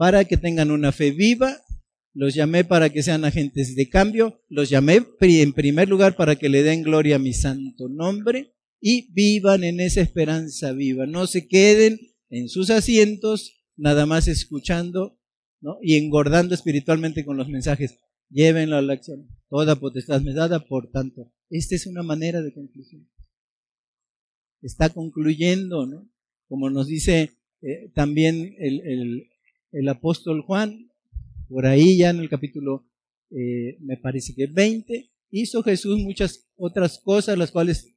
para 0.00 0.24
que 0.24 0.38
tengan 0.38 0.70
una 0.70 0.92
fe 0.92 1.10
viva, 1.10 1.58
los 2.14 2.34
llamé 2.34 2.64
para 2.64 2.88
que 2.88 3.02
sean 3.02 3.26
agentes 3.26 3.76
de 3.76 3.90
cambio, 3.90 4.40
los 4.48 4.70
llamé 4.70 5.04
en 5.20 5.52
primer 5.52 5.90
lugar 5.90 6.16
para 6.16 6.36
que 6.36 6.48
le 6.48 6.62
den 6.62 6.82
gloria 6.82 7.16
a 7.16 7.18
mi 7.18 7.34
santo 7.34 7.86
nombre 7.90 8.54
y 8.80 9.12
vivan 9.12 9.62
en 9.62 9.78
esa 9.78 10.00
esperanza 10.00 10.72
viva, 10.72 11.04
no 11.04 11.26
se 11.26 11.48
queden 11.48 12.00
en 12.30 12.48
sus 12.48 12.70
asientos 12.70 13.62
nada 13.76 14.06
más 14.06 14.26
escuchando 14.26 15.20
¿no? 15.60 15.76
y 15.82 15.96
engordando 15.96 16.54
espiritualmente 16.54 17.26
con 17.26 17.36
los 17.36 17.50
mensajes 17.50 17.98
llévenlo 18.30 18.76
a 18.76 18.82
la 18.82 18.94
acción. 18.94 19.28
Toda 19.50 19.76
potestad 19.76 20.22
me 20.22 20.32
dada, 20.32 20.60
por 20.60 20.90
tanto. 20.90 21.30
Esta 21.50 21.74
es 21.74 21.86
una 21.86 22.02
manera 22.02 22.40
de 22.40 22.54
conclusión. 22.54 23.06
Está 24.62 24.88
concluyendo, 24.88 25.84
¿no? 25.84 26.10
Como 26.48 26.70
nos 26.70 26.86
dice 26.86 27.32
eh, 27.60 27.90
también 27.94 28.54
el, 28.58 28.80
el, 28.80 29.30
apóstol 29.88 30.42
Juan, 30.42 30.90
por 31.48 31.66
ahí 31.66 31.98
ya 31.98 32.10
en 32.10 32.20
el 32.20 32.28
capítulo, 32.28 32.86
eh, 33.30 33.76
me 33.80 33.96
parece 33.96 34.34
que 34.34 34.46
20, 34.46 35.10
hizo 35.30 35.62
Jesús 35.62 35.98
muchas 35.98 36.50
otras 36.56 36.98
cosas, 36.98 37.38
las 37.38 37.50
cuales 37.50 37.92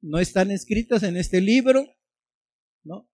no 0.00 0.18
están 0.18 0.50
escritas 0.50 1.02
en 1.02 1.16
este 1.16 1.40
libro, 1.40 1.86
¿no? 2.84 3.08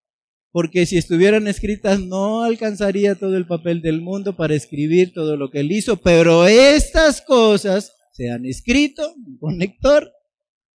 porque 0.51 0.87
si 0.87 0.97
estuvieran 0.97 1.47
escritas 1.47 2.01
no 2.01 2.43
alcanzaría 2.43 3.15
todo 3.15 3.37
el 3.37 3.47
papel 3.47 3.83
del 3.83 4.01
mundo 4.01 4.37
para 4.37 4.55
escribir 4.55 5.13
todo 5.13 5.37
lo 5.37 5.51
que 5.51 5.61
él 5.61 5.73
hizo, 5.73 5.99
pero 5.99 6.47
estas 6.47 7.21
cosas 7.23 7.93
se 8.13 8.31
han 8.31 8.47
escrito, 8.47 9.15
un 9.15 9.39
conector, 9.39 10.11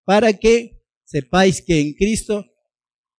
para 0.05 0.34
que 0.34 0.81
sepáis 1.03 1.61
que 1.61 1.79
en 1.79 1.93
Cristo 1.93 2.45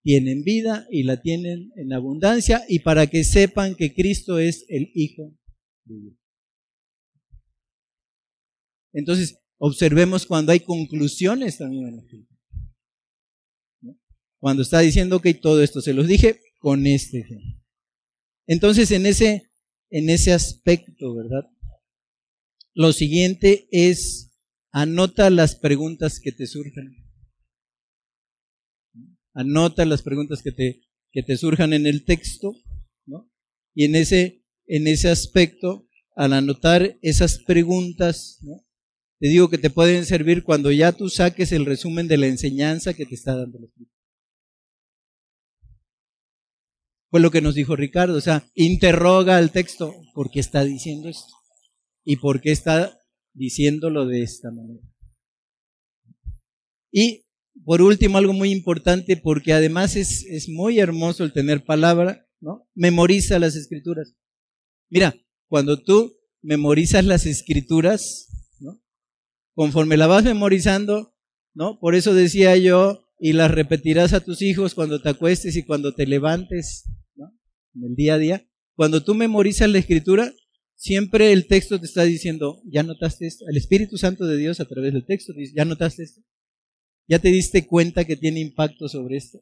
tienen 0.04 0.44
vida 0.44 0.86
y 0.90 1.02
la 1.02 1.22
tienen 1.22 1.72
en 1.76 1.94
abundancia 1.94 2.62
y 2.68 2.80
para 2.80 3.06
que 3.06 3.24
sepan 3.24 3.74
que 3.74 3.94
Cristo 3.94 4.38
es 4.38 4.66
el 4.68 4.90
Hijo 4.94 5.34
de 5.84 5.98
Dios. 5.98 6.14
Entonces, 8.92 9.38
observemos 9.56 10.26
cuando 10.26 10.52
hay 10.52 10.60
conclusiones 10.60 11.56
también 11.56 11.88
en 11.88 11.96
la 11.96 12.04
Cuando 14.38 14.62
está 14.62 14.80
diciendo 14.80 15.20
que 15.20 15.32
todo 15.32 15.62
esto 15.62 15.80
se 15.80 15.94
los 15.94 16.06
dije, 16.06 16.38
con 16.58 16.86
este 16.86 17.24
fin. 17.24 17.62
Entonces, 18.46 18.90
en 18.90 19.06
ese, 19.06 19.50
en 19.90 20.10
ese 20.10 20.32
aspecto, 20.32 21.14
¿verdad? 21.14 21.48
Lo 22.74 22.92
siguiente 22.92 23.68
es, 23.70 24.36
anota 24.70 25.30
las 25.30 25.56
preguntas 25.56 26.20
que 26.20 26.30
te 26.30 26.46
surgen. 26.46 27.03
Anota 29.34 29.84
las 29.84 30.02
preguntas 30.02 30.42
que 30.42 30.52
te, 30.52 30.80
que 31.10 31.22
te 31.22 31.36
surjan 31.36 31.72
en 31.72 31.86
el 31.86 32.04
texto, 32.04 32.54
¿no? 33.04 33.30
Y 33.74 33.84
en 33.84 33.96
ese, 33.96 34.44
en 34.66 34.86
ese 34.86 35.10
aspecto, 35.10 35.88
al 36.16 36.32
anotar 36.32 36.96
esas 37.02 37.40
preguntas, 37.40 38.38
¿no? 38.42 38.64
te 39.18 39.28
digo 39.28 39.48
que 39.48 39.58
te 39.58 39.70
pueden 39.70 40.04
servir 40.04 40.44
cuando 40.44 40.70
ya 40.70 40.92
tú 40.92 41.08
saques 41.08 41.52
el 41.52 41.64
resumen 41.64 42.08
de 42.08 42.18
la 42.18 42.26
enseñanza 42.26 42.94
que 42.94 43.06
te 43.06 43.14
está 43.14 43.36
dando 43.36 43.58
el 43.58 43.64
Espíritu. 43.64 43.92
Fue 47.10 47.20
lo 47.20 47.30
que 47.30 47.40
nos 47.40 47.54
dijo 47.54 47.76
Ricardo, 47.76 48.16
o 48.16 48.20
sea, 48.20 48.46
interroga 48.54 49.36
al 49.36 49.52
texto, 49.52 49.94
¿por 50.14 50.30
qué 50.30 50.40
está 50.40 50.64
diciendo 50.64 51.08
esto? 51.08 51.32
¿Y 52.04 52.16
por 52.16 52.40
qué 52.40 52.50
está 52.50 52.98
diciéndolo 53.32 54.04
de 54.04 54.22
esta 54.22 54.50
manera? 54.50 54.86
Y 56.92 57.23
por 57.64 57.82
último, 57.82 58.18
algo 58.18 58.32
muy 58.32 58.50
importante, 58.50 59.16
porque 59.16 59.52
además 59.52 59.96
es, 59.96 60.24
es 60.26 60.48
muy 60.48 60.78
hermoso 60.78 61.24
el 61.24 61.32
tener 61.32 61.64
palabra, 61.64 62.26
¿no? 62.40 62.68
Memoriza 62.74 63.38
las 63.38 63.54
escrituras. 63.54 64.14
Mira, 64.90 65.14
cuando 65.48 65.82
tú 65.82 66.12
memorizas 66.42 67.04
las 67.04 67.26
escrituras, 67.26 68.28
¿no? 68.60 68.82
Conforme 69.54 69.96
la 69.96 70.06
vas 70.06 70.24
memorizando, 70.24 71.14
¿no? 71.54 71.78
Por 71.78 71.94
eso 71.94 72.12
decía 72.12 72.56
yo, 72.56 73.04
y 73.18 73.32
las 73.32 73.50
repetirás 73.50 74.12
a 74.12 74.20
tus 74.20 74.42
hijos 74.42 74.74
cuando 74.74 75.00
te 75.00 75.10
acuestes 75.10 75.56
y 75.56 75.64
cuando 75.64 75.94
te 75.94 76.06
levantes, 76.06 76.84
en 77.74 77.84
el 77.84 77.94
día 77.94 78.14
a 78.14 78.18
día, 78.18 78.48
cuando 78.76 79.02
tú 79.02 79.14
memorizas 79.14 79.68
la 79.70 79.78
escritura, 79.78 80.32
siempre 80.74 81.32
el 81.32 81.46
texto 81.46 81.78
te 81.78 81.86
está 81.86 82.02
diciendo, 82.02 82.60
ya 82.66 82.82
notaste 82.82 83.26
esto, 83.26 83.44
el 83.48 83.56
Espíritu 83.56 83.96
Santo 83.96 84.26
de 84.26 84.36
Dios 84.36 84.60
a 84.60 84.64
través 84.66 84.92
del 84.92 85.06
texto 85.06 85.32
dice, 85.32 85.54
ya 85.56 85.64
notaste 85.64 86.02
esto, 86.02 86.20
ya 87.08 87.18
te 87.18 87.28
diste 87.28 87.66
cuenta 87.66 88.04
que 88.04 88.16
tiene 88.16 88.40
impacto 88.40 88.88
sobre 88.88 89.16
esto, 89.16 89.40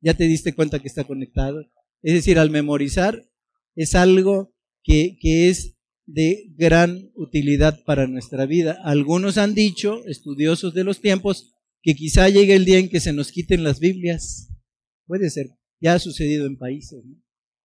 ya 0.00 0.14
te 0.14 0.24
diste 0.24 0.54
cuenta 0.54 0.80
que 0.80 0.88
está 0.88 1.04
conectado. 1.04 1.64
Es 2.02 2.14
decir, 2.14 2.38
al 2.38 2.50
memorizar 2.50 3.24
es 3.74 3.94
algo 3.94 4.54
que, 4.82 5.16
que 5.20 5.48
es 5.48 5.76
de 6.06 6.52
gran 6.56 7.10
utilidad 7.14 7.82
para 7.84 8.06
nuestra 8.06 8.46
vida. 8.46 8.78
Algunos 8.84 9.38
han 9.38 9.54
dicho, 9.54 10.04
estudiosos 10.06 10.74
de 10.74 10.84
los 10.84 11.00
tiempos, 11.00 11.54
que 11.82 11.94
quizá 11.94 12.28
llegue 12.28 12.54
el 12.54 12.64
día 12.64 12.78
en 12.78 12.88
que 12.88 13.00
se 13.00 13.12
nos 13.12 13.32
quiten 13.32 13.64
las 13.64 13.80
Biblias. 13.80 14.50
Puede 15.06 15.30
ser, 15.30 15.50
ya 15.80 15.94
ha 15.94 15.98
sucedido 15.98 16.46
en 16.46 16.56
países. 16.56 17.04
¿no? 17.04 17.16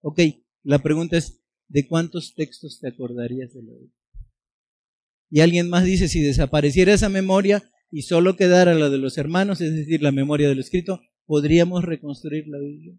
Ok, 0.02 0.20
la 0.64 0.80
pregunta 0.80 1.18
es, 1.18 1.42
¿de 1.68 1.88
cuántos 1.88 2.36
textos 2.36 2.80
te 2.80 2.88
acordarías 2.88 3.54
de 3.54 3.64
la 3.64 3.74
Biblia? 3.74 3.96
Y 5.32 5.42
alguien 5.42 5.70
más 5.70 5.86
dice, 5.86 6.08
si 6.08 6.22
desapareciera 6.22 6.94
esa 6.94 7.10
memoria 7.10 7.64
y 7.92 8.04
solo 8.04 8.36
quedara 8.36 8.74
la 8.76 8.90
de 8.90 8.98
los 8.98 9.18
hermanos, 9.18 9.62
es 9.62 9.74
decir, 9.74 10.02
la 10.02 10.12
memoria 10.12 10.48
de 10.48 10.56
lo 10.56 10.62
escrito, 10.62 11.02
¿podríamos 11.26 11.84
reconstruir 11.84 12.48
la 12.48 12.60
Biblia? 12.60 12.98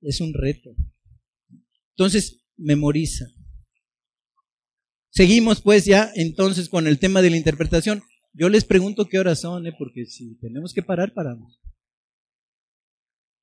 Es 0.00 0.20
un 0.20 0.34
reto. 0.34 0.74
Entonces, 1.90 2.44
memoriza. 2.56 3.26
Seguimos 5.10 5.60
pues 5.60 5.84
ya 5.84 6.10
entonces 6.16 6.68
con 6.68 6.88
el 6.88 6.98
tema 6.98 7.22
de 7.22 7.30
la 7.30 7.36
interpretación. 7.36 8.02
Yo 8.32 8.48
les 8.48 8.64
pregunto 8.64 9.06
qué 9.06 9.20
horas 9.20 9.40
son, 9.40 9.66
¿eh? 9.66 9.72
porque 9.78 10.06
si 10.06 10.34
tenemos 10.38 10.74
que 10.74 10.82
parar, 10.82 11.14
paramos. 11.14 11.60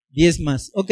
Diez 0.10 0.42
más. 0.42 0.70
Ok, 0.74 0.92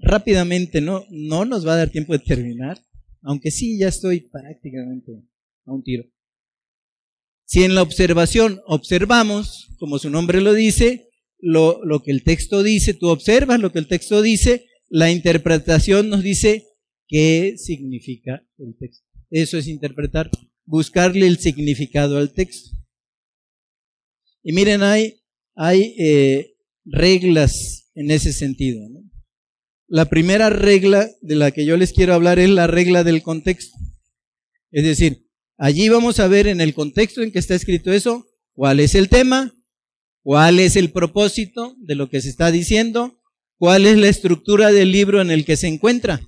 rápidamente, 0.00 0.80
no, 0.80 1.04
no 1.10 1.44
nos 1.44 1.64
va 1.64 1.74
a 1.74 1.76
dar 1.76 1.90
tiempo 1.90 2.12
de 2.12 2.18
terminar, 2.18 2.84
aunque 3.22 3.52
sí, 3.52 3.78
ya 3.78 3.86
estoy 3.86 4.28
prácticamente 4.28 5.12
a 5.64 5.72
un 5.72 5.84
tiro. 5.84 6.04
Si 7.50 7.64
en 7.64 7.74
la 7.74 7.82
observación 7.82 8.60
observamos, 8.64 9.74
como 9.80 9.98
su 9.98 10.08
nombre 10.08 10.40
lo 10.40 10.54
dice, 10.54 11.08
lo, 11.40 11.80
que 12.04 12.12
el 12.12 12.22
texto 12.22 12.62
dice, 12.62 12.94
tú 12.94 13.08
observas 13.08 13.58
lo 13.58 13.72
que 13.72 13.80
el 13.80 13.88
texto 13.88 14.22
dice, 14.22 14.66
la 14.88 15.10
interpretación 15.10 16.10
nos 16.10 16.22
dice 16.22 16.68
qué 17.08 17.54
significa 17.56 18.40
el 18.56 18.76
texto. 18.78 19.04
Eso 19.30 19.58
es 19.58 19.66
interpretar, 19.66 20.30
buscarle 20.64 21.26
el 21.26 21.38
significado 21.38 22.18
al 22.18 22.32
texto. 22.34 22.70
Y 24.44 24.52
miren, 24.52 24.84
hay, 24.84 25.20
hay 25.56 25.96
eh, 25.98 26.54
reglas 26.84 27.90
en 27.96 28.12
ese 28.12 28.32
sentido. 28.32 28.80
La 29.88 30.04
primera 30.04 30.50
regla 30.50 31.10
de 31.20 31.34
la 31.34 31.50
que 31.50 31.66
yo 31.66 31.76
les 31.76 31.92
quiero 31.92 32.14
hablar 32.14 32.38
es 32.38 32.48
la 32.48 32.68
regla 32.68 33.02
del 33.02 33.24
contexto. 33.24 33.76
Es 34.70 34.84
decir, 34.84 35.29
allí 35.60 35.90
vamos 35.90 36.18
a 36.18 36.26
ver 36.26 36.48
en 36.48 36.60
el 36.60 36.74
contexto 36.74 37.22
en 37.22 37.30
que 37.30 37.38
está 37.38 37.54
escrito 37.54 37.92
eso, 37.92 38.26
cuál 38.54 38.80
es 38.80 38.94
el 38.94 39.10
tema, 39.10 39.54
cuál 40.22 40.58
es 40.58 40.74
el 40.74 40.90
propósito 40.90 41.76
de 41.78 41.94
lo 41.94 42.08
que 42.08 42.22
se 42.22 42.30
está 42.30 42.50
diciendo, 42.50 43.20
cuál 43.58 43.86
es 43.86 43.98
la 43.98 44.08
estructura 44.08 44.72
del 44.72 44.90
libro 44.90 45.20
en 45.20 45.30
el 45.30 45.44
que 45.44 45.56
se 45.56 45.68
encuentra. 45.68 46.26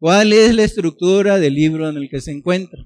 ¿Cuál 0.00 0.32
es 0.32 0.52
la 0.54 0.64
estructura 0.64 1.38
del 1.38 1.54
libro 1.54 1.88
en 1.88 1.96
el 1.96 2.10
que 2.10 2.20
se 2.20 2.32
encuentra? 2.32 2.84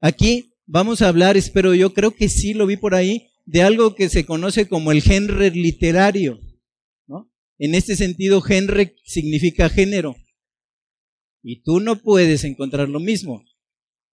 Aquí 0.00 0.52
vamos 0.66 1.00
a 1.00 1.08
hablar, 1.08 1.38
espero 1.38 1.74
yo, 1.74 1.94
creo 1.94 2.14
que 2.14 2.28
sí 2.28 2.52
lo 2.52 2.66
vi 2.66 2.76
por 2.76 2.94
ahí, 2.94 3.30
de 3.46 3.62
algo 3.62 3.94
que 3.94 4.10
se 4.10 4.26
conoce 4.26 4.68
como 4.68 4.92
el 4.92 5.00
género 5.00 5.40
literario. 5.40 6.38
En 7.56 7.74
este 7.74 7.96
sentido, 7.96 8.42
genre 8.42 8.94
significa 9.04 9.70
género. 9.70 10.16
Y 11.42 11.62
tú 11.62 11.80
no 11.80 11.96
puedes 12.02 12.44
encontrar 12.44 12.88
lo 12.88 13.00
mismo 13.00 13.42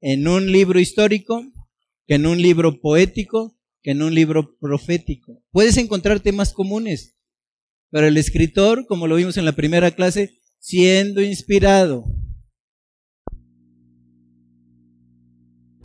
en 0.01 0.27
un 0.27 0.51
libro 0.51 0.79
histórico 0.79 1.51
que 2.07 2.15
en 2.15 2.25
un 2.25 2.41
libro 2.41 2.81
poético 2.81 3.57
que 3.81 3.91
en 3.91 4.01
un 4.01 4.13
libro 4.13 4.57
profético. 4.59 5.43
Puedes 5.51 5.77
encontrar 5.77 6.19
temas 6.19 6.53
comunes, 6.53 7.15
pero 7.89 8.07
el 8.07 8.17
escritor, 8.17 8.85
como 8.85 9.07
lo 9.07 9.15
vimos 9.15 9.37
en 9.37 9.45
la 9.45 9.53
primera 9.53 9.91
clase, 9.91 10.39
siendo 10.59 11.21
inspirado, 11.21 12.05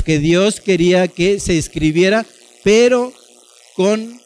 que 0.05 0.19
Dios 0.19 0.61
quería 0.61 1.09
que 1.09 1.41
se 1.41 1.59
escribiera, 1.59 2.27
pero 2.62 3.12
con 3.75 4.21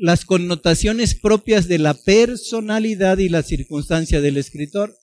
las 0.00 0.24
connotaciones 0.24 1.14
propias 1.14 1.68
de 1.68 1.78
la 1.78 1.94
personalidad 1.94 3.18
y 3.18 3.28
la 3.28 3.42
circunstancia 3.42 4.20
del 4.20 4.36
escritor. 4.36 4.96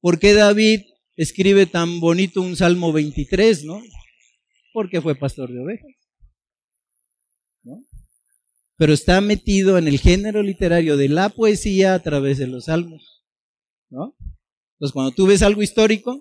¿Por 0.00 0.18
qué 0.18 0.32
David 0.32 0.82
escribe 1.16 1.66
tan 1.66 2.00
bonito 2.00 2.42
un 2.42 2.56
Salmo 2.56 2.92
23, 2.92 3.64
no? 3.64 3.82
Porque 4.72 5.00
fue 5.00 5.14
pastor 5.14 5.50
de 5.50 5.60
ovejas. 5.60 5.92
¿no? 7.64 7.84
Pero 8.76 8.92
está 8.92 9.20
metido 9.20 9.78
en 9.78 9.88
el 9.88 9.98
género 9.98 10.42
literario 10.42 10.96
de 10.96 11.08
la 11.08 11.30
poesía 11.30 11.94
a 11.94 12.02
través 12.02 12.38
de 12.38 12.46
los 12.46 12.66
salmos. 12.66 13.24
¿no? 13.88 14.14
Entonces, 14.74 14.92
cuando 14.92 15.12
tú 15.12 15.26
ves 15.26 15.42
algo 15.42 15.62
histórico, 15.62 16.20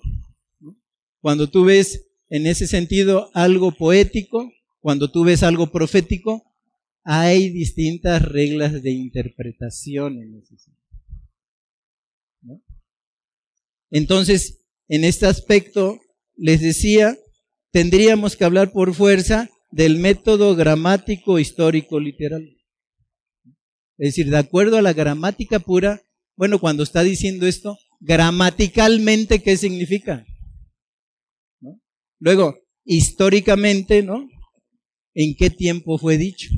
cuando 1.19 1.49
tú 1.49 1.65
ves 1.65 2.07
en 2.29 2.47
ese 2.47 2.67
sentido 2.67 3.29
algo 3.33 3.71
poético, 3.71 4.51
cuando 4.79 5.11
tú 5.11 5.25
ves 5.25 5.43
algo 5.43 5.71
profético, 5.71 6.43
hay 7.03 7.49
distintas 7.49 8.21
reglas 8.21 8.81
de 8.81 8.91
interpretación 8.91 10.21
en 10.21 10.37
ese 10.37 10.57
sentido. 10.57 10.75
Entonces, 13.91 14.64
en 14.87 15.03
este 15.03 15.25
aspecto, 15.25 15.99
les 16.35 16.61
decía, 16.61 17.17
tendríamos 17.71 18.35
que 18.35 18.45
hablar 18.45 18.71
por 18.71 18.93
fuerza 18.93 19.49
del 19.71 19.97
método 19.97 20.55
gramático 20.55 21.39
histórico 21.39 21.99
literal. 21.99 22.43
Es 23.97 24.09
decir, 24.09 24.29
de 24.29 24.37
acuerdo 24.37 24.77
a 24.77 24.81
la 24.81 24.93
gramática 24.93 25.59
pura, 25.59 26.01
bueno, 26.35 26.59
cuando 26.59 26.83
está 26.83 27.03
diciendo 27.03 27.47
esto, 27.47 27.77
gramaticalmente, 27.99 29.41
¿qué 29.41 29.57
significa? 29.57 30.25
Luego, 32.19 32.55
históricamente, 32.83 34.03
¿no? 34.03 34.27
¿En 35.13 35.35
qué 35.35 35.49
tiempo 35.49 35.97
fue 35.97 36.17
dicho? 36.17 36.49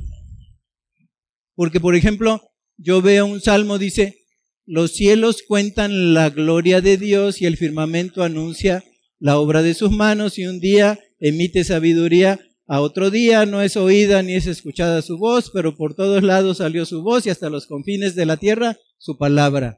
Porque, 1.56 1.80
por 1.80 1.96
ejemplo, 1.96 2.42
yo 2.78 3.02
veo 3.02 3.26
un 3.26 3.42
salmo, 3.42 3.78
dice, 3.78 4.17
los 4.68 4.92
cielos 4.92 5.44
cuentan 5.48 6.14
la 6.14 6.30
gloria 6.30 6.82
de 6.82 6.98
Dios 6.98 7.42
y 7.42 7.46
el 7.46 7.56
firmamento 7.56 8.22
anuncia 8.22 8.84
la 9.18 9.40
obra 9.40 9.64
de 9.64 9.74
sus 9.74 9.92
manos 9.92 10.38
y 10.38 10.46
un 10.46 10.60
día 10.60 11.00
emite 11.20 11.64
sabiduría, 11.64 12.40
a 12.68 12.82
otro 12.82 13.10
día 13.10 13.46
no 13.46 13.62
es 13.62 13.78
oída 13.78 14.22
ni 14.22 14.34
es 14.34 14.46
escuchada 14.46 15.02
su 15.02 15.18
voz, 15.18 15.50
pero 15.52 15.78
por 15.78 15.96
todos 15.96 16.22
lados 16.22 16.58
salió 16.58 16.86
su 16.86 17.02
voz 17.02 17.26
y 17.26 17.30
hasta 17.30 17.50
los 17.50 17.66
confines 17.66 18.14
de 18.14 18.26
la 18.26 18.36
tierra 18.36 18.78
su 18.98 19.18
palabra. 19.18 19.78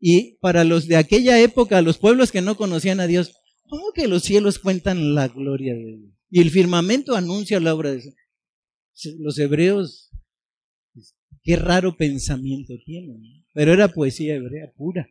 Y 0.00 0.36
para 0.38 0.62
los 0.62 0.86
de 0.86 0.96
aquella 0.96 1.40
época, 1.40 1.82
los 1.82 1.98
pueblos 1.98 2.30
que 2.30 2.40
no 2.40 2.56
conocían 2.56 3.00
a 3.00 3.08
Dios, 3.08 3.34
¿cómo 3.68 3.92
que 3.92 4.06
los 4.06 4.22
cielos 4.22 4.60
cuentan 4.60 5.16
la 5.16 5.26
gloria 5.26 5.74
de 5.74 5.96
Dios? 5.96 6.12
Y 6.30 6.40
el 6.40 6.50
firmamento 6.50 7.16
anuncia 7.16 7.58
la 7.58 7.74
obra 7.74 7.90
de 7.90 8.00
Dios 8.00 8.14
los 9.18 9.38
hebreos 9.38 10.03
qué 11.44 11.56
raro 11.56 11.96
pensamiento 11.96 12.74
tiene. 12.84 13.44
Pero 13.52 13.72
era 13.72 13.88
poesía 13.88 14.34
hebrea 14.34 14.72
pura. 14.72 15.06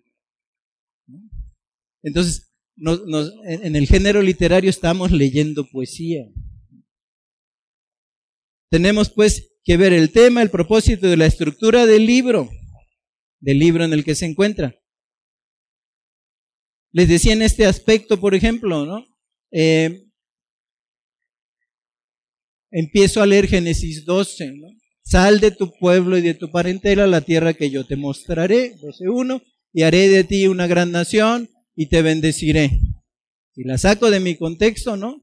Entonces, 2.01 2.53
en 2.75 3.75
el 3.75 3.87
género 3.87 4.21
literario 4.21 4.69
estamos 4.69 5.11
leyendo 5.11 5.65
poesía. 5.69 6.25
Tenemos 8.69 9.11
pues 9.11 9.51
que 9.63 9.77
ver 9.77 9.93
el 9.93 10.11
tema, 10.11 10.41
el 10.41 10.49
propósito 10.49 11.07
de 11.07 11.15
la 11.15 11.27
estructura 11.27 11.85
del 11.85 12.05
libro, 12.05 12.49
del 13.39 13.59
libro 13.59 13.85
en 13.85 13.93
el 13.93 14.03
que 14.03 14.15
se 14.15 14.25
encuentra. 14.25 14.75
Les 16.91 17.07
decía 17.07 17.33
en 17.33 17.43
este 17.43 17.65
aspecto, 17.65 18.19
por 18.19 18.35
ejemplo, 18.35 18.85
¿no? 18.85 19.05
Eh, 19.51 20.07
empiezo 22.71 23.21
a 23.21 23.25
leer 23.25 23.47
Génesis 23.47 24.03
12, 24.05 24.51
¿no? 24.57 24.67
Sal 25.03 25.39
de 25.39 25.51
tu 25.51 25.71
pueblo 25.77 26.17
y 26.17 26.21
de 26.21 26.33
tu 26.33 26.49
parentela 26.49 27.03
a 27.03 27.07
la 27.07 27.21
tierra 27.21 27.53
que 27.53 27.69
yo 27.69 27.85
te 27.85 27.95
mostraré, 27.95 28.75
12.1, 28.77 29.43
y 29.73 29.83
haré 29.83 30.07
de 30.07 30.23
ti 30.23 30.47
una 30.47 30.67
gran 30.67 30.91
nación 30.91 31.49
y 31.75 31.87
te 31.87 32.01
bendeciré. 32.01 32.79
Y 33.55 33.65
la 33.65 33.77
saco 33.77 34.09
de 34.09 34.19
mi 34.19 34.35
contexto, 34.35 34.95
¿no? 34.95 35.21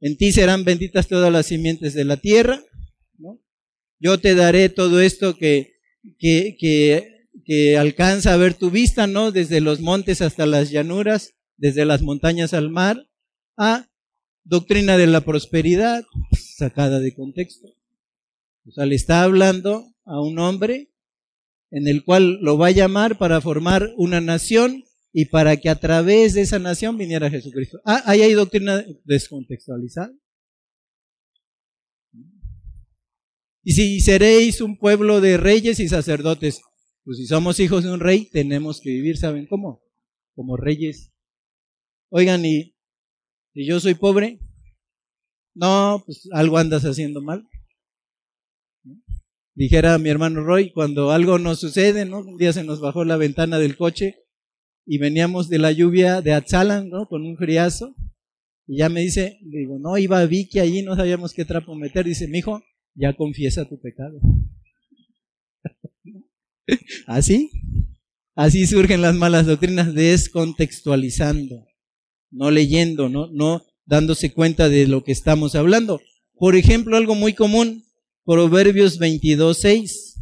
En 0.00 0.16
ti 0.16 0.32
serán 0.32 0.64
benditas 0.64 1.06
todas 1.06 1.32
las 1.32 1.46
simientes 1.46 1.94
de 1.94 2.04
la 2.04 2.16
tierra, 2.16 2.60
¿no? 3.18 3.40
Yo 4.00 4.18
te 4.18 4.34
daré 4.34 4.68
todo 4.68 5.00
esto 5.00 5.36
que, 5.36 5.74
que, 6.18 6.56
que, 6.58 7.28
que 7.44 7.78
alcanza 7.78 8.34
a 8.34 8.36
ver 8.36 8.54
tu 8.54 8.70
vista, 8.70 9.06
¿no? 9.06 9.30
Desde 9.30 9.60
los 9.60 9.80
montes 9.80 10.20
hasta 10.20 10.44
las 10.44 10.70
llanuras, 10.70 11.34
desde 11.56 11.84
las 11.84 12.02
montañas 12.02 12.52
al 12.52 12.70
mar, 12.70 13.08
a 13.56 13.88
doctrina 14.44 14.96
de 14.96 15.06
la 15.06 15.20
prosperidad, 15.20 16.04
sacada 16.56 16.98
de 16.98 17.14
contexto. 17.14 17.68
O 18.66 18.70
sea, 18.70 18.86
le 18.86 18.94
está 18.94 19.22
hablando 19.22 19.92
a 20.04 20.20
un 20.20 20.38
hombre 20.38 20.92
en 21.70 21.88
el 21.88 22.04
cual 22.04 22.38
lo 22.40 22.58
va 22.58 22.68
a 22.68 22.72
llamar 22.72 23.18
para 23.18 23.40
formar 23.40 23.90
una 23.96 24.20
nación 24.20 24.84
y 25.12 25.26
para 25.26 25.56
que 25.56 25.68
a 25.68 25.80
través 25.80 26.34
de 26.34 26.42
esa 26.42 26.58
nación 26.58 26.96
viniera 26.96 27.30
Jesucristo. 27.30 27.80
Ah, 27.84 28.02
ahí 28.06 28.22
hay 28.22 28.32
doctrina 28.32 28.84
descontextualizada. 29.04 30.12
Y 33.64 33.72
si 33.72 34.00
seréis 34.00 34.60
un 34.60 34.76
pueblo 34.76 35.20
de 35.20 35.36
reyes 35.36 35.78
y 35.80 35.88
sacerdotes, 35.88 36.60
pues 37.04 37.18
si 37.18 37.26
somos 37.26 37.60
hijos 37.60 37.84
de 37.84 37.92
un 37.92 38.00
rey, 38.00 38.28
tenemos 38.30 38.80
que 38.80 38.90
vivir, 38.90 39.16
¿saben 39.16 39.46
cómo? 39.46 39.82
Como 40.34 40.56
reyes. 40.56 41.12
Oigan, 42.10 42.44
y 42.44 42.74
si 43.54 43.66
yo 43.66 43.80
soy 43.80 43.94
pobre, 43.94 44.40
no, 45.54 46.02
pues 46.04 46.28
algo 46.32 46.58
andas 46.58 46.84
haciendo 46.84 47.22
mal. 47.22 47.46
Dijera 49.54 49.98
mi 49.98 50.08
hermano 50.08 50.42
Roy, 50.42 50.72
cuando 50.72 51.10
algo 51.10 51.38
nos 51.38 51.60
sucede, 51.60 52.04
¿no? 52.04 52.20
Un 52.20 52.38
día 52.38 52.52
se 52.52 52.64
nos 52.64 52.80
bajó 52.80 53.04
la 53.04 53.16
ventana 53.16 53.58
del 53.58 53.76
coche 53.76 54.16
y 54.86 54.98
veníamos 54.98 55.48
de 55.48 55.58
la 55.58 55.72
lluvia 55.72 56.22
de 56.22 56.32
Atzalan, 56.32 56.88
¿no? 56.88 57.06
Con 57.06 57.26
un 57.26 57.36
friazo. 57.36 57.94
Y 58.66 58.78
ya 58.78 58.88
me 58.88 59.00
dice, 59.00 59.38
digo, 59.42 59.78
no, 59.78 59.98
iba 59.98 60.24
Vicky 60.24 60.60
allí, 60.60 60.82
no 60.82 60.96
sabíamos 60.96 61.34
qué 61.34 61.44
trapo 61.44 61.74
meter. 61.74 62.06
Dice, 62.06 62.28
mi 62.28 62.38
hijo, 62.38 62.62
ya 62.94 63.14
confiesa 63.14 63.68
tu 63.68 63.78
pecado. 63.80 64.18
Así, 67.06 67.50
así 68.34 68.66
surgen 68.66 69.02
las 69.02 69.14
malas 69.14 69.46
doctrinas, 69.46 69.94
descontextualizando, 69.94 71.66
no 72.30 72.50
leyendo, 72.50 73.08
no, 73.08 73.28
no 73.32 73.62
dándose 73.84 74.32
cuenta 74.32 74.68
de 74.68 74.86
lo 74.86 75.02
que 75.04 75.12
estamos 75.12 75.54
hablando. 75.54 76.00
Por 76.34 76.56
ejemplo, 76.56 76.96
algo 76.96 77.14
muy 77.14 77.34
común, 77.34 77.84
Proverbios 78.24 79.00
22.6. 79.00 80.14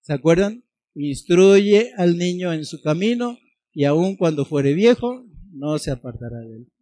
¿Se 0.00 0.12
acuerdan? 0.12 0.64
Instruye 0.94 1.92
al 1.98 2.16
niño 2.16 2.50
en 2.52 2.64
su 2.64 2.80
camino 2.80 3.38
y 3.74 3.84
aun 3.84 4.16
cuando 4.16 4.46
fuere 4.46 4.72
viejo, 4.72 5.26
no 5.52 5.78
se 5.78 5.90
apartará 5.90 6.38
de 6.38 6.56
él. 6.56 6.72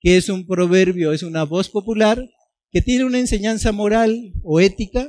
¿Qué 0.00 0.16
es 0.16 0.28
un 0.28 0.46
proverbio? 0.46 1.12
Es 1.12 1.22
una 1.22 1.44
voz 1.44 1.68
popular 1.68 2.28
que 2.72 2.82
tiene 2.82 3.04
una 3.04 3.20
enseñanza 3.20 3.70
moral 3.70 4.32
o 4.42 4.58
ética 4.58 5.08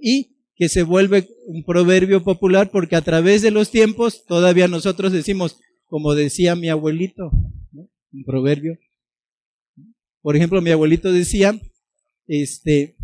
y 0.00 0.36
que 0.54 0.68
se 0.68 0.84
vuelve 0.84 1.28
un 1.46 1.64
proverbio 1.64 2.22
popular 2.22 2.70
porque 2.70 2.94
a 2.94 3.02
través 3.02 3.42
de 3.42 3.50
los 3.50 3.70
tiempos 3.70 4.24
todavía 4.24 4.68
nosotros 4.68 5.12
decimos, 5.12 5.58
como 5.86 6.14
decía 6.14 6.54
mi 6.54 6.68
abuelito, 6.68 7.30
un 8.12 8.24
proverbio. 8.24 8.78
Por 10.22 10.36
ejemplo, 10.36 10.62
mi 10.62 10.70
abuelito 10.70 11.12
decía, 11.12 11.60
este, 12.26 12.95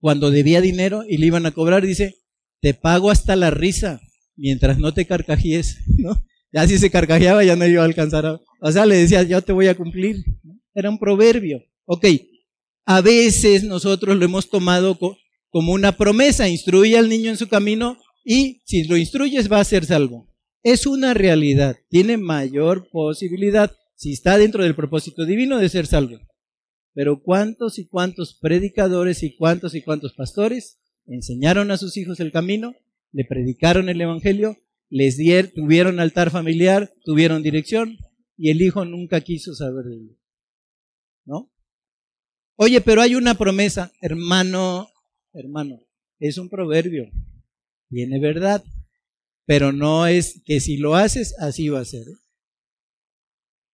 cuando 0.00 0.30
debía 0.30 0.60
dinero 0.60 1.04
y 1.08 1.18
le 1.18 1.26
iban 1.26 1.46
a 1.46 1.52
cobrar, 1.52 1.86
dice, 1.86 2.16
te 2.60 2.74
pago 2.74 3.10
hasta 3.10 3.36
la 3.36 3.50
risa 3.50 4.00
mientras 4.36 4.78
no 4.78 4.94
te 4.94 5.06
carcajíes, 5.06 5.78
¿no? 5.98 6.24
Ya 6.52 6.66
si 6.66 6.78
se 6.78 6.90
carcajeaba 6.90 7.44
ya 7.44 7.56
no 7.56 7.66
iba 7.66 7.82
a 7.82 7.86
alcanzar 7.86 8.24
a... 8.24 8.40
O 8.60 8.72
sea, 8.72 8.86
le 8.86 8.96
decía, 8.96 9.22
yo 9.22 9.42
te 9.42 9.52
voy 9.52 9.68
a 9.68 9.76
cumplir. 9.76 10.24
Era 10.74 10.88
un 10.88 10.98
proverbio. 10.98 11.62
Ok, 11.84 12.06
a 12.86 13.02
veces 13.02 13.64
nosotros 13.64 14.16
lo 14.16 14.24
hemos 14.24 14.48
tomado 14.48 14.98
como 15.50 15.72
una 15.72 15.92
promesa, 15.92 16.48
instruye 16.48 16.96
al 16.96 17.08
niño 17.08 17.30
en 17.30 17.36
su 17.36 17.48
camino 17.48 17.98
y 18.24 18.62
si 18.64 18.84
lo 18.84 18.96
instruyes 18.96 19.52
va 19.52 19.60
a 19.60 19.64
ser 19.64 19.84
salvo. 19.84 20.26
Es 20.62 20.86
una 20.86 21.14
realidad, 21.14 21.76
tiene 21.88 22.16
mayor 22.16 22.88
posibilidad, 22.90 23.76
si 23.94 24.12
está 24.12 24.38
dentro 24.38 24.62
del 24.62 24.74
propósito 24.74 25.24
divino, 25.26 25.58
de 25.58 25.68
ser 25.68 25.86
salvo. 25.86 26.18
Pero 26.98 27.22
¿cuántos 27.22 27.78
y 27.78 27.86
cuántos 27.86 28.34
predicadores 28.34 29.22
y 29.22 29.36
cuántos 29.36 29.76
y 29.76 29.82
cuántos 29.82 30.14
pastores 30.14 30.80
enseñaron 31.06 31.70
a 31.70 31.76
sus 31.76 31.96
hijos 31.96 32.18
el 32.18 32.32
camino, 32.32 32.74
le 33.12 33.24
predicaron 33.24 33.88
el 33.88 34.00
Evangelio, 34.00 34.56
les 34.88 35.16
dieron, 35.16 35.52
tuvieron 35.52 36.00
altar 36.00 36.32
familiar, 36.32 36.92
tuvieron 37.04 37.44
dirección 37.44 37.98
y 38.36 38.50
el 38.50 38.60
hijo 38.62 38.84
nunca 38.84 39.20
quiso 39.20 39.54
saber 39.54 39.84
de 39.84 40.00
Dios? 40.00 40.16
¿No? 41.24 41.52
Oye, 42.56 42.80
pero 42.80 43.00
hay 43.00 43.14
una 43.14 43.34
promesa, 43.34 43.92
hermano, 44.00 44.88
hermano, 45.32 45.78
es 46.18 46.36
un 46.36 46.48
proverbio, 46.48 47.08
tiene 47.90 48.18
verdad, 48.18 48.64
pero 49.46 49.70
no 49.70 50.08
es 50.08 50.42
que 50.44 50.58
si 50.58 50.78
lo 50.78 50.96
haces, 50.96 51.36
así 51.38 51.68
va 51.68 51.78
a 51.78 51.84
ser. 51.84 52.08
¿eh? 52.08 52.18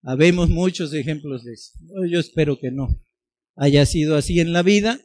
Habemos 0.02 0.50
muchos 0.50 0.92
ejemplos 0.92 1.42
de 1.44 1.54
eso. 1.54 1.72
Yo 2.06 2.20
espero 2.20 2.58
que 2.58 2.70
no 2.70 3.00
haya 3.56 3.86
sido 3.86 4.16
así 4.16 4.40
en 4.40 4.52
la 4.52 4.62
vida, 4.62 5.00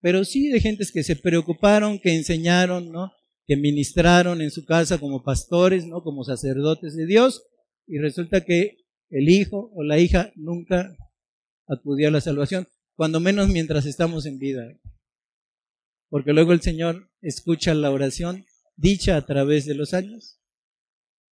pero 0.00 0.24
sí 0.24 0.48
de 0.48 0.60
gentes 0.60 0.92
que 0.92 1.02
se 1.02 1.16
preocuparon, 1.16 1.98
que 1.98 2.14
enseñaron, 2.14 2.90
¿no? 2.90 3.12
Que 3.46 3.56
ministraron 3.56 4.40
en 4.40 4.50
su 4.50 4.64
casa 4.64 4.98
como 4.98 5.22
pastores, 5.22 5.86
¿no? 5.86 6.02
Como 6.02 6.24
sacerdotes 6.24 6.96
de 6.96 7.06
Dios, 7.06 7.42
y 7.86 7.98
resulta 7.98 8.42
que 8.42 8.78
el 9.10 9.28
hijo 9.28 9.70
o 9.74 9.82
la 9.82 9.98
hija 9.98 10.32
nunca 10.36 10.96
acudió 11.66 12.08
a 12.08 12.12
la 12.12 12.20
salvación, 12.20 12.68
cuando 12.94 13.20
menos 13.20 13.48
mientras 13.48 13.86
estamos 13.86 14.26
en 14.26 14.38
vida. 14.38 14.66
Porque 16.08 16.32
luego 16.32 16.52
el 16.52 16.60
Señor 16.60 17.10
escucha 17.20 17.74
la 17.74 17.90
oración 17.90 18.44
dicha 18.76 19.16
a 19.16 19.26
través 19.26 19.66
de 19.66 19.74
los 19.74 19.92
años 19.92 20.40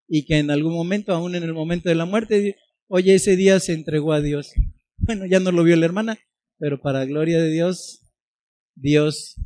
y 0.06 0.24
que 0.24 0.38
en 0.38 0.50
algún 0.50 0.74
momento, 0.74 1.12
aún 1.12 1.34
en 1.34 1.42
el 1.42 1.52
momento 1.52 1.88
de 1.88 1.94
la 1.94 2.04
muerte, 2.04 2.56
oye, 2.88 3.14
ese 3.14 3.36
día 3.36 3.58
se 3.60 3.72
entregó 3.72 4.12
a 4.12 4.20
Dios. 4.20 4.52
Bueno, 4.96 5.26
ya 5.26 5.40
no 5.40 5.52
lo 5.52 5.62
vio 5.62 5.76
la 5.76 5.84
hermana, 5.84 6.18
pero 6.58 6.80
para 6.80 7.04
gloria 7.04 7.40
de 7.40 7.50
Dios, 7.50 8.02
Dios 8.74 9.36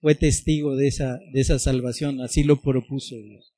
fue 0.00 0.14
testigo 0.14 0.76
de 0.76 0.88
esa, 0.88 1.18
de 1.32 1.40
esa 1.40 1.58
salvación, 1.58 2.20
así 2.20 2.44
lo 2.44 2.60
propuso 2.60 3.16
Dios. 3.16 3.54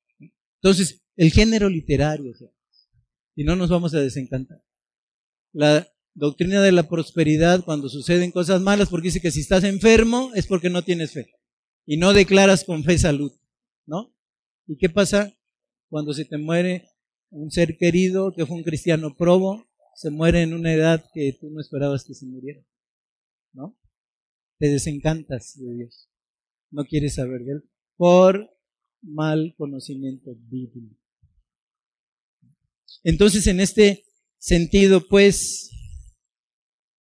Entonces, 0.61 1.03
el 1.15 1.31
género 1.31 1.69
literario, 1.69 2.33
si 3.35 3.43
no 3.43 3.55
nos 3.55 3.69
vamos 3.69 3.93
a 3.93 4.01
desencantar. 4.01 4.63
La 5.53 5.87
doctrina 6.13 6.61
de 6.61 6.71
la 6.71 6.87
prosperidad 6.87 7.63
cuando 7.63 7.89
suceden 7.89 8.31
cosas 8.31 8.61
malas, 8.61 8.89
porque 8.89 9.07
dice 9.07 9.21
que 9.21 9.31
si 9.31 9.41
estás 9.41 9.63
enfermo 9.63 10.31
es 10.35 10.47
porque 10.47 10.69
no 10.69 10.83
tienes 10.83 11.11
fe 11.11 11.31
y 11.85 11.97
no 11.97 12.13
declaras 12.13 12.63
con 12.63 12.83
fe 12.83 12.97
salud, 12.97 13.31
¿no? 13.85 14.13
¿Y 14.67 14.77
qué 14.77 14.89
pasa 14.89 15.33
cuando 15.89 16.13
se 16.13 16.25
te 16.25 16.37
muere 16.37 16.89
un 17.31 17.51
ser 17.51 17.77
querido 17.77 18.33
que 18.33 18.45
fue 18.45 18.57
un 18.57 18.63
cristiano 18.63 19.15
probo, 19.15 19.65
se 19.95 20.09
muere 20.09 20.41
en 20.41 20.53
una 20.53 20.73
edad 20.73 21.05
que 21.13 21.37
tú 21.39 21.49
no 21.49 21.61
esperabas 21.61 22.05
que 22.05 22.13
se 22.13 22.25
muriera? 22.25 22.61
Te 24.59 24.67
desencantas 24.67 25.57
de 25.57 25.73
Dios. 25.73 26.09
No 26.69 26.85
quieres 26.85 27.15
saber 27.15 27.41
de 27.43 27.53
Él 27.53 27.63
por 27.97 28.49
mal 29.01 29.55
conocimiento 29.57 30.35
bíblico. 30.35 30.95
Entonces, 33.03 33.47
en 33.47 33.59
este 33.59 34.03
sentido, 34.37 35.07
pues, 35.07 35.69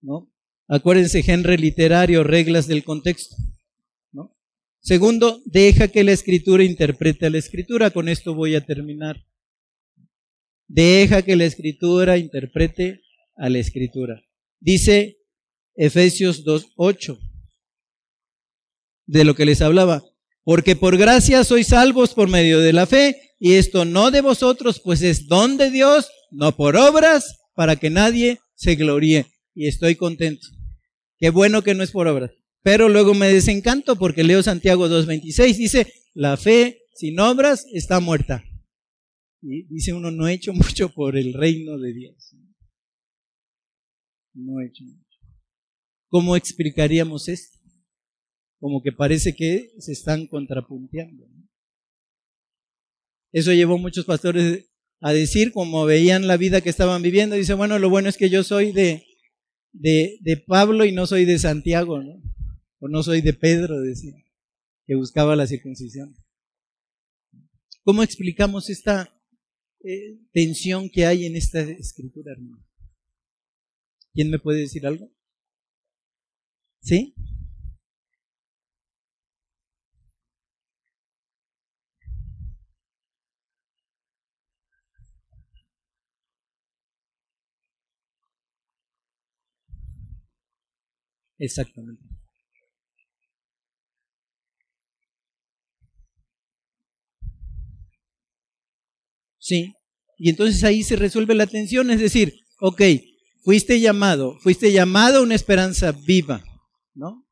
¿no? 0.00 0.32
Acuérdense, 0.68 1.22
género 1.22 1.56
literario, 1.56 2.22
reglas 2.24 2.66
del 2.66 2.84
contexto. 2.84 3.36
¿no? 4.12 4.36
Segundo, 4.80 5.40
deja 5.46 5.88
que 5.88 6.04
la 6.04 6.12
escritura 6.12 6.62
interprete 6.62 7.26
a 7.26 7.30
la 7.30 7.38
escritura. 7.38 7.90
Con 7.90 8.08
esto 8.08 8.34
voy 8.34 8.54
a 8.54 8.64
terminar. 8.64 9.24
Deja 10.66 11.22
que 11.22 11.36
la 11.36 11.46
escritura 11.46 12.18
interprete 12.18 13.00
a 13.36 13.48
la 13.48 13.58
escritura. 13.58 14.22
Dice 14.60 15.16
Efesios 15.74 16.44
2.8. 16.44 17.27
de 19.08 19.24
lo 19.24 19.34
que 19.34 19.46
les 19.46 19.60
hablaba. 19.60 20.04
Porque 20.44 20.76
por 20.76 20.96
gracia 20.96 21.42
sois 21.42 21.68
salvos 21.68 22.14
por 22.14 22.28
medio 22.28 22.60
de 22.60 22.72
la 22.72 22.86
fe, 22.86 23.34
y 23.40 23.54
esto 23.54 23.84
no 23.84 24.10
de 24.10 24.20
vosotros, 24.20 24.80
pues 24.80 25.02
es 25.02 25.26
don 25.26 25.56
de 25.56 25.70
Dios, 25.70 26.08
no 26.30 26.56
por 26.56 26.76
obras, 26.76 27.38
para 27.54 27.76
que 27.76 27.90
nadie 27.90 28.38
se 28.54 28.76
gloríe. 28.76 29.26
Y 29.54 29.66
estoy 29.66 29.96
contento. 29.96 30.46
Qué 31.18 31.30
bueno 31.30 31.62
que 31.62 31.74
no 31.74 31.82
es 31.82 31.90
por 31.90 32.06
obras. 32.06 32.30
Pero 32.62 32.88
luego 32.88 33.14
me 33.14 33.32
desencanto 33.32 33.96
porque 33.96 34.24
leo 34.24 34.42
Santiago 34.42 34.88
2.26, 34.88 35.56
dice, 35.56 35.92
la 36.14 36.36
fe 36.36 36.82
sin 36.94 37.18
obras 37.18 37.66
está 37.72 38.00
muerta. 38.00 38.44
Y 39.40 39.62
dice 39.68 39.92
uno, 39.92 40.10
no 40.10 40.26
he 40.28 40.34
hecho 40.34 40.52
mucho 40.52 40.88
por 40.88 41.16
el 41.16 41.32
reino 41.32 41.78
de 41.78 41.92
Dios. 41.92 42.34
No 44.34 44.60
he 44.60 44.66
hecho 44.66 44.84
mucho. 44.84 45.18
¿Cómo 46.08 46.36
explicaríamos 46.36 47.28
esto? 47.28 47.57
Como 48.60 48.82
que 48.82 48.92
parece 48.92 49.34
que 49.34 49.72
se 49.78 49.92
están 49.92 50.26
contrapunteando. 50.26 51.26
Eso 53.32 53.52
llevó 53.52 53.78
muchos 53.78 54.04
pastores 54.04 54.68
a 55.00 55.12
decir, 55.12 55.52
como 55.52 55.84
veían 55.84 56.26
la 56.26 56.36
vida 56.36 56.60
que 56.60 56.70
estaban 56.70 57.02
viviendo, 57.02 57.36
dice, 57.36 57.54
bueno, 57.54 57.78
lo 57.78 57.90
bueno 57.90 58.08
es 58.08 58.16
que 58.16 58.30
yo 58.30 58.42
soy 58.42 58.72
de, 58.72 59.06
de, 59.72 60.18
de 60.20 60.36
Pablo 60.38 60.84
y 60.84 60.92
no 60.92 61.06
soy 61.06 61.24
de 61.24 61.38
Santiago, 61.38 62.02
¿no? 62.02 62.20
O 62.80 62.88
no 62.88 63.02
soy 63.02 63.20
de 63.20 63.32
Pedro, 63.32 63.80
decía, 63.80 64.14
que 64.86 64.96
buscaba 64.96 65.36
la 65.36 65.46
circuncisión. 65.46 66.16
¿Cómo 67.84 68.02
explicamos 68.02 68.70
esta 68.70 69.08
eh, 69.84 70.18
tensión 70.32 70.90
que 70.90 71.06
hay 71.06 71.26
en 71.26 71.36
esta 71.36 71.60
escritura, 71.60 72.32
hermano? 72.32 72.64
¿Quién 74.12 74.30
me 74.30 74.38
puede 74.38 74.60
decir 74.60 74.86
algo? 74.86 75.10
¿Sí? 76.80 77.14
Exactamente. 91.38 92.02
Sí. 99.38 99.72
Y 100.18 100.30
entonces 100.30 100.62
ahí 100.64 100.82
se 100.82 100.96
resuelve 100.96 101.34
la 101.34 101.46
tensión, 101.46 101.90
es 101.90 102.00
decir, 102.00 102.34
ok, 102.60 102.82
fuiste 103.44 103.80
llamado, 103.80 104.36
fuiste 104.40 104.72
llamado 104.72 105.18
a 105.18 105.22
una 105.22 105.36
esperanza 105.36 105.92
viva, 105.92 106.44
¿no? 106.94 107.24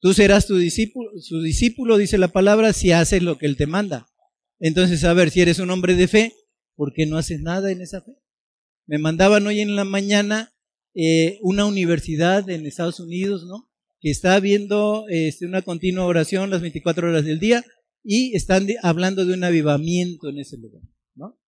Tú 0.00 0.14
serás 0.14 0.46
tu 0.46 0.56
discípulo, 0.56 1.10
su 1.20 1.42
discípulo, 1.42 1.96
dice 1.96 2.18
la 2.18 2.28
palabra, 2.28 2.72
si 2.72 2.92
haces 2.92 3.22
lo 3.22 3.38
que 3.38 3.46
Él 3.46 3.56
te 3.56 3.66
manda. 3.66 4.06
Entonces, 4.58 5.04
a 5.04 5.12
ver, 5.12 5.30
si 5.30 5.42
eres 5.42 5.58
un 5.58 5.70
hombre 5.70 5.94
de 5.94 6.08
fe, 6.08 6.32
¿por 6.74 6.92
qué 6.94 7.06
no 7.06 7.18
haces 7.18 7.40
nada 7.40 7.70
en 7.70 7.82
esa 7.82 8.00
fe? 8.00 8.12
Me 8.86 8.98
mandaban 8.98 9.46
hoy 9.46 9.60
en 9.60 9.76
la 9.76 9.84
mañana 9.84 10.55
eh, 10.98 11.38
una 11.42 11.66
universidad 11.66 12.48
en 12.48 12.64
Estados 12.64 13.00
Unidos, 13.00 13.44
¿no? 13.46 13.68
Que 14.00 14.10
está 14.10 14.40
viendo 14.40 15.04
este, 15.10 15.44
una 15.44 15.60
continua 15.60 16.06
oración 16.06 16.48
las 16.48 16.62
24 16.62 17.10
horas 17.10 17.26
del 17.26 17.38
día 17.38 17.62
y 18.02 18.34
están 18.34 18.66
hablando 18.82 19.26
de 19.26 19.34
un 19.34 19.44
avivamiento 19.44 20.30
en 20.30 20.38
ese 20.38 20.56
lugar, 20.56 20.80
¿no? 21.14 21.38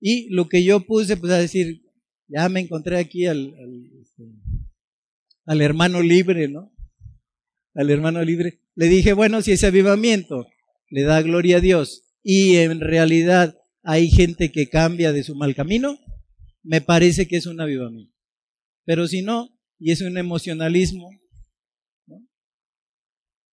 Y 0.00 0.28
lo 0.30 0.48
que 0.48 0.64
yo 0.64 0.80
puse, 0.80 1.16
pues 1.16 1.32
a 1.32 1.38
decir, 1.38 1.84
ya 2.26 2.48
me 2.48 2.58
encontré 2.58 2.98
aquí 2.98 3.26
al, 3.26 3.54
al, 3.54 3.86
este, 4.02 4.24
al 5.44 5.60
hermano 5.60 6.02
libre, 6.02 6.48
¿no? 6.48 6.74
Al 7.72 7.90
hermano 7.90 8.24
libre. 8.24 8.62
Le 8.74 8.86
dije, 8.86 9.12
bueno, 9.12 9.42
si 9.42 9.52
ese 9.52 9.68
avivamiento 9.68 10.48
le 10.90 11.02
da 11.02 11.22
gloria 11.22 11.58
a 11.58 11.60
Dios 11.60 12.02
y 12.20 12.56
en 12.56 12.80
realidad 12.80 13.56
hay 13.84 14.10
gente 14.10 14.50
que 14.50 14.68
cambia 14.68 15.12
de 15.12 15.22
su 15.22 15.36
mal 15.36 15.54
camino, 15.54 16.00
me 16.64 16.80
parece 16.80 17.28
que 17.28 17.36
es 17.36 17.46
un 17.46 17.60
avivamiento. 17.60 18.15
Pero 18.86 19.06
si 19.08 19.20
no, 19.20 19.50
y 19.78 19.90
es 19.90 20.00
un 20.00 20.16
emocionalismo, 20.16 21.10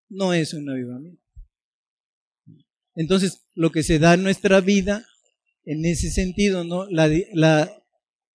no, 0.09 0.33
es 0.33 0.53
un 0.53 0.69
avivamiento. 0.69 1.21
Entonces, 2.95 3.47
lo 3.55 3.71
que 3.71 3.81
se 3.81 3.97
da 3.97 4.13
en 4.13 4.23
nuestra 4.23 4.61
vida, 4.61 5.05
en 5.65 5.83
ese 5.85 6.11
sentido, 6.11 6.63
¿no? 6.63 6.87
La, 6.89 7.09
la 7.33 7.83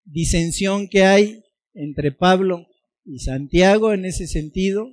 disensión 0.04 0.88
que 0.88 1.04
hay 1.04 1.44
entre 1.72 2.10
Pablo 2.10 2.66
y 3.04 3.20
Santiago 3.20 3.92
en 3.92 4.04
ese 4.04 4.26
sentido, 4.26 4.90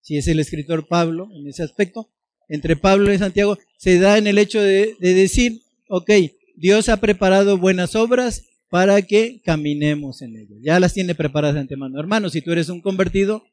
si 0.00 0.16
es 0.16 0.26
el 0.26 0.40
escritor 0.40 0.88
Pablo 0.88 1.28
en 1.34 1.46
ese 1.46 1.62
aspecto, 1.62 2.10
entre 2.48 2.76
Pablo 2.76 3.12
y 3.12 3.18
Santiago, 3.18 3.58
se 3.76 3.98
da 3.98 4.16
en 4.16 4.26
el 4.26 4.38
hecho 4.38 4.60
de, 4.60 4.96
de 4.98 5.14
decir, 5.14 5.60
ok, 5.88 6.10
Dios 6.56 6.88
ha 6.88 6.98
preparado 6.98 7.58
buenas 7.58 7.94
obras 7.94 8.42
para 8.72 9.02
que 9.02 9.42
caminemos 9.44 10.22
en 10.22 10.34
ellas. 10.34 10.58
Ya 10.62 10.80
las 10.80 10.94
tiene 10.94 11.14
preparadas 11.14 11.56
de 11.56 11.60
antemano. 11.60 12.00
Hermano, 12.00 12.30
si 12.30 12.40
tú 12.40 12.52
eres 12.52 12.70
un 12.70 12.80
convertido, 12.80 13.44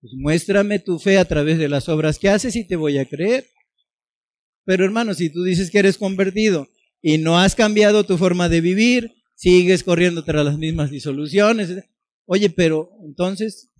pues 0.00 0.14
muéstrame 0.16 0.78
tu 0.78 0.98
fe 0.98 1.18
a 1.18 1.26
través 1.26 1.58
de 1.58 1.68
las 1.68 1.86
obras 1.90 2.18
que 2.18 2.30
haces 2.30 2.56
y 2.56 2.66
te 2.66 2.76
voy 2.76 2.96
a 2.96 3.04
creer. 3.04 3.44
Pero 4.64 4.86
hermano, 4.86 5.12
si 5.12 5.28
tú 5.28 5.44
dices 5.44 5.70
que 5.70 5.80
eres 5.80 5.98
convertido 5.98 6.66
y 7.02 7.18
no 7.18 7.38
has 7.38 7.54
cambiado 7.54 8.04
tu 8.04 8.16
forma 8.16 8.48
de 8.48 8.62
vivir, 8.62 9.12
sigues 9.34 9.84
corriendo 9.84 10.24
tras 10.24 10.46
las 10.46 10.56
mismas 10.56 10.90
disoluciones, 10.90 11.84
oye, 12.24 12.48
pero 12.48 12.88
entonces, 13.04 13.70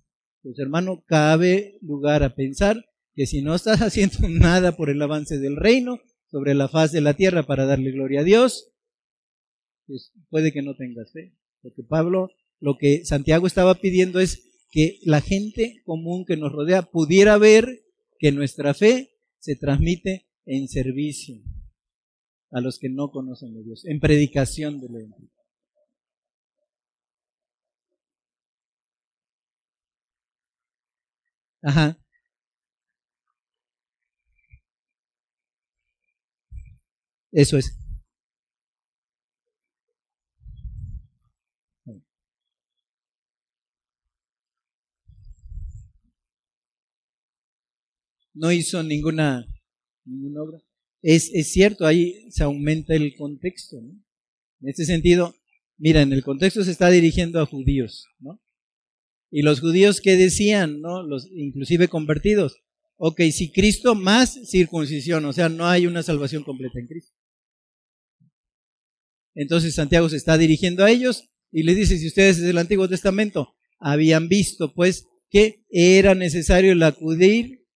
pues 0.43 0.59
hermano, 0.59 1.03
cabe 1.07 1.79
lugar 1.81 2.21
a 2.21 2.35
pensar 2.35 2.85
que 3.15 3.25
si 3.25 3.41
no 3.41 3.55
estás 3.55 3.81
haciendo 3.81 4.29
nada 4.29 4.77
por 4.77 4.91
el 4.91 5.01
avance 5.01 5.39
del 5.39 5.55
reino 5.55 5.99
sobre 6.29 6.53
la 6.53 6.67
faz 6.67 6.91
de 6.91 7.01
la 7.01 7.15
tierra 7.15 7.41
para 7.41 7.65
darle 7.65 7.89
gloria 7.89 8.19
a 8.19 8.23
Dios, 8.23 8.71
pues 9.87 10.11
puede 10.29 10.51
que 10.51 10.61
no 10.61 10.75
tengas 10.75 11.11
fe. 11.11 11.33
Porque 11.61 11.83
Pablo, 11.83 12.29
lo 12.59 12.77
que 12.77 13.05
Santiago 13.05 13.47
estaba 13.47 13.75
pidiendo 13.75 14.19
es 14.19 14.43
que 14.69 14.99
la 15.03 15.21
gente 15.21 15.81
común 15.85 16.25
que 16.25 16.37
nos 16.37 16.51
rodea 16.51 16.83
pudiera 16.83 17.37
ver 17.37 17.83
que 18.19 18.31
nuestra 18.31 18.73
fe 18.73 19.11
se 19.39 19.55
transmite 19.55 20.27
en 20.45 20.67
servicio 20.67 21.37
a 22.51 22.61
los 22.61 22.79
que 22.79 22.89
no 22.89 23.09
conocen 23.11 23.55
a 23.57 23.61
Dios, 23.61 23.85
en 23.85 23.99
predicación 23.99 24.79
del 24.79 24.95
Evangelio. 24.95 25.31
Ajá. 31.61 31.97
Eso 37.31 37.57
es. 37.57 37.86
No 48.37 48.51
hizo 48.51 48.83
ninguna, 48.83 49.45
ninguna 50.05 50.41
obra. 50.43 50.59
Es, 51.01 51.31
es, 51.33 51.51
cierto, 51.51 51.85
ahí 51.85 52.29
se 52.31 52.43
aumenta 52.43 52.95
el 52.95 53.15
contexto. 53.15 53.77
En 53.77 54.69
este 54.69 54.85
sentido, 54.85 55.35
mira, 55.77 56.01
en 56.01 56.13
el 56.13 56.23
contexto 56.23 56.63
se 56.63 56.71
está 56.71 56.89
dirigiendo 56.89 57.39
a 57.39 57.45
judíos, 57.45 58.07
¿no? 58.19 58.41
Y 59.29 59.41
los 59.41 59.59
judíos 59.59 60.01
que 60.01 60.15
decían, 60.15 60.81
¿no? 60.81 61.03
Los 61.03 61.29
inclusive 61.31 61.87
convertidos. 61.87 62.57
Ok, 62.95 63.21
si 63.31 63.51
Cristo 63.51 63.93
más 63.93 64.39
circuncisión, 64.49 65.25
o 65.25 65.33
sea, 65.33 65.49
no 65.49 65.67
hay 65.67 65.85
una 65.85 66.01
salvación 66.01 66.43
completa 66.43 66.79
en 66.79 66.87
Cristo. 66.87 67.13
Entonces 69.35 69.75
Santiago 69.75 70.09
se 70.09 70.17
está 70.17 70.37
dirigiendo 70.37 70.83
a 70.83 70.89
ellos 70.89 71.29
y 71.51 71.63
les 71.63 71.75
dice, 71.75 71.97
si 71.97 72.07
ustedes 72.07 72.37
desde 72.37 72.49
el 72.49 72.57
Antiguo 72.57 72.89
Testamento 72.89 73.53
habían 73.79 74.27
visto, 74.29 74.73
pues, 74.73 75.05
que 75.29 75.63
era 75.69 76.15
necesario 76.15 76.71
el 76.71 76.81
acudir 76.81 77.66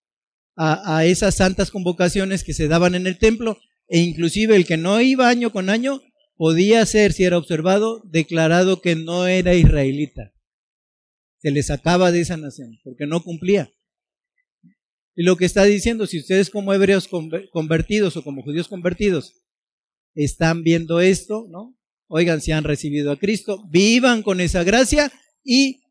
a, 0.56 1.06
esas 1.06 1.36
santas 1.36 1.72
convocaciones 1.72 2.44
que 2.44 2.54
se 2.54 2.68
daban 2.68 2.96
en 2.96 3.08
el 3.08 3.18
templo 3.18 3.58
e 3.88 4.00
inclusive 4.00 4.56
el 4.56 4.66
que 4.66 4.78
no 4.78 5.02
iba 5.02 5.30
año 5.30 5.52
con 5.52 5.70
año 5.70 6.02
podía 6.36 6.86
ser, 6.86 7.14
si 7.14 7.24
era 7.24 7.38
observado, 7.38 8.02
declarado 8.06 8.82
que 8.82 8.96
no 8.96 9.28
era 9.28 9.54
israelita. 9.54 10.34
Se 11.40 11.52
le 11.52 11.64
sacaba 11.64 12.12
de 12.12 12.22
esa 12.22 12.38
nación 12.38 12.80
porque 12.84 13.08
no 13.08 13.24
cumplía. 13.24 13.72
Y 15.16 15.24
lo 15.24 15.36
que 15.36 15.46
está 15.46 15.64
diciendo, 15.64 16.08
si 16.08 16.20
ustedes 16.20 16.50
como 16.50 16.74
hebreos 16.74 17.10
convertidos 17.52 18.16
o 18.18 18.24
como 18.24 18.44
judíos 18.44 18.68
convertidos 18.68 19.42
están 20.16 20.64
viendo 20.64 21.00
esto, 21.00 21.48
¿no? 21.50 21.78
Oigan, 22.08 22.42
si 22.42 22.52
han 22.52 22.64
recibido 22.64 23.12
a 23.12 23.18
Cristo, 23.18 23.64
vivan 23.70 24.22
con 24.24 24.42
esa 24.42 24.64
gracia 24.64 25.12
y 25.44 25.82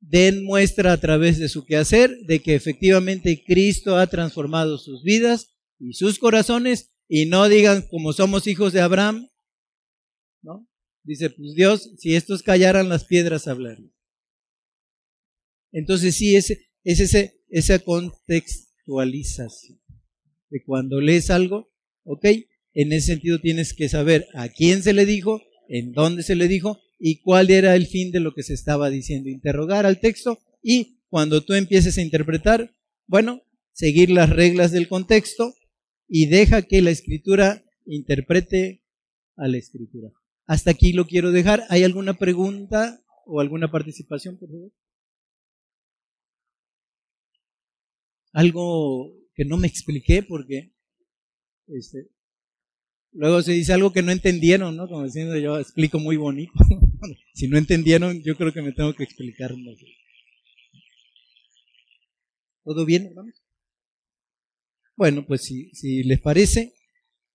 den 0.00 0.44
muestra 0.44 0.92
a 0.92 1.00
través 1.00 1.38
de 1.38 1.48
su 1.48 1.64
quehacer 1.64 2.16
de 2.26 2.40
que 2.40 2.54
efectivamente 2.54 3.42
Cristo 3.46 3.96
ha 3.96 4.06
transformado 4.06 4.78
sus 4.78 5.02
vidas 5.02 5.54
y 5.78 5.94
sus 5.94 6.18
corazones 6.18 6.92
y 7.08 7.26
no 7.26 7.48
digan 7.48 7.84
como 7.90 8.12
somos 8.12 8.46
hijos 8.46 8.72
de 8.72 8.80
Abraham, 8.80 9.28
¿no? 10.42 10.68
Dice, 11.02 11.30
pues 11.30 11.54
Dios, 11.54 11.90
si 11.98 12.14
estos 12.14 12.42
callaran 12.42 12.88
las 12.88 13.04
piedras 13.04 13.48
hablarían. 13.48 13.92
Entonces 15.72 16.16
sí, 16.16 16.36
es, 16.36 16.50
es 16.84 17.00
ese, 17.00 17.40
esa 17.48 17.78
contextualización. 17.78 19.80
De 20.50 20.62
cuando 20.64 21.00
lees 21.00 21.30
algo, 21.30 21.70
ok, 22.04 22.26
en 22.74 22.92
ese 22.92 23.14
sentido 23.14 23.38
tienes 23.38 23.74
que 23.74 23.88
saber 23.88 24.26
a 24.34 24.48
quién 24.48 24.82
se 24.82 24.92
le 24.92 25.06
dijo, 25.06 25.42
en 25.68 25.92
dónde 25.92 26.22
se 26.22 26.34
le 26.34 26.48
dijo 26.48 26.80
y 26.98 27.20
cuál 27.20 27.50
era 27.50 27.76
el 27.76 27.86
fin 27.86 28.10
de 28.10 28.20
lo 28.20 28.34
que 28.34 28.42
se 28.42 28.54
estaba 28.54 28.90
diciendo. 28.90 29.28
Interrogar 29.28 29.86
al 29.86 30.00
texto 30.00 30.38
y 30.62 30.98
cuando 31.08 31.42
tú 31.42 31.54
empieces 31.54 31.96
a 31.96 32.02
interpretar, 32.02 32.74
bueno, 33.06 33.42
seguir 33.72 34.10
las 34.10 34.30
reglas 34.30 34.72
del 34.72 34.88
contexto 34.88 35.54
y 36.08 36.26
deja 36.26 36.62
que 36.62 36.82
la 36.82 36.90
escritura 36.90 37.64
interprete 37.86 38.82
a 39.36 39.46
la 39.48 39.58
escritura. 39.58 40.10
Hasta 40.46 40.70
aquí 40.70 40.92
lo 40.92 41.06
quiero 41.06 41.30
dejar. 41.30 41.64
¿Hay 41.68 41.84
alguna 41.84 42.14
pregunta 42.14 43.02
o 43.26 43.40
alguna 43.40 43.70
participación, 43.70 44.38
por 44.38 44.48
favor? 44.48 44.72
Algo 48.32 49.12
que 49.34 49.44
no 49.44 49.56
me 49.56 49.68
expliqué 49.68 50.22
porque 50.22 50.72
este, 51.68 52.08
luego 53.12 53.42
se 53.42 53.52
dice 53.52 53.72
algo 53.72 53.92
que 53.92 54.02
no 54.02 54.12
entendieron, 54.12 54.76
¿no? 54.76 54.88
Como 54.88 55.04
diciendo 55.04 55.36
yo 55.38 55.58
explico 55.58 55.98
muy 55.98 56.16
bonito. 56.16 56.52
si 57.34 57.48
no 57.48 57.58
entendieron, 57.58 58.22
yo 58.22 58.36
creo 58.36 58.52
que 58.52 58.62
me 58.62 58.72
tengo 58.72 58.94
que 58.94 59.04
explicar. 59.04 59.52
¿Todo 62.64 62.84
bien, 62.84 63.06
hermanos? 63.06 63.42
Bueno, 64.96 65.24
pues 65.26 65.44
si, 65.44 65.70
si 65.70 66.02
les 66.02 66.20
parece, 66.20 66.74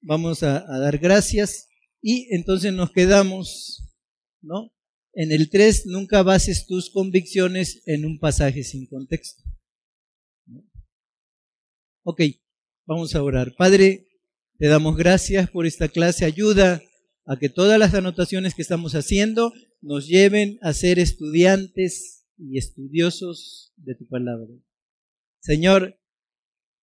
vamos 0.01 0.43
a, 0.43 0.65
dar 0.79 0.97
gracias. 0.97 1.69
Y 2.01 2.27
entonces 2.35 2.73
nos 2.73 2.91
quedamos, 2.91 3.95
¿no? 4.41 4.73
En 5.13 5.31
el 5.31 5.49
3, 5.49 5.85
nunca 5.85 6.23
bases 6.23 6.67
tus 6.67 6.89
convicciones 6.89 7.81
en 7.85 8.05
un 8.05 8.19
pasaje 8.19 8.63
sin 8.63 8.85
contexto. 8.87 9.43
Ok, 12.03 12.21
vamos 12.85 13.15
a 13.15 13.23
orar. 13.23 13.55
Padre, 13.55 14.07
te 14.57 14.67
damos 14.67 14.95
gracias 14.95 15.49
por 15.49 15.65
esta 15.65 15.87
clase. 15.87 16.25
Ayuda 16.25 16.81
a 17.25 17.37
que 17.37 17.49
todas 17.49 17.79
las 17.79 17.93
anotaciones 17.93 18.53
que 18.53 18.61
estamos 18.61 18.95
haciendo 18.95 19.53
nos 19.81 20.07
lleven 20.07 20.57
a 20.61 20.73
ser 20.73 20.99
estudiantes 20.99 22.25
y 22.37 22.57
estudiosos 22.57 23.73
de 23.77 23.95
tu 23.95 24.07
palabra. 24.07 24.53
Señor, 25.39 25.99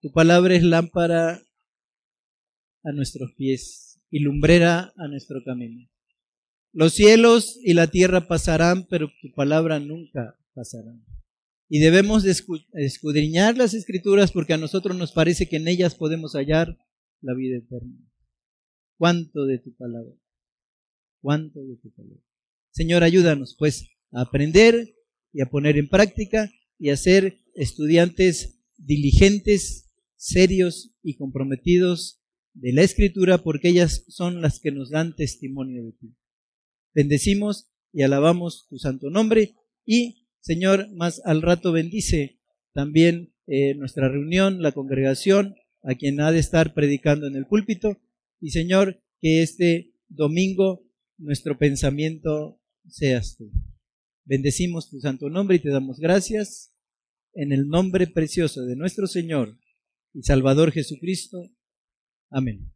tu 0.00 0.12
palabra 0.12 0.54
es 0.54 0.62
lámpara 0.62 1.42
a 2.82 2.92
nuestros 2.92 3.32
pies 3.36 4.00
y 4.10 4.20
lumbrera 4.20 4.92
a 4.96 5.08
nuestro 5.08 5.42
camino. 5.44 5.88
Los 6.72 6.94
cielos 6.94 7.58
y 7.62 7.74
la 7.74 7.88
tierra 7.88 8.28
pasarán, 8.28 8.86
pero 8.88 9.08
tu 9.20 9.32
palabra 9.34 9.80
nunca 9.80 10.38
pasará. 10.54 10.92
Y 11.68 11.78
debemos 11.78 12.24
escudriñar 12.24 13.56
las 13.56 13.74
escrituras 13.74 14.32
porque 14.32 14.54
a 14.54 14.58
nosotros 14.58 14.96
nos 14.96 15.12
parece 15.12 15.48
que 15.48 15.56
en 15.56 15.68
ellas 15.68 15.94
podemos 15.94 16.32
hallar 16.34 16.76
la 17.20 17.34
vida 17.34 17.58
eterna. 17.58 17.96
¿Cuánto 18.96 19.46
de 19.46 19.58
tu 19.58 19.74
palabra? 19.74 20.14
¿Cuánto 21.20 21.60
de 21.64 21.76
tu 21.76 21.90
palabra? 21.92 22.22
Señor, 22.70 23.02
ayúdanos 23.02 23.56
pues 23.58 23.90
a 24.12 24.22
aprender 24.22 24.94
y 25.32 25.42
a 25.42 25.46
poner 25.46 25.76
en 25.76 25.88
práctica 25.88 26.50
y 26.78 26.90
a 26.90 26.96
ser 26.96 27.38
estudiantes 27.54 28.60
diligentes, 28.76 29.90
serios 30.16 30.94
y 31.02 31.16
comprometidos 31.16 32.20
de 32.54 32.72
la 32.72 32.82
Escritura 32.82 33.38
porque 33.38 33.68
ellas 33.68 34.04
son 34.08 34.40
las 34.40 34.60
que 34.60 34.72
nos 34.72 34.90
dan 34.90 35.14
testimonio 35.14 35.84
de 35.84 35.92
ti. 35.92 36.14
Bendecimos 36.94 37.70
y 37.92 38.02
alabamos 38.02 38.66
tu 38.68 38.78
santo 38.78 39.10
nombre 39.10 39.54
y, 39.84 40.26
Señor, 40.40 40.90
más 40.92 41.20
al 41.24 41.42
rato 41.42 41.72
bendice 41.72 42.40
también 42.72 43.34
eh, 43.46 43.74
nuestra 43.74 44.08
reunión, 44.08 44.62
la 44.62 44.72
congregación, 44.72 45.56
a 45.82 45.94
quien 45.94 46.20
ha 46.20 46.32
de 46.32 46.38
estar 46.38 46.74
predicando 46.74 47.26
en 47.26 47.36
el 47.36 47.46
púlpito 47.46 48.00
y, 48.40 48.50
Señor, 48.50 49.02
que 49.20 49.42
este 49.42 49.92
domingo 50.08 50.84
nuestro 51.18 51.58
pensamiento 51.58 52.60
seas 52.88 53.36
tú. 53.36 53.50
Bendecimos 54.24 54.90
tu 54.90 55.00
santo 55.00 55.28
nombre 55.28 55.56
y 55.56 55.60
te 55.60 55.70
damos 55.70 55.98
gracias 55.98 56.72
en 57.34 57.52
el 57.52 57.68
nombre 57.68 58.06
precioso 58.06 58.62
de 58.62 58.76
nuestro 58.76 59.06
Señor 59.06 59.58
y 60.12 60.22
Salvador 60.22 60.72
Jesucristo. 60.72 61.50
Amén. 62.30 62.72